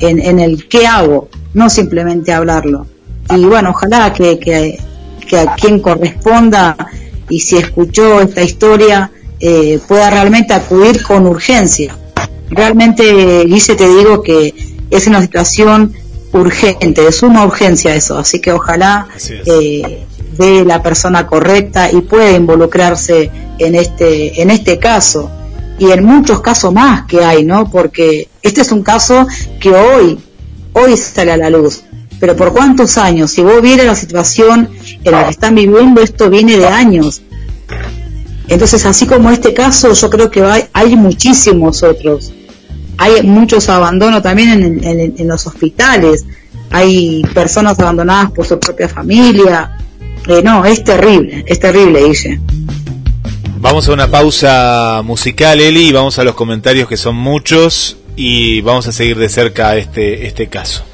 en, 0.00 0.40
el 0.40 0.68
qué 0.68 0.86
hago, 0.86 1.28
no 1.54 1.70
simplemente 1.70 2.32
hablarlo. 2.32 2.86
Y 3.30 3.44
bueno, 3.44 3.70
ojalá 3.70 4.12
que, 4.12 4.78
que 5.28 5.38
a 5.38 5.54
quien 5.54 5.80
corresponda 5.80 6.76
y 7.28 7.40
si 7.40 7.56
escuchó 7.56 8.20
esta 8.20 8.42
historia 8.42 9.10
eh, 9.40 9.78
pueda 9.86 10.10
realmente 10.10 10.54
acudir 10.54 11.02
con 11.02 11.26
urgencia. 11.26 11.96
Realmente, 12.50 13.44
Guille, 13.44 13.74
te 13.76 13.88
digo 13.88 14.22
que 14.22 14.54
es 14.90 15.06
una 15.06 15.20
situación 15.20 15.92
urgente, 16.32 17.02
de 17.02 17.12
suma 17.12 17.44
urgencia 17.44 17.94
eso, 17.94 18.18
así 18.18 18.40
que 18.40 18.52
ojalá 18.52 19.06
eh, 19.28 20.06
de 20.36 20.64
la 20.64 20.82
persona 20.82 21.26
correcta 21.26 21.90
y 21.90 22.00
pueda 22.00 22.32
involucrarse 22.32 23.30
en 23.58 23.74
este, 23.74 24.42
en 24.42 24.50
este 24.50 24.78
caso 24.78 25.30
y 25.78 25.90
en 25.90 26.04
muchos 26.04 26.40
casos 26.40 26.72
más 26.72 27.06
que 27.06 27.24
hay, 27.24 27.44
¿no? 27.44 27.70
Porque 27.70 28.28
este 28.42 28.62
es 28.62 28.72
un 28.72 28.82
caso 28.82 29.26
que 29.60 29.70
hoy, 29.70 30.18
hoy 30.72 30.96
sale 30.96 31.32
a 31.32 31.36
la 31.36 31.50
luz. 31.50 31.82
Pero 32.20 32.36
por 32.36 32.52
cuántos 32.52 32.98
años, 32.98 33.30
si 33.30 33.42
vos 33.42 33.62
vieras 33.62 33.86
la 33.86 33.94
situación 33.94 34.68
en 35.04 35.12
la 35.12 35.24
que 35.24 35.30
están 35.30 35.54
viviendo, 35.54 36.00
esto 36.00 36.28
viene 36.30 36.56
de 36.56 36.66
años. 36.66 37.22
Entonces, 38.48 38.84
así 38.86 39.06
como 39.06 39.30
este 39.30 39.54
caso, 39.54 39.92
yo 39.92 40.10
creo 40.10 40.30
que 40.30 40.42
hay, 40.42 40.64
hay 40.72 40.96
muchísimos 40.96 41.82
otros. 41.82 42.32
Hay 42.96 43.22
muchos 43.22 43.68
abandonos 43.68 44.22
también 44.22 44.62
en, 44.62 44.84
en, 44.84 45.14
en, 45.16 45.28
los 45.28 45.46
hospitales. 45.46 46.24
Hay 46.70 47.22
personas 47.34 47.78
abandonadas 47.78 48.32
por 48.32 48.46
su 48.46 48.58
propia 48.58 48.88
familia. 48.88 49.78
Eh, 50.26 50.42
no, 50.42 50.64
es 50.64 50.82
terrible, 50.82 51.44
es 51.46 51.60
terrible, 51.60 52.04
Guille. 52.04 52.40
Vamos 53.60 53.88
a 53.88 53.92
una 53.92 54.10
pausa 54.10 55.02
musical, 55.04 55.60
Eli, 55.60 55.92
vamos 55.92 56.18
a 56.18 56.24
los 56.24 56.34
comentarios 56.34 56.88
que 56.88 56.96
son 56.96 57.16
muchos 57.16 57.96
y 58.16 58.60
vamos 58.62 58.86
a 58.88 58.92
seguir 58.92 59.18
de 59.18 59.28
cerca 59.28 59.76
este, 59.76 60.26
este 60.26 60.48
caso. 60.48 60.84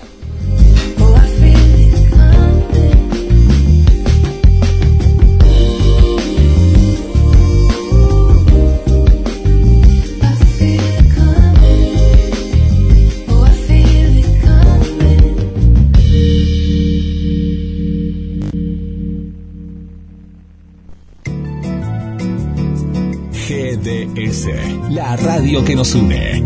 GDS, 23.84 24.48
la 24.88 25.14
radio 25.16 25.62
que 25.62 25.76
nos 25.76 25.94
une. 25.94 26.42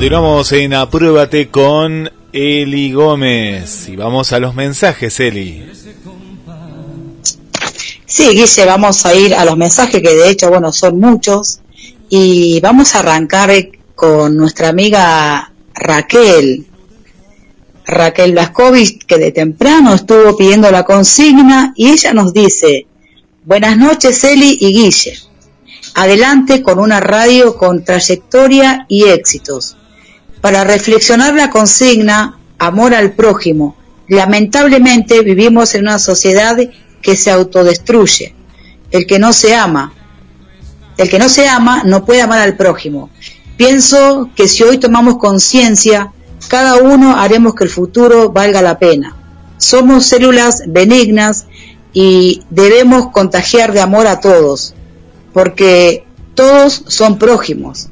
Continuamos 0.00 0.50
en 0.52 0.72
Apruébate 0.72 1.50
con 1.50 2.10
Eli 2.32 2.90
Gómez. 2.90 3.86
Y 3.86 3.96
vamos 3.96 4.32
a 4.32 4.38
los 4.38 4.54
mensajes, 4.54 5.20
Eli. 5.20 5.62
Sí, 8.06 8.28
Guille, 8.28 8.64
vamos 8.64 9.04
a 9.04 9.14
ir 9.14 9.34
a 9.34 9.44
los 9.44 9.58
mensajes 9.58 10.00
que 10.00 10.14
de 10.14 10.30
hecho, 10.30 10.48
bueno, 10.48 10.72
son 10.72 10.98
muchos. 10.98 11.60
Y 12.08 12.60
vamos 12.60 12.94
a 12.94 13.00
arrancar 13.00 13.50
con 13.94 14.38
nuestra 14.38 14.70
amiga 14.70 15.52
Raquel. 15.74 16.66
Raquel 17.84 18.32
Blaskovich, 18.32 19.04
que 19.04 19.18
de 19.18 19.32
temprano 19.32 19.92
estuvo 19.92 20.34
pidiendo 20.34 20.70
la 20.70 20.84
consigna 20.84 21.74
y 21.76 21.90
ella 21.90 22.14
nos 22.14 22.32
dice, 22.32 22.86
Buenas 23.44 23.76
noches, 23.76 24.24
Eli 24.24 24.56
y 24.62 24.72
Guille. 24.72 25.18
Adelante 25.94 26.62
con 26.62 26.78
una 26.78 27.00
radio 27.00 27.58
con 27.58 27.84
trayectoria 27.84 28.86
y 28.88 29.04
éxitos. 29.04 29.76
Para 30.40 30.64
reflexionar 30.64 31.34
la 31.34 31.50
consigna 31.50 32.38
amor 32.58 32.94
al 32.94 33.12
prójimo, 33.12 33.76
lamentablemente 34.08 35.22
vivimos 35.22 35.74
en 35.74 35.82
una 35.82 35.98
sociedad 35.98 36.56
que 37.02 37.16
se 37.16 37.30
autodestruye. 37.30 38.34
El 38.90 39.06
que 39.06 39.18
no 39.18 39.32
se 39.32 39.54
ama, 39.54 39.92
el 40.96 41.08
que 41.08 41.18
no 41.18 41.28
se 41.28 41.48
ama 41.48 41.82
no 41.84 42.04
puede 42.04 42.22
amar 42.22 42.40
al 42.40 42.56
prójimo. 42.56 43.10
Pienso 43.56 44.30
que 44.34 44.48
si 44.48 44.62
hoy 44.62 44.78
tomamos 44.78 45.18
conciencia, 45.18 46.12
cada 46.48 46.76
uno 46.76 47.16
haremos 47.16 47.54
que 47.54 47.64
el 47.64 47.70
futuro 47.70 48.30
valga 48.30 48.62
la 48.62 48.78
pena. 48.78 49.16
Somos 49.58 50.06
células 50.06 50.62
benignas 50.66 51.46
y 51.92 52.42
debemos 52.50 53.10
contagiar 53.12 53.72
de 53.72 53.80
amor 53.80 54.06
a 54.06 54.20
todos, 54.20 54.74
porque 55.32 56.04
todos 56.34 56.84
son 56.88 57.18
prójimos. 57.18 57.88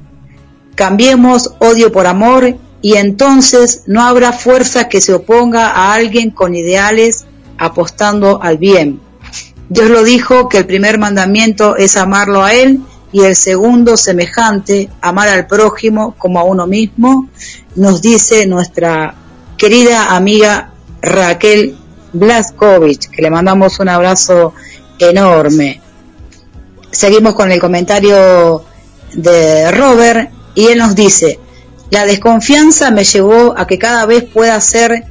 Cambiemos 0.79 1.55
odio 1.59 1.91
por 1.91 2.07
amor 2.07 2.57
y 2.83 2.95
entonces 2.95 3.83
no 3.87 4.05
habrá 4.05 4.33
fuerza 4.33 4.89
que 4.89 5.01
se 5.01 5.13
oponga 5.13 5.71
a 5.71 5.93
alguien 5.93 6.31
con 6.31 6.55
ideales 6.55 7.27
apostando 7.59 8.41
al 8.41 8.59
bien. 8.59 9.01
Dios 9.69 9.91
lo 9.91 10.05
dijo 10.05 10.49
que 10.49 10.59
el 10.59 10.67
primer 10.67 11.01
mandamiento 11.01 11.75
es 11.75 11.97
amarlo 11.97 12.45
a 12.45 12.55
Él 12.55 12.79
y 13.11 13.25
el 13.25 13.35
segundo 13.35 13.97
semejante, 13.97 14.89
amar 15.01 15.29
al 15.29 15.49
prójimo 15.49 16.15
como 16.17 16.39
a 16.39 16.45
uno 16.45 16.69
mismo, 16.69 17.29
nos 17.75 18.01
dice 18.01 18.47
nuestra 18.47 19.17
querida 19.57 20.15
amiga 20.15 20.75
Raquel 21.03 21.77
Blaskovich, 22.13 23.11
que 23.11 23.23
le 23.23 23.31
mandamos 23.31 23.81
un 23.81 23.89
abrazo 23.89 24.55
enorme. 25.01 25.81
Seguimos 26.93 27.35
con 27.35 27.51
el 27.51 27.59
comentario 27.59 28.63
de 29.13 29.73
Robert 29.73 30.38
y 30.59 30.67
él 30.67 30.79
nos 30.79 30.97
dice, 30.97 31.39
la 31.89 32.05
desconfianza 32.05 32.91
me 32.91 33.05
llevó 33.05 33.57
a 33.57 33.69
que 33.69 33.79
cada 33.79 34.07
vez 34.07 34.25
pueda 34.25 34.61
ser, 34.61 35.05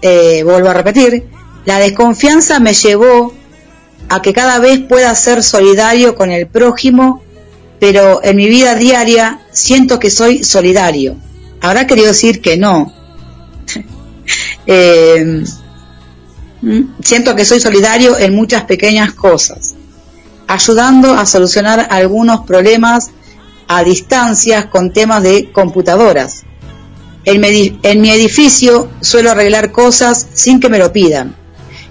eh, 0.00 0.42
vuelvo 0.44 0.70
a 0.70 0.72
repetir, 0.72 1.26
la 1.66 1.78
desconfianza 1.78 2.58
me 2.58 2.72
llevó 2.72 3.34
a 4.08 4.22
que 4.22 4.32
cada 4.32 4.60
vez 4.60 4.80
pueda 4.80 5.14
ser 5.14 5.42
solidario 5.42 6.14
con 6.14 6.30
el 6.30 6.46
prójimo, 6.46 7.22
pero 7.78 8.24
en 8.24 8.36
mi 8.36 8.48
vida 8.48 8.74
diaria 8.76 9.40
siento 9.52 9.98
que 9.98 10.10
soy 10.10 10.42
solidario. 10.42 11.16
Habrá 11.60 11.86
querido 11.86 12.08
decir 12.08 12.40
que 12.40 12.56
no. 12.56 12.94
Eh, 14.70 15.44
mm, 16.60 16.80
siento 17.02 17.34
que 17.34 17.46
soy 17.46 17.58
solidario 17.58 18.18
en 18.18 18.34
muchas 18.34 18.64
pequeñas 18.64 19.14
cosas, 19.14 19.74
ayudando 20.48 21.12
a 21.12 21.26
solucionar 21.26 21.86
algunos 21.90 22.40
problemas 22.40 23.10
a 23.68 23.84
distancias 23.84 24.66
con 24.66 24.92
temas 24.92 25.22
de 25.22 25.52
computadoras. 25.52 26.44
En 27.24 27.40
mi, 27.40 28.10
edificio 28.10 28.88
suelo 29.02 29.30
arreglar 29.30 29.70
cosas 29.70 30.26
sin 30.32 30.58
que 30.58 30.70
me 30.70 30.78
lo 30.78 30.92
pidan. 30.92 31.36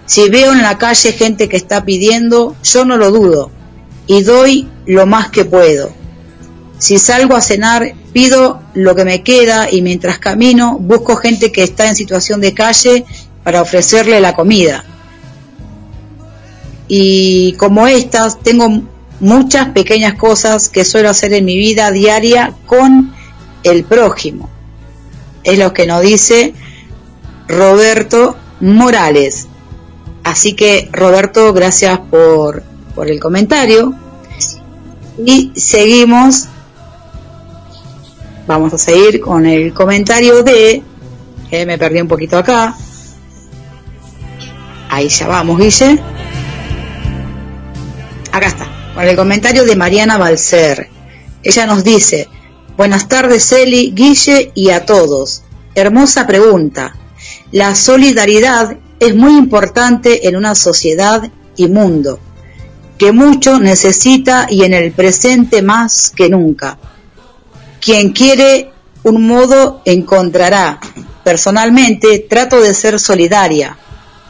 Si 0.07 0.27
veo 0.29 0.51
en 0.51 0.63
la 0.63 0.79
calle 0.79 1.11
gente 1.11 1.47
que 1.47 1.57
está 1.57 1.85
pidiendo, 1.85 2.55
yo 2.63 2.83
no 2.83 2.97
lo 2.97 3.11
dudo 3.11 3.51
y 4.07 4.23
doy 4.23 4.67
lo 4.87 5.05
más 5.05 5.29
que 5.29 5.45
puedo. 5.45 5.91
Si 6.79 6.97
salgo 6.97 7.35
a 7.35 7.41
cenar, 7.41 7.93
pido 8.13 8.61
lo 8.73 8.95
que 8.95 9.05
me 9.05 9.21
queda 9.21 9.69
y 9.69 9.81
mientras 9.81 10.17
camino 10.17 10.77
busco 10.79 11.15
gente 11.15 11.51
que 11.51 11.63
está 11.63 11.87
en 11.87 11.95
situación 11.95 12.41
de 12.41 12.53
calle 12.53 13.05
para 13.43 13.61
ofrecerle 13.61 14.19
la 14.19 14.33
comida. 14.33 14.83
Y 16.87 17.53
como 17.53 17.87
estas, 17.87 18.39
tengo 18.39 18.83
muchas 19.19 19.69
pequeñas 19.69 20.15
cosas 20.15 20.69
que 20.69 20.85
suelo 20.85 21.09
hacer 21.09 21.33
en 21.33 21.45
mi 21.45 21.57
vida 21.57 21.91
diaria 21.91 22.53
con 22.65 23.13
el 23.63 23.83
prójimo. 23.83 24.49
Es 25.43 25.57
lo 25.57 25.73
que 25.73 25.85
nos 25.85 26.01
dice 26.01 26.53
Roberto 27.47 28.35
Morales. 28.59 29.47
Así 30.23 30.53
que 30.53 30.89
Roberto, 30.91 31.53
gracias 31.53 31.99
por, 31.99 32.63
por 32.95 33.09
el 33.09 33.19
comentario. 33.19 33.93
Y 35.25 35.51
seguimos. 35.55 36.47
Vamos 38.45 38.73
a 38.73 38.77
seguir 38.77 39.19
con 39.19 39.45
el 39.45 39.73
comentario 39.73 40.43
de... 40.43 40.83
Que 41.49 41.65
me 41.65 41.77
perdí 41.77 42.01
un 42.01 42.07
poquito 42.07 42.37
acá. 42.37 42.75
Ahí 44.89 45.07
ya 45.07 45.27
vamos, 45.27 45.57
Guille. 45.57 46.16
Acá 48.37 48.49
está. 48.49 48.67
Con 48.93 49.03
el 49.03 49.15
comentario 49.15 49.65
de 49.65 49.75
Mariana 49.75 50.19
Balcer. 50.19 50.87
Ella 51.41 51.65
nos 51.65 51.83
dice, 51.83 52.27
buenas 52.77 53.07
tardes 53.07 53.51
Eli, 53.51 53.93
Guille 53.95 54.51
y 54.53 54.69
a 54.69 54.85
todos. 54.85 55.41
Hermosa 55.73 56.27
pregunta. 56.27 56.95
La 57.51 57.73
solidaridad 57.73 58.77
es 58.99 59.15
muy 59.15 59.35
importante 59.35 60.27
en 60.27 60.35
una 60.35 60.53
sociedad 60.53 61.31
y 61.55 61.67
mundo 61.67 62.19
que 62.99 63.11
mucho 63.11 63.57
necesita 63.57 64.45
y 64.47 64.65
en 64.65 64.75
el 64.75 64.91
presente 64.91 65.63
más 65.63 66.11
que 66.15 66.29
nunca. 66.29 66.77
Quien 67.81 68.11
quiere 68.11 68.69
un 69.01 69.25
modo 69.25 69.81
encontrará. 69.83 70.79
Personalmente 71.23 72.27
trato 72.29 72.61
de 72.61 72.75
ser 72.75 72.99
solidaria 72.99 73.75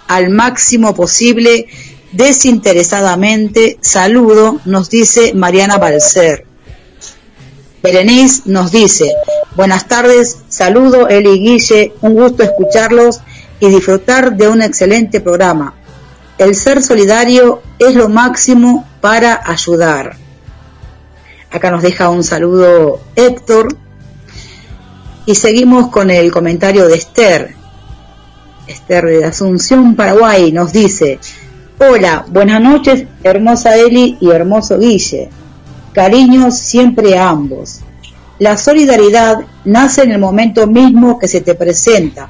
al 0.07 0.29
máximo 0.29 0.95
posible, 0.95 1.67
desinteresadamente. 2.11 3.77
Saludo, 3.81 4.59
nos 4.65 4.89
dice 4.89 5.33
Mariana 5.33 5.77
Balcer. 5.77 6.45
Berenice 7.83 8.43
nos 8.45 8.71
dice, 8.71 9.11
buenas 9.55 9.87
tardes, 9.87 10.39
saludo 10.49 11.07
Eli 11.07 11.39
Guille, 11.39 11.93
un 12.01 12.15
gusto 12.15 12.43
escucharlos 12.43 13.21
y 13.59 13.69
disfrutar 13.69 14.35
de 14.35 14.47
un 14.47 14.61
excelente 14.61 15.21
programa. 15.21 15.73
El 16.37 16.55
ser 16.55 16.83
solidario 16.83 17.61
es 17.79 17.95
lo 17.95 18.09
máximo 18.09 18.87
para 18.99 19.41
ayudar. 19.45 20.17
Acá 21.51 21.71
nos 21.71 21.81
deja 21.81 22.09
un 22.09 22.23
saludo 22.23 22.99
Héctor. 23.15 23.75
Y 25.25 25.35
seguimos 25.35 25.89
con 25.89 26.09
el 26.09 26.31
comentario 26.31 26.87
de 26.87 26.95
Esther. 26.95 27.55
Esther 28.67 29.05
de 29.05 29.25
Asunción, 29.25 29.95
Paraguay, 29.95 30.51
nos 30.51 30.71
dice, 30.71 31.19
hola, 31.79 32.25
buenas 32.29 32.61
noches, 32.61 33.05
hermosa 33.23 33.75
Eli 33.75 34.17
y 34.19 34.29
hermoso 34.29 34.77
Guille. 34.79 35.29
Cariños 35.93 36.57
siempre 36.57 37.17
a 37.17 37.29
ambos. 37.29 37.81
La 38.39 38.57
solidaridad 38.57 39.39
nace 39.65 40.03
en 40.03 40.11
el 40.11 40.19
momento 40.19 40.67
mismo 40.67 41.17
que 41.19 41.27
se 41.27 41.41
te 41.41 41.55
presenta. 41.55 42.29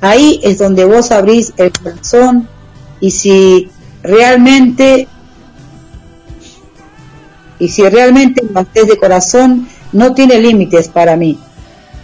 Ahí 0.00 0.40
es 0.42 0.58
donde 0.58 0.84
vos 0.84 1.10
abrís 1.10 1.52
el 1.56 1.72
corazón 1.72 2.48
y 3.00 3.10
si 3.10 3.70
realmente 4.02 5.08
y 7.58 7.68
si 7.68 7.88
realmente 7.88 8.42
lo 8.44 8.60
haces 8.60 8.86
de 8.86 8.98
corazón 8.98 9.66
no 9.92 10.12
tiene 10.12 10.38
límites 10.38 10.88
para 10.88 11.16
mí. 11.16 11.38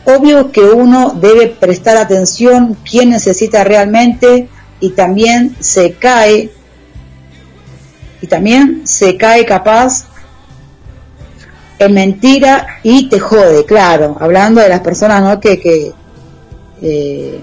Obvio 0.07 0.51
que 0.51 0.63
uno 0.63 1.15
debe 1.21 1.49
prestar 1.49 1.97
atención 1.97 2.77
quién 2.89 3.11
necesita 3.11 3.65
realmente 3.65 4.49
y 4.81 4.91
también 4.91 5.55
se 5.61 5.93
cae 5.93 6.51
y 8.23 8.29
también 8.29 8.83
se 8.87 9.17
cae 9.17 9.45
capaz 9.45 10.07
en 11.79 11.93
mentira 11.93 12.79
y 12.85 13.09
te 13.09 13.19
jode, 13.19 13.67
claro, 13.67 14.17
hablando 14.21 14.61
de 14.61 14.69
las 14.69 14.81
personas 14.81 15.23
¿no? 15.23 15.41
que, 15.41 15.59
que, 15.59 15.93
eh, 16.81 17.41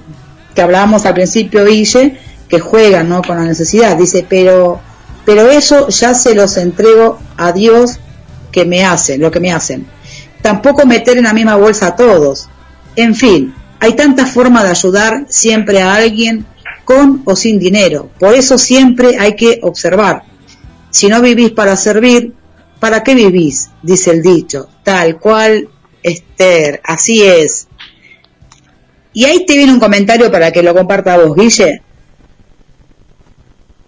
que 0.56 0.62
hablábamos 0.62 1.06
al 1.06 1.14
principio, 1.14 1.66
Guille, 1.66 2.18
que 2.48 2.60
juegan 2.60 3.10
¿no? 3.10 3.22
con 3.22 3.36
la 3.36 3.44
necesidad, 3.44 3.98
dice, 3.98 4.26
pero, 4.28 4.80
pero 5.26 5.50
eso 5.50 5.90
ya 5.90 6.14
se 6.14 6.34
los 6.34 6.56
entrego 6.56 7.20
a 7.36 7.52
Dios 7.52 8.00
que 8.54 8.64
me 8.64 8.86
hacen, 8.86 9.20
lo 9.20 9.30
que 9.30 9.42
me 9.42 9.52
hacen. 9.52 9.86
Tampoco 10.42 10.86
meter 10.86 11.18
en 11.18 11.26
la 11.26 11.34
misma 11.34 11.58
bolsa 11.58 11.88
a 11.88 11.96
todos. 11.98 12.48
En 12.96 13.14
fin, 13.14 13.54
hay 13.82 13.94
tantas 13.94 14.32
formas 14.32 14.64
de 14.64 14.70
ayudar 14.70 15.26
siempre 15.28 15.82
a 15.82 15.96
alguien 15.96 16.46
con 16.86 17.22
o 17.26 17.36
sin 17.36 17.60
dinero. 17.60 18.10
Por 18.18 18.34
eso 18.34 18.58
siempre 18.58 19.18
hay 19.20 19.36
que 19.36 19.60
observar. 19.62 20.29
Si 20.90 21.08
no 21.08 21.22
vivís 21.22 21.52
para 21.52 21.76
servir, 21.76 22.34
¿para 22.80 23.04
qué 23.04 23.16
vivís? 23.16 23.70
Dice 23.82 24.12
el 24.12 24.22
dicho. 24.22 24.70
Tal 24.84 25.20
cual, 25.20 25.70
Esther. 26.04 26.82
Así 26.84 27.24
es. 27.24 27.68
Y 29.14 29.26
ahí 29.26 29.46
te 29.46 29.58
viene 29.58 29.74
un 29.74 29.80
comentario 29.80 30.32
para 30.32 30.52
que 30.52 30.64
lo 30.64 30.74
comparta 30.74 31.18
vos, 31.18 31.36
Guille. 31.36 31.82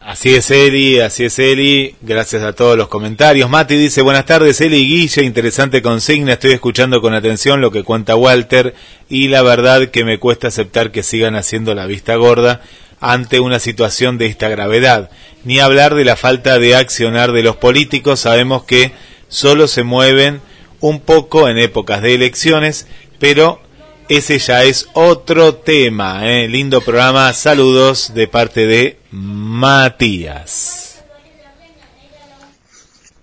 Así 0.03 0.33
es 0.33 0.49
Eli, 0.49 0.99
así 0.99 1.25
es 1.25 1.37
Eli, 1.37 1.95
gracias 2.01 2.41
a 2.41 2.53
todos 2.53 2.75
los 2.75 2.87
comentarios. 2.87 3.49
Mati 3.51 3.75
dice, 3.75 4.01
buenas 4.01 4.25
tardes 4.25 4.59
Eli 4.59 4.77
y 4.77 4.87
Guille, 4.87 5.23
interesante 5.23 5.83
consigna, 5.83 6.33
estoy 6.33 6.53
escuchando 6.53 7.01
con 7.01 7.13
atención 7.13 7.61
lo 7.61 7.71
que 7.71 7.83
cuenta 7.83 8.15
Walter 8.15 8.73
y 9.09 9.27
la 9.27 9.43
verdad 9.43 9.89
que 9.89 10.03
me 10.03 10.17
cuesta 10.17 10.47
aceptar 10.47 10.91
que 10.91 11.03
sigan 11.03 11.35
haciendo 11.35 11.75
la 11.75 11.85
vista 11.85 12.15
gorda 12.15 12.61
ante 13.01 13.39
una 13.39 13.59
situación 13.59 14.17
de 14.17 14.27
esta 14.27 14.47
gravedad. 14.47 15.09
Ni 15.43 15.59
hablar 15.59 15.95
de 15.95 16.05
la 16.05 16.15
falta 16.15 16.59
de 16.59 16.75
accionar 16.75 17.33
de 17.33 17.41
los 17.41 17.57
políticos, 17.57 18.21
sabemos 18.21 18.63
que 18.63 18.93
solo 19.27 19.67
se 19.67 19.83
mueven 19.83 20.39
un 20.79 20.99
poco 20.99 21.49
en 21.49 21.57
épocas 21.57 22.01
de 22.01 22.13
elecciones, 22.13 22.87
pero 23.19 23.59
ese 24.07 24.39
ya 24.39 24.63
es 24.63 24.87
otro 24.93 25.55
tema. 25.55 26.29
¿eh? 26.29 26.47
Lindo 26.47 26.81
programa, 26.81 27.33
saludos 27.33 28.13
de 28.13 28.27
parte 28.27 28.67
de 28.67 28.99
Matías. 29.11 30.81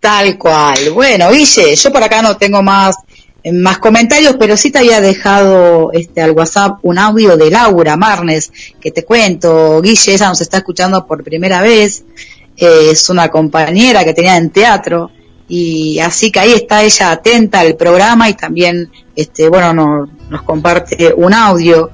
Tal 0.01 0.39
cual. 0.39 0.91
Bueno, 0.91 1.31
Guille, 1.31 1.75
yo 1.77 1.93
por 1.93 2.03
acá 2.03 2.23
no 2.23 2.37
tengo 2.37 2.63
más 2.63 2.97
más 3.53 3.79
comentarios, 3.79 4.37
pero 4.39 4.57
sí 4.57 4.71
te 4.71 4.79
había 4.79 5.01
dejado 5.01 5.91
este 5.93 6.21
al 6.21 6.33
WhatsApp 6.33 6.79
un 6.83 6.99
audio 6.99 7.37
de 7.37 7.51
Laura 7.51 7.97
Marnes, 7.97 8.51
que 8.81 8.91
te 8.91 9.05
cuento, 9.05 9.81
Guille, 9.81 10.15
ella 10.15 10.29
nos 10.29 10.41
está 10.41 10.59
escuchando 10.59 11.07
por 11.07 11.23
primera 11.23 11.63
vez, 11.63 12.05
eh, 12.57 12.89
es 12.91 13.09
una 13.09 13.29
compañera 13.29 14.05
que 14.05 14.13
tenía 14.15 14.37
en 14.37 14.51
teatro, 14.51 15.11
y 15.49 15.99
así 16.01 16.31
que 16.31 16.41
ahí 16.41 16.53
está 16.53 16.83
ella 16.83 17.11
atenta 17.13 17.61
al 17.61 17.75
programa 17.77 18.29
y 18.29 18.35
también, 18.35 18.91
este, 19.17 19.49
bueno, 19.49 19.73
no- 19.73 20.09
nos 20.29 20.43
comparte 20.43 21.15
un 21.17 21.33
audio. 21.33 21.91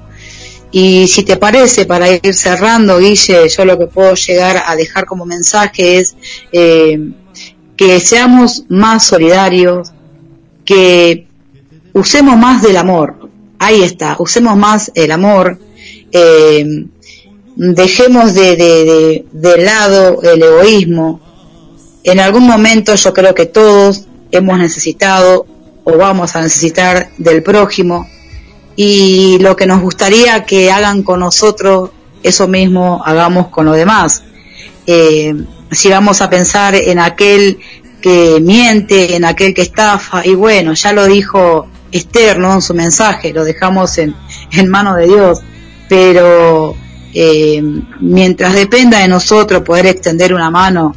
Y 0.71 1.07
si 1.07 1.23
te 1.23 1.37
parece, 1.37 1.85
para 1.85 2.09
ir 2.09 2.33
cerrando, 2.33 2.97
Guille, 2.97 3.47
yo 3.47 3.63
lo 3.63 3.77
que 3.79 3.85
puedo 3.87 4.13
llegar 4.15 4.61
a 4.65 4.75
dejar 4.75 5.05
como 5.05 5.25
mensaje 5.25 5.99
es 5.99 6.15
eh, 6.51 6.99
que 7.77 7.99
seamos 8.01 8.63
más 8.67 9.05
solidarios, 9.05 9.93
que 10.65 11.27
usemos 11.95 12.37
más 12.37 12.61
del 12.61 12.77
amor. 12.77 13.29
Ahí 13.57 13.81
está, 13.81 14.17
usemos 14.19 14.55
más 14.57 14.91
el 14.93 15.11
amor. 15.11 15.57
eh, 16.11 16.65
dejemos 17.55 18.33
de, 18.33 18.55
de, 18.57 18.83
de, 18.83 19.25
de 19.31 19.57
lado 19.63 20.21
el 20.21 20.43
egoísmo. 20.43 21.21
En 22.03 22.19
algún 22.19 22.45
momento 22.45 22.93
yo 22.95 23.13
creo 23.13 23.33
que 23.33 23.45
todos 23.45 24.05
hemos 24.31 24.59
necesitado 24.59 25.45
o 25.85 25.97
vamos 25.97 26.35
a 26.35 26.41
necesitar 26.41 27.09
del 27.17 27.41
prójimo 27.43 28.07
y 28.75 29.37
lo 29.39 29.55
que 29.55 29.65
nos 29.65 29.81
gustaría 29.81 30.43
que 30.43 30.69
hagan 30.71 31.01
con 31.01 31.21
nosotros, 31.21 31.91
eso 32.23 32.47
mismo 32.47 33.01
hagamos 33.05 33.47
con 33.47 33.65
los 33.65 33.77
demás. 33.77 34.23
Eh, 34.85 35.33
si 35.71 35.89
vamos 35.89 36.21
a 36.21 36.29
pensar 36.29 36.75
en 36.75 36.99
aquel 36.99 37.57
que 38.01 38.39
miente, 38.41 39.15
en 39.15 39.23
aquel 39.23 39.53
que 39.53 39.61
estafa, 39.61 40.25
y 40.25 40.35
bueno, 40.35 40.73
ya 40.73 40.91
lo 40.91 41.05
dijo 41.05 41.67
Esther, 41.91 42.39
¿no? 42.39 42.53
En 42.53 42.61
su 42.61 42.73
mensaje, 42.73 43.33
lo 43.33 43.43
dejamos 43.43 43.97
en, 43.97 44.15
en 44.51 44.71
de 44.71 45.05
Dios, 45.05 45.39
pero 45.87 46.75
eh, 47.13 47.63
mientras 47.99 48.53
dependa 48.53 48.99
de 48.99 49.07
nosotros 49.07 49.63
poder 49.63 49.85
extender 49.87 50.33
una 50.33 50.51
mano, 50.51 50.93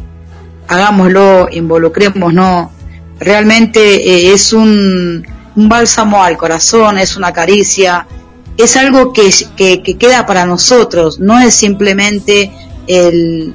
hagámoslo, 0.67 1.49
involucrémonos, 1.51 2.71
realmente 3.19 3.81
eh, 3.81 4.33
es 4.33 4.53
un, 4.53 5.27
un 5.57 5.69
bálsamo 5.69 6.23
al 6.23 6.37
corazón, 6.37 6.99
es 6.99 7.17
una 7.17 7.33
caricia, 7.33 8.07
es 8.57 8.77
algo 8.77 9.13
que, 9.13 9.31
que, 9.57 9.83
que 9.83 9.97
queda 9.97 10.27
para 10.27 10.45
nosotros, 10.45 11.21
no 11.21 11.39
es 11.39 11.55
simplemente 11.55 12.51
el, 12.87 13.55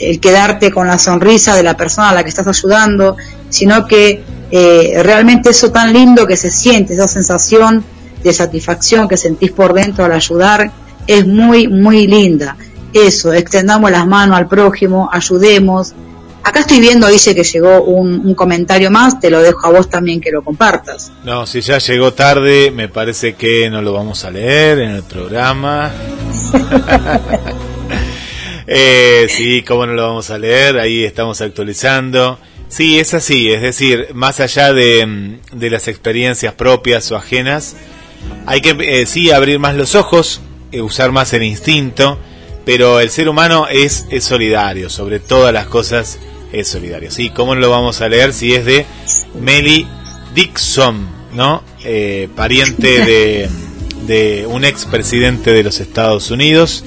el 0.00 0.18
quedarte 0.18 0.72
con 0.72 0.88
la 0.88 0.98
sonrisa 0.98 1.54
de 1.54 1.62
la 1.62 1.76
persona 1.76 2.10
a 2.10 2.14
la 2.14 2.22
que 2.24 2.30
estás 2.30 2.46
ayudando, 2.46 3.16
sino 3.50 3.86
que 3.86 4.22
eh, 4.50 5.00
realmente 5.02 5.50
eso 5.50 5.70
tan 5.70 5.92
lindo 5.92 6.26
que 6.26 6.36
se 6.36 6.50
siente, 6.50 6.94
esa 6.94 7.08
sensación 7.08 7.84
de 8.22 8.32
satisfacción 8.32 9.08
que 9.08 9.16
sentís 9.16 9.52
por 9.52 9.72
dentro 9.72 10.04
al 10.04 10.12
ayudar, 10.12 10.70
es 11.06 11.26
muy, 11.26 11.68
muy 11.68 12.06
linda. 12.06 12.56
Eso, 12.92 13.32
extendamos 13.32 13.90
las 13.90 14.06
manos 14.06 14.36
al 14.36 14.48
prójimo, 14.48 15.08
ayudemos. 15.12 15.94
Acá 16.42 16.60
estoy 16.60 16.80
viendo, 16.80 17.06
dice 17.06 17.34
que 17.34 17.44
llegó 17.44 17.82
un, 17.82 18.26
un 18.26 18.34
comentario 18.34 18.90
más, 18.90 19.20
te 19.20 19.30
lo 19.30 19.40
dejo 19.40 19.66
a 19.66 19.70
vos 19.70 19.88
también 19.88 20.20
que 20.20 20.30
lo 20.30 20.42
compartas. 20.42 21.12
No, 21.24 21.46
si 21.46 21.60
ya 21.60 21.78
llegó 21.78 22.12
tarde, 22.12 22.70
me 22.70 22.88
parece 22.88 23.34
que 23.34 23.70
no 23.70 23.82
lo 23.82 23.92
vamos 23.92 24.24
a 24.24 24.30
leer 24.30 24.80
en 24.80 24.90
el 24.90 25.02
programa. 25.02 25.92
eh, 28.66 29.26
sí, 29.28 29.62
cómo 29.62 29.86
no 29.86 29.92
lo 29.92 30.08
vamos 30.08 30.30
a 30.30 30.38
leer, 30.38 30.78
ahí 30.78 31.04
estamos 31.04 31.40
actualizando. 31.40 32.38
Sí, 32.70 33.00
es 33.00 33.14
así, 33.14 33.50
es 33.50 33.62
decir, 33.62 34.10
más 34.14 34.38
allá 34.38 34.72
de, 34.72 35.04
mm, 35.04 35.58
de 35.58 35.70
las 35.70 35.88
experiencias 35.88 36.54
propias 36.54 37.10
o 37.10 37.16
ajenas, 37.16 37.74
hay 38.46 38.60
que 38.60 38.76
eh, 38.80 39.06
sí 39.06 39.32
abrir 39.32 39.58
más 39.58 39.74
los 39.74 39.96
ojos, 39.96 40.40
eh, 40.70 40.80
usar 40.80 41.10
más 41.10 41.32
el 41.32 41.42
instinto, 41.42 42.16
pero 42.64 43.00
el 43.00 43.10
ser 43.10 43.28
humano 43.28 43.66
es, 43.68 44.06
es 44.10 44.22
solidario, 44.22 44.88
sobre 44.88 45.18
todas 45.18 45.52
las 45.52 45.66
cosas 45.66 46.20
es 46.52 46.68
solidario. 46.68 47.10
Sí, 47.10 47.30
¿cómo 47.30 47.56
lo 47.56 47.70
vamos 47.70 48.00
a 48.02 48.08
leer 48.08 48.32
si 48.32 48.54
es 48.54 48.64
de 48.64 48.86
Meli 49.40 49.88
Dixon, 50.32 51.08
¿no? 51.34 51.64
Eh, 51.84 52.28
pariente 52.36 53.04
de, 53.04 53.48
de 54.06 54.46
un 54.46 54.64
expresidente 54.64 55.52
de 55.52 55.64
los 55.64 55.80
Estados 55.80 56.30
Unidos. 56.30 56.84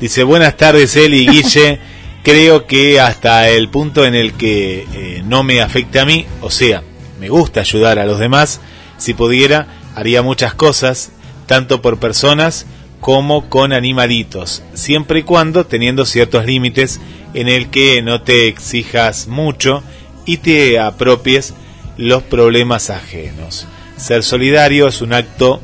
Dice, 0.00 0.22
buenas 0.22 0.56
tardes 0.56 0.96
Eli 0.96 1.26
Guille, 1.26 1.80
creo 2.22 2.66
que 2.66 3.00
hasta 3.00 3.48
el 3.48 3.68
punto 3.68 4.04
en 4.04 4.14
el 4.14 4.32
que 4.34 4.86
eh, 4.92 5.22
no 5.24 5.42
me 5.42 5.60
afecte 5.60 6.00
a 6.00 6.04
mí, 6.04 6.26
o 6.40 6.50
sea, 6.50 6.82
me 7.20 7.28
gusta 7.28 7.60
ayudar 7.60 7.98
a 7.98 8.06
los 8.06 8.18
demás, 8.18 8.60
si 8.96 9.14
pudiera, 9.14 9.66
haría 9.94 10.22
muchas 10.22 10.54
cosas, 10.54 11.10
tanto 11.46 11.82
por 11.82 11.98
personas 11.98 12.66
como 13.00 13.48
con 13.48 13.72
animalitos, 13.72 14.62
siempre 14.74 15.20
y 15.20 15.22
cuando 15.22 15.66
teniendo 15.66 16.04
ciertos 16.04 16.44
límites 16.44 17.00
en 17.34 17.48
el 17.48 17.70
que 17.70 18.02
no 18.02 18.22
te 18.22 18.48
exijas 18.48 19.28
mucho 19.28 19.82
y 20.26 20.38
te 20.38 20.78
apropies 20.78 21.54
los 21.96 22.22
problemas 22.22 22.90
ajenos. 22.90 23.66
Ser 23.96 24.22
solidario 24.22 24.88
es 24.88 25.00
un 25.02 25.12
acto 25.12 25.60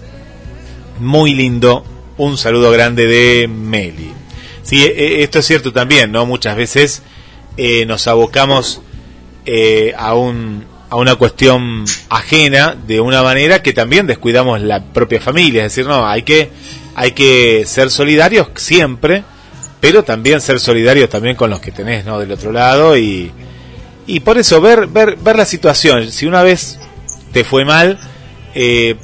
muy 0.98 1.34
lindo. 1.34 1.84
Un 2.16 2.38
saludo 2.38 2.70
grande 2.70 3.06
de 3.06 3.48
Meli. 3.48 4.12
Sí, 4.64 4.82
eh, 4.82 5.22
esto 5.22 5.38
es 5.38 5.46
cierto 5.46 5.72
también, 5.72 6.10
¿no? 6.10 6.26
Muchas 6.26 6.56
veces 6.56 7.02
eh, 7.56 7.86
nos 7.86 8.06
abocamos 8.08 8.80
eh, 9.46 9.92
a, 9.96 10.14
un, 10.14 10.64
a 10.90 10.96
una 10.96 11.14
cuestión 11.16 11.84
ajena 12.08 12.74
de 12.86 13.00
una 13.00 13.22
manera 13.22 13.62
que 13.62 13.72
también 13.72 14.06
descuidamos 14.06 14.60
la 14.60 14.82
propia 14.82 15.20
familia. 15.20 15.64
Es 15.64 15.74
decir, 15.74 15.86
no, 15.86 16.08
hay 16.08 16.22
que, 16.22 16.50
hay 16.94 17.12
que 17.12 17.64
ser 17.66 17.90
solidarios 17.90 18.48
siempre, 18.56 19.22
pero 19.80 20.02
también 20.02 20.40
ser 20.40 20.58
solidarios 20.58 21.10
también 21.10 21.36
con 21.36 21.50
los 21.50 21.60
que 21.60 21.70
tenés, 21.70 22.04
¿no? 22.04 22.18
Del 22.18 22.32
otro 22.32 22.50
lado 22.50 22.96
y, 22.96 23.30
y 24.06 24.20
por 24.20 24.38
eso 24.38 24.60
ver, 24.60 24.86
ver, 24.86 25.16
ver 25.16 25.36
la 25.36 25.44
situación. 25.44 26.10
Si 26.10 26.26
una 26.26 26.42
vez 26.42 26.78
te 27.32 27.44
fue 27.44 27.64
mal, 27.64 27.98
eh, 28.54 28.96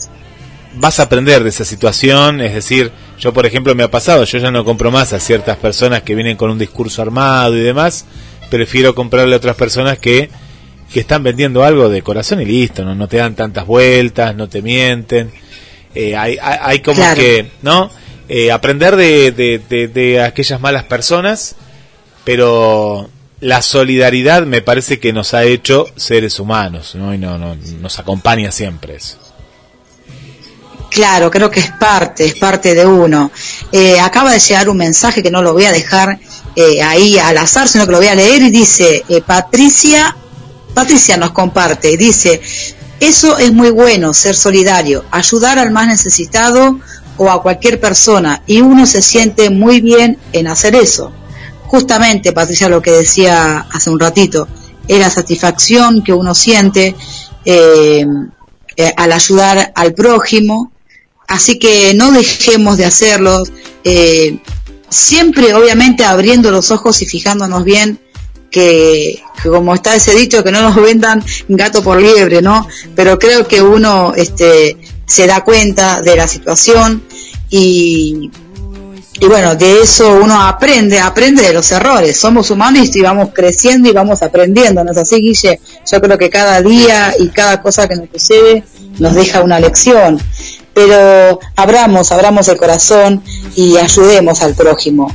vas 0.77 1.01
a 1.01 1.05
aprender 1.05 1.43
de 1.43 1.51
esa 1.51 1.65
situación, 1.65 2.41
es 2.41 2.55
decir, 2.55 2.93
yo 3.21 3.33
por 3.33 3.47
ejemplo 3.47 3.75
me 3.75 3.83
ha 3.85 3.91
pasado, 3.91 4.25
yo 4.25 4.39
ya 4.39 4.51
no 4.51 4.65
compro 4.65 4.91
más 4.91 5.13
a 5.13 5.21
ciertas 5.21 5.57
personas 5.59 6.03
que 6.03 6.15
vienen 6.15 6.37
con 6.37 6.51
un 6.51 6.59
discurso 6.59 7.03
armado 7.03 7.57
y 7.57 7.61
demás, 7.61 8.07
prefiero 8.51 8.95
comprarle 8.95 9.35
a 9.35 9.37
otras 9.39 9.55
personas 9.57 9.99
que, 9.99 10.31
que 10.93 11.01
están 11.01 11.23
vendiendo 11.23 11.63
algo 11.63 11.89
de 11.89 12.03
corazón 12.03 12.41
y 12.41 12.47
listo, 12.47 12.85
no, 12.85 12.95
no 12.95 13.07
te 13.07 13.19
dan 13.19 13.35
tantas 13.37 13.67
vueltas, 13.67 14.35
no 14.35 14.49
te 14.49 14.63
mienten, 14.63 15.31
eh, 15.95 16.17
hay, 16.17 16.37
hay, 16.41 16.59
hay 16.61 16.79
como 16.81 16.97
Claro. 16.97 17.21
que, 17.21 17.47
¿no? 17.63 17.91
Eh, 18.29 18.51
aprender 18.51 18.97
de, 18.97 19.33
de, 19.33 19.61
de, 19.69 19.89
de 19.89 20.21
aquellas 20.23 20.61
malas 20.61 20.85
personas, 20.85 21.57
pero 22.25 23.11
la 23.41 23.63
solidaridad 23.63 24.45
me 24.47 24.63
parece 24.63 24.99
que 25.01 25.13
nos 25.13 25.35
ha 25.35 25.45
hecho 25.45 25.87
seres 25.97 26.39
humanos, 26.39 26.95
¿no? 26.95 27.13
Y 27.15 27.19
no, 27.19 27.39
no, 27.39 27.57
nos 27.81 27.99
acompaña 27.99 28.53
siempre 28.53 28.97
eso. 28.97 29.17
Claro, 30.91 31.31
creo 31.31 31.49
que 31.49 31.61
es 31.61 31.71
parte, 31.71 32.27
es 32.27 32.35
parte 32.35 32.75
de 32.75 32.85
uno. 32.85 33.31
Eh, 33.71 34.01
acaba 34.01 34.33
de 34.33 34.41
llegar 34.41 34.69
un 34.69 34.77
mensaje 34.77 35.23
que 35.23 35.31
no 35.31 35.41
lo 35.41 35.53
voy 35.53 35.65
a 35.65 35.73
dejar 35.73 36.19
eh, 36.57 36.83
ahí 36.83 37.17
al 37.17 37.39
azar, 37.39 37.69
sino 37.69 37.87
que 37.87 37.93
lo 37.93 37.99
voy 37.99 38.09
a 38.09 38.17
leer 38.17 38.43
y 38.43 38.51
dice, 38.51 39.05
eh, 39.09 39.23
Patricia, 39.23 40.17
Patricia 40.75 41.17
nos 41.17 41.31
comparte, 41.31 41.97
dice, 41.97 42.41
eso 42.99 43.39
es 43.39 43.53
muy 43.53 43.71
bueno, 43.71 44.13
ser 44.13 44.35
solidario, 44.35 45.05
ayudar 45.13 45.61
al 45.61 45.71
más 45.71 45.87
necesitado 45.87 46.81
o 47.17 47.31
a 47.31 47.41
cualquier 47.41 47.79
persona, 47.79 48.43
y 48.47 48.61
uno 48.61 48.85
se 48.85 49.01
siente 49.01 49.49
muy 49.49 49.81
bien 49.81 50.19
en 50.33 50.49
hacer 50.49 50.75
eso. 50.75 51.13
Justamente, 51.69 52.33
Patricia, 52.33 52.69
lo 52.69 52.83
que 52.83 52.91
decía 52.91 53.67
hace 53.73 53.91
un 53.91 54.01
ratito, 54.01 54.49
es 54.89 54.99
la 54.99 55.09
satisfacción 55.09 56.03
que 56.03 56.13
uno 56.13 56.35
siente 56.35 56.97
al 58.97 59.13
ayudar 59.13 59.73
al 59.75 59.95
prójimo, 59.95 60.70
así 61.31 61.59
que 61.61 61.95
no 61.95 62.11
dejemos 62.11 62.77
de 62.77 62.85
hacerlo, 62.85 63.43
eh, 63.85 64.39
siempre 64.89 65.55
obviamente 65.55 66.05
abriendo 66.05 66.51
los 66.51 66.73
ojos 66.73 67.01
y 67.03 67.07
fijándonos 67.07 67.65
bien 67.65 68.01
que, 68.51 69.23
que 69.41 69.49
como 69.49 69.73
está 69.73 69.95
ese 69.95 70.13
dicho 70.13 70.43
que 70.43 70.51
no 70.51 70.61
nos 70.61 70.75
vendan 70.75 71.25
gato 71.49 71.85
por 71.85 72.03
liebre, 72.03 72.43
¿no? 72.43 72.67
Pero 72.97 73.17
creo 73.19 73.47
que 73.47 73.63
uno 73.63 74.13
este 74.17 74.77
se 75.07 75.29
da 75.29 75.45
cuenta 75.45 76.03
de 76.03 76.17
la 76.17 76.27
situación 76.27 77.05
y 77.49 78.31
y 79.21 79.27
bueno, 79.27 79.55
de 79.55 79.83
eso 79.83 80.15
uno 80.15 80.41
aprende, 80.41 80.99
aprende 80.99 81.43
de 81.43 81.53
los 81.53 81.71
errores. 81.73 82.17
Somos 82.17 82.51
humanos 82.51 82.97
y 82.97 83.03
vamos 83.03 83.29
creciendo 83.35 83.87
y 83.87 83.93
vamos 83.93 84.23
aprendiendo. 84.23 84.83
¿No 84.83 84.93
es 84.93 84.97
así, 84.97 85.17
Guille? 85.17 85.61
Yo 85.91 86.01
creo 86.01 86.17
que 86.17 86.31
cada 86.31 86.63
día 86.63 87.15
y 87.19 87.29
cada 87.29 87.61
cosa 87.61 87.87
que 87.87 87.97
nos 87.97 88.09
sucede 88.11 88.65
nos 88.99 89.15
deja 89.15 89.43
una 89.43 89.61
lección. 89.61 90.19
Pero 90.75 91.41
abramos, 91.57 92.13
abramos 92.13 92.49
el 92.49 92.57
corazón 92.57 93.23
y 93.57 93.77
ayudemos 93.77 94.43
al 94.43 94.55
prójimo. 94.55 95.13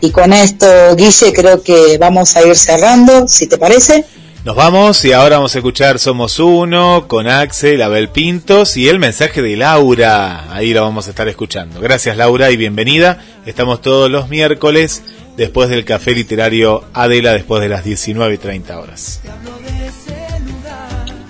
Y 0.00 0.10
con 0.10 0.32
esto, 0.32 0.66
Guille, 0.96 1.32
creo 1.32 1.62
que 1.62 1.98
vamos 1.98 2.36
a 2.36 2.42
ir 2.42 2.56
cerrando, 2.56 3.26
si 3.26 3.46
te 3.46 3.58
parece. 3.58 4.04
Nos 4.44 4.54
vamos 4.54 5.04
y 5.04 5.12
ahora 5.12 5.36
vamos 5.36 5.54
a 5.54 5.58
escuchar 5.58 5.98
Somos 5.98 6.38
Uno 6.38 7.06
con 7.08 7.26
Axel, 7.26 7.82
Abel 7.82 8.08
Pintos 8.08 8.76
y 8.76 8.88
el 8.88 8.98
mensaje 8.98 9.42
de 9.42 9.56
Laura. 9.56 10.52
Ahí 10.52 10.72
lo 10.72 10.82
vamos 10.82 11.06
a 11.06 11.10
estar 11.10 11.28
escuchando. 11.28 11.80
Gracias 11.80 12.16
Laura 12.16 12.50
y 12.50 12.56
bienvenida. 12.56 13.18
Estamos 13.44 13.82
todos 13.82 14.10
los 14.10 14.28
miércoles 14.28 15.02
después 15.36 15.68
del 15.68 15.84
café 15.84 16.12
literario 16.12 16.84
Adela 16.94 17.32
después 17.32 17.60
de 17.60 17.68
las 17.68 17.84
19 17.84 18.34
y 18.34 18.38
30 18.38 18.78
horas. 18.78 19.20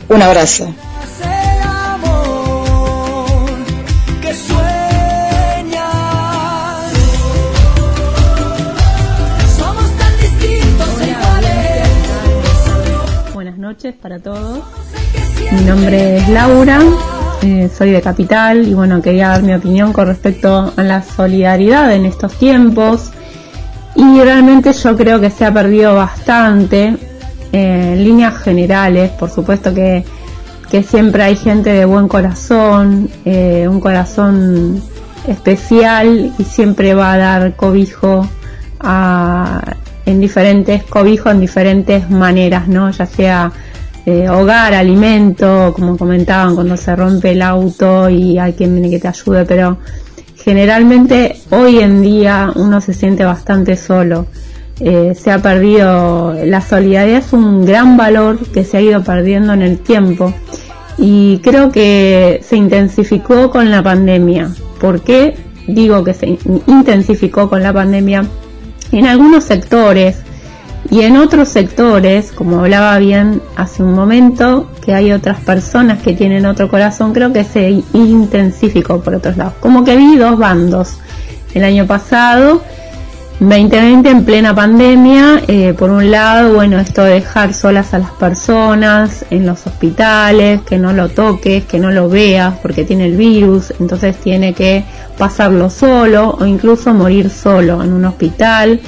Un 0.09 0.23
abrazo. 0.23 0.73
Noches 13.69 13.95
para 14.01 14.19
todos. 14.19 14.61
Mi 15.53 15.61
nombre 15.61 16.17
es 16.17 16.29
Laura, 16.31 16.81
eh, 17.43 17.69
soy 17.77 17.91
de 17.91 18.01
Capital 18.01 18.67
y 18.67 18.73
bueno, 18.73 19.03
quería 19.03 19.29
dar 19.29 19.43
mi 19.43 19.53
opinión 19.53 19.93
con 19.93 20.07
respecto 20.07 20.73
a 20.75 20.83
la 20.83 21.03
solidaridad 21.03 21.95
en 21.95 22.07
estos 22.07 22.33
tiempos. 22.39 23.11
Y 23.95 24.23
realmente 24.23 24.73
yo 24.73 24.97
creo 24.97 25.21
que 25.21 25.29
se 25.29 25.45
ha 25.45 25.53
perdido 25.53 25.95
bastante 25.95 26.97
eh, 27.53 27.93
en 27.93 28.05
líneas 28.05 28.39
generales. 28.39 29.11
Por 29.11 29.29
supuesto 29.29 29.75
que, 29.75 30.03
siempre 30.83 31.25
hay 31.25 31.37
gente 31.37 31.69
de 31.71 31.85
buen 31.85 32.09
corazón, 32.09 33.11
eh, 33.27 33.69
un 33.69 33.81
corazón 33.81 34.83
especial 35.27 36.33
y 36.39 36.45
siempre 36.45 36.95
va 36.95 37.13
a 37.13 37.19
dar 37.19 37.55
cobijo 37.55 38.27
a, 38.81 39.61
en 40.09 40.21
diferentes 40.21 40.83
cobijo 40.85 41.31
en 41.31 41.41
diferentes 41.41 42.09
maneras, 42.11 42.67
¿no? 42.67 42.91
Ya 42.91 43.07
sea 43.07 43.53
eh, 44.07 44.29
hogar, 44.29 44.73
alimento, 44.73 45.73
como 45.75 45.97
comentaban 45.99 46.55
cuando 46.55 46.77
se 46.77 46.97
rompe 46.97 47.33
el 47.33 47.43
auto 47.43 48.09
y 48.09 48.39
hay 48.39 48.55
quien 48.55 48.73
viene 48.73 48.89
que 48.89 48.99
te 48.99 49.09
ayude, 49.09 49.45
pero 49.45 49.77
generalmente 50.43 51.37
hoy 51.51 51.81
en 51.81 52.01
día 52.01 52.51
uno 52.55 52.81
se 52.81 52.95
siente 52.95 53.25
bastante 53.25 53.77
solo. 53.77 54.27
Eh, 54.81 55.13
se 55.15 55.31
ha 55.31 55.43
perdido, 55.43 56.35
la 56.45 56.61
solidaridad 56.61 57.19
es 57.19 57.33
un 57.33 57.67
gran 57.67 57.97
valor 57.97 58.39
que 58.39 58.65
se 58.65 58.77
ha 58.77 58.81
ido 58.81 59.03
perdiendo 59.03 59.53
en 59.53 59.63
el 59.63 59.79
tiempo 59.79 60.33
y 60.97 61.41
creo 61.43 61.71
que 61.71 62.41
se 62.49 62.57
intensificó 62.57 63.51
con 63.51 63.71
la 63.71 63.83
pandemia. 63.83 64.51
¿Por 64.81 65.01
qué 65.03 65.35
digo 65.67 66.03
que 66.05 66.15
se 66.15 66.29
in- 66.29 66.63
intensificó 66.67 67.51
con 67.51 67.63
la 67.63 67.73
pandemia? 67.73 68.25
En 68.93 69.07
algunos 69.07 69.45
sectores 69.45 70.17
y 70.91 71.03
en 71.03 71.17
otros 71.17 71.49
sectores, 71.49 72.33
como 72.33 72.61
hablaba 72.61 72.99
bien 72.99 73.43
hace 73.57 73.83
un 73.83 73.93
momento, 73.93 74.71
que 74.85 74.95
hay 74.95 75.13
otras 75.13 75.39
personas 75.41 76.01
que 76.01 76.15
tienen 76.15 76.47
otro 76.47 76.69
corazón, 76.69 77.13
creo 77.13 77.33
que 77.33 77.45
se 77.45 77.83
intensificó 77.93 79.01
por 79.01 79.15
otros 79.15 79.37
lados. 79.37 79.55
Como 79.61 79.85
que 79.85 79.97
vi 79.97 80.17
dos 80.17 80.39
bandos. 80.39 80.97
El 81.55 81.65
año 81.65 81.87
pasado 81.87 82.63
2020 83.41 84.11
en 84.11 84.25
plena 84.25 84.53
pandemia, 84.53 85.45
eh, 85.47 85.73
por 85.73 85.91
un 85.91 86.11
lado, 86.11 86.55
bueno, 86.55 86.81
esto 86.81 87.05
de 87.05 87.15
dejar 87.15 87.55
solas 87.55 87.95
a 87.95 88.01
las 88.01 88.11
personas 88.11 89.25
en 89.31 89.47
los 89.47 89.65
hospitales, 89.65 90.63
que 90.63 90.77
no 90.77 90.93
lo 90.93 91.09
toques, 91.09 91.65
que 91.65 91.79
no 91.79 91.93
lo 91.93 92.09
veas 92.09 92.55
porque 92.61 92.83
tiene 92.83 93.07
el 93.07 93.17
virus, 93.17 93.73
entonces 93.79 94.17
tiene 94.17 94.55
que 94.55 94.83
pasarlo 95.17 95.71
solo 95.71 96.37
o 96.41 96.47
incluso 96.47 96.93
morir 96.93 97.31
solo 97.31 97.81
en 97.81 97.93
un 97.93 98.07
hospital, 98.07 98.81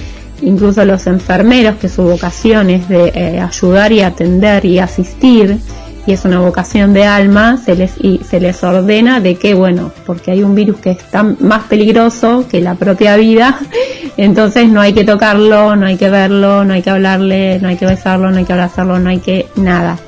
incluso 0.43 0.85
los 0.85 1.07
enfermeros 1.07 1.77
que 1.77 1.89
su 1.89 2.03
vocación 2.03 2.71
es 2.71 2.89
de 2.89 3.13
eh, 3.15 3.41
ayudar 3.41 3.93
y 3.93 4.01
atender 4.01 4.65
y 4.65 4.81
asistir, 4.81 5.59
y 6.07 6.13
es 6.13 6.25
una 6.25 6.41
vocación 6.41 6.93
de 6.93 7.05
alma, 7.05 7.59
se 7.59 7.75
les, 7.77 7.93
se 7.93 8.41
les 8.41 8.65
ordena 8.65 9.21
de 9.21 9.37
que, 9.37 9.55
bueno, 9.55 9.93
porque 10.07 10.31
hay 10.31 10.43
un 10.43 10.55
virus 10.55 10.79
que 10.79 10.93
es 10.93 10.99
tan 11.11 11.37
más 11.41 11.65
peligroso 11.65 12.47
que 12.51 12.61
la 12.61 12.75
propia 12.75 13.17
vida, 13.17 13.59
entonces 14.17 14.69
no 14.69 14.81
hay 14.81 14.93
que 14.93 15.05
tocarlo, 15.05 15.77
no 15.77 15.87
hay 15.87 15.97
que 15.97 16.11
verlo, 16.11 16.65
no 16.65 16.75
hay 16.75 16.83
que 16.83 16.91
hablarle, 16.91 17.59
no 17.61 17.69
hay 17.69 17.77
que 17.77 17.87
besarlo, 17.87 18.31
no 18.31 18.39
hay 18.39 18.45
que 18.45 18.53
abrazarlo, 18.53 18.99
no 18.99 19.11
hay 19.11 19.19
que 19.19 19.49
nada. 19.57 19.99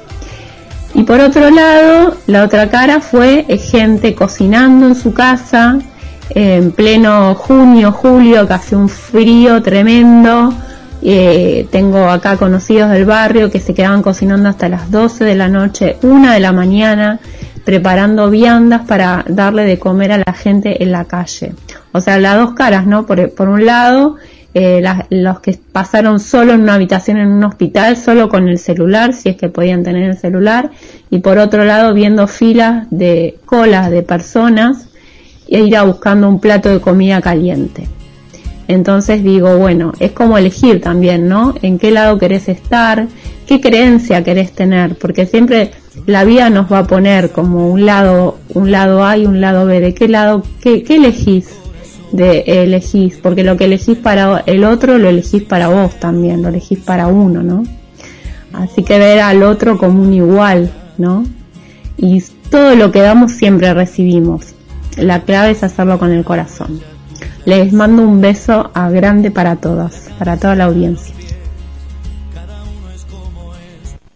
Y 0.94 1.04
por 1.04 1.20
otro 1.20 1.50
lado, 1.50 2.16
la 2.26 2.44
otra 2.44 2.68
cara 2.68 3.00
fue 3.00 3.46
gente 3.58 4.14
cocinando 4.14 4.88
en 4.88 4.94
su 4.94 5.14
casa, 5.14 5.78
en 6.30 6.70
pleno 6.72 7.34
junio, 7.34 7.92
julio, 7.92 8.46
que 8.46 8.54
hace 8.54 8.76
un 8.76 8.88
frío 8.88 9.62
tremendo. 9.62 10.52
Eh, 11.04 11.66
tengo 11.70 12.08
acá 12.08 12.36
conocidos 12.36 12.90
del 12.90 13.04
barrio 13.04 13.50
que 13.50 13.58
se 13.58 13.74
quedaban 13.74 14.02
cocinando 14.02 14.48
hasta 14.48 14.68
las 14.68 14.90
12 14.90 15.24
de 15.24 15.34
la 15.34 15.48
noche, 15.48 15.96
una 16.02 16.34
de 16.34 16.40
la 16.40 16.52
mañana, 16.52 17.18
preparando 17.64 18.30
viandas 18.30 18.82
para 18.86 19.24
darle 19.28 19.64
de 19.64 19.78
comer 19.78 20.12
a 20.12 20.18
la 20.18 20.32
gente 20.32 20.82
en 20.82 20.92
la 20.92 21.04
calle. 21.04 21.54
O 21.92 22.00
sea, 22.00 22.18
las 22.18 22.36
dos 22.36 22.54
caras, 22.54 22.86
¿no? 22.86 23.04
Por, 23.04 23.48
un 23.48 23.66
lado, 23.66 24.16
eh, 24.54 24.82
los 25.10 25.40
que 25.40 25.58
pasaron 25.72 26.20
solo 26.20 26.52
en 26.52 26.62
una 26.62 26.74
habitación 26.74 27.18
en 27.18 27.32
un 27.32 27.42
hospital, 27.44 27.96
solo 27.96 28.28
con 28.28 28.48
el 28.48 28.58
celular, 28.58 29.12
si 29.12 29.30
es 29.30 29.36
que 29.36 29.48
podían 29.48 29.82
tener 29.82 30.04
el 30.08 30.16
celular, 30.16 30.70
y 31.10 31.18
por 31.18 31.38
otro 31.38 31.64
lado, 31.64 31.94
viendo 31.94 32.28
filas 32.28 32.86
de 32.90 33.38
colas 33.44 33.90
de 33.90 34.02
personas 34.02 34.86
e 35.48 35.60
ir 35.60 35.76
a 35.76 35.82
buscando 35.82 36.28
un 36.28 36.40
plato 36.40 36.68
de 36.68 36.80
comida 36.80 37.20
caliente. 37.20 37.88
Entonces 38.68 39.22
digo, 39.22 39.56
bueno, 39.58 39.92
es 39.98 40.12
como 40.12 40.38
elegir 40.38 40.80
también, 40.80 41.28
¿no? 41.28 41.54
En 41.62 41.78
qué 41.78 41.90
lado 41.90 42.18
querés 42.18 42.48
estar, 42.48 43.08
qué 43.46 43.60
creencia 43.60 44.24
querés 44.24 44.52
tener, 44.52 44.96
porque 44.96 45.26
siempre 45.26 45.72
la 46.06 46.24
vida 46.24 46.50
nos 46.50 46.72
va 46.72 46.80
a 46.80 46.86
poner 46.86 47.30
como 47.30 47.68
un 47.70 47.86
lado, 47.86 48.38
un 48.54 48.70
lado 48.70 49.04
A 49.04 49.16
y 49.18 49.26
un 49.26 49.40
lado 49.40 49.66
B. 49.66 49.80
¿De 49.80 49.94
qué 49.94 50.08
lado, 50.08 50.42
qué, 50.60 50.82
qué 50.82 50.96
elegís? 50.96 51.48
De 52.12 52.44
elegís, 52.46 53.18
porque 53.22 53.42
lo 53.42 53.56
que 53.56 53.64
elegís 53.64 53.98
para 53.98 54.42
el 54.46 54.64
otro 54.64 54.98
lo 54.98 55.08
elegís 55.08 55.42
para 55.42 55.68
vos 55.68 55.98
también, 55.98 56.42
lo 56.42 56.48
elegís 56.48 56.78
para 56.78 57.06
uno, 57.06 57.42
¿no? 57.42 57.64
Así 58.52 58.82
que 58.82 58.98
ver 58.98 59.20
al 59.20 59.42
otro 59.42 59.78
como 59.78 60.02
un 60.02 60.12
igual, 60.12 60.70
¿no? 60.98 61.24
Y 61.96 62.22
todo 62.50 62.74
lo 62.74 62.92
que 62.92 63.00
damos 63.00 63.32
siempre 63.32 63.72
recibimos. 63.72 64.54
La 64.96 65.20
clave 65.22 65.52
es 65.52 65.62
hacerlo 65.62 65.98
con 65.98 66.12
el 66.12 66.22
corazón. 66.22 66.80
Les 67.44 67.72
mando 67.72 68.02
un 68.02 68.20
beso 68.20 68.70
a 68.72 68.88
grande 68.88 69.32
para 69.32 69.56
todos, 69.56 69.92
para 70.16 70.36
toda 70.36 70.54
la 70.54 70.64
audiencia. 70.64 71.12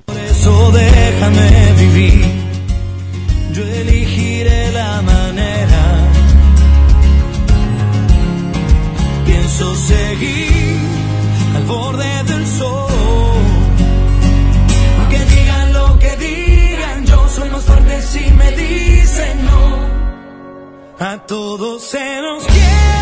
Por 0.04 0.16
eso 0.16 0.70
déjame 0.70 1.72
vivir. 1.76 2.24
Yo 3.52 3.64
elegiré 3.64 4.70
la 4.70 5.02
manera. 5.02 5.82
Pienso 9.24 9.74
seguir 9.74 10.76
al 11.56 11.64
borde 11.64 12.22
del 12.28 12.46
sol. 12.46 13.42
Aunque 15.00 15.18
digan 15.18 15.72
lo 15.72 15.98
que 15.98 16.16
digan, 16.16 17.06
yo 17.06 17.28
soy 17.28 17.50
más 17.50 17.64
fuerte 17.64 18.02
si 18.02 18.30
me 18.30 18.52
dicen 18.52 19.44
no. 19.46 21.04
A 21.04 21.18
todos 21.26 21.82
se 21.82 22.22
nos 22.22 22.44
quiebra 22.44 22.95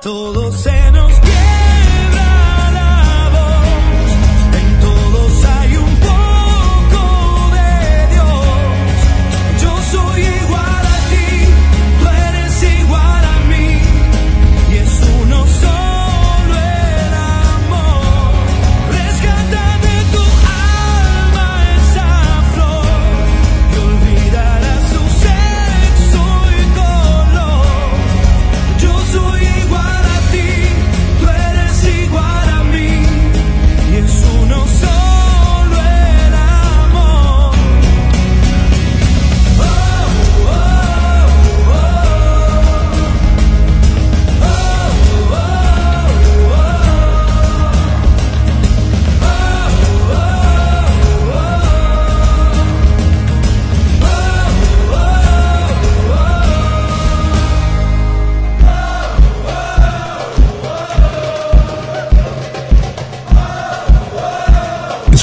todos 0.00 0.54
se 0.56 0.90
nos 0.92 1.12
quiebra 1.20 1.89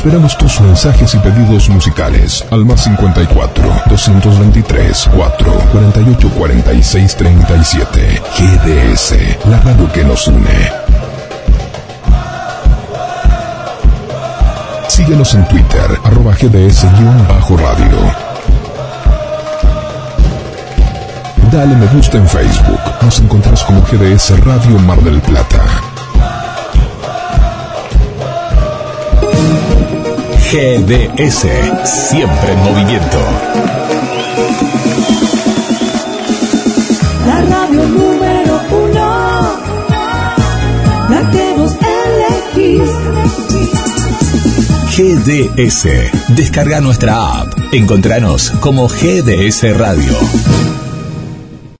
Esperamos 0.08 0.38
tus 0.38 0.62
mensajes 0.62 1.16
y 1.16 1.18
pedidos 1.18 1.68
musicales 1.68 2.46
al 2.50 2.64
más 2.64 2.82
54 2.86 3.84
223 3.90 5.10
4 5.14 5.52
48 5.74 6.30
46 6.30 7.18
37 7.18 8.22
GDS, 8.38 9.46
la 9.50 9.60
radio 9.60 9.92
que 9.92 10.06
nos 10.06 10.26
une. 10.30 10.72
Síguenos 14.88 15.34
en 15.34 15.46
Twitter, 15.50 16.00
arroba 16.06 16.32
GDS-radio. 16.36 17.98
Dale 21.52 21.76
me 21.76 21.88
gusta 21.88 22.18
en 22.18 22.28
Facebook. 22.30 22.80
Nos 23.02 23.20
encontrás 23.20 23.62
como 23.66 23.82
GDS 23.82 24.40
Radio 24.46 24.80
Mar 24.80 25.02
del 25.02 25.20
Plata. 25.20 25.87
GDS, 30.50 31.46
siempre 31.84 32.54
en 32.54 32.60
movimiento. 32.60 33.18
La 37.26 37.42
radio 37.42 37.84
número 37.84 38.62
uno, 38.72 39.60
la 41.10 41.32
que 41.32 41.54
vos 41.58 41.76
elegís. 42.56 42.90
GDS, 44.96 45.86
descarga 46.30 46.80
nuestra 46.80 47.42
app. 47.42 47.54
Encontranos 47.74 48.52
como 48.62 48.88
GDS 48.88 49.78
Radio. 49.78 50.77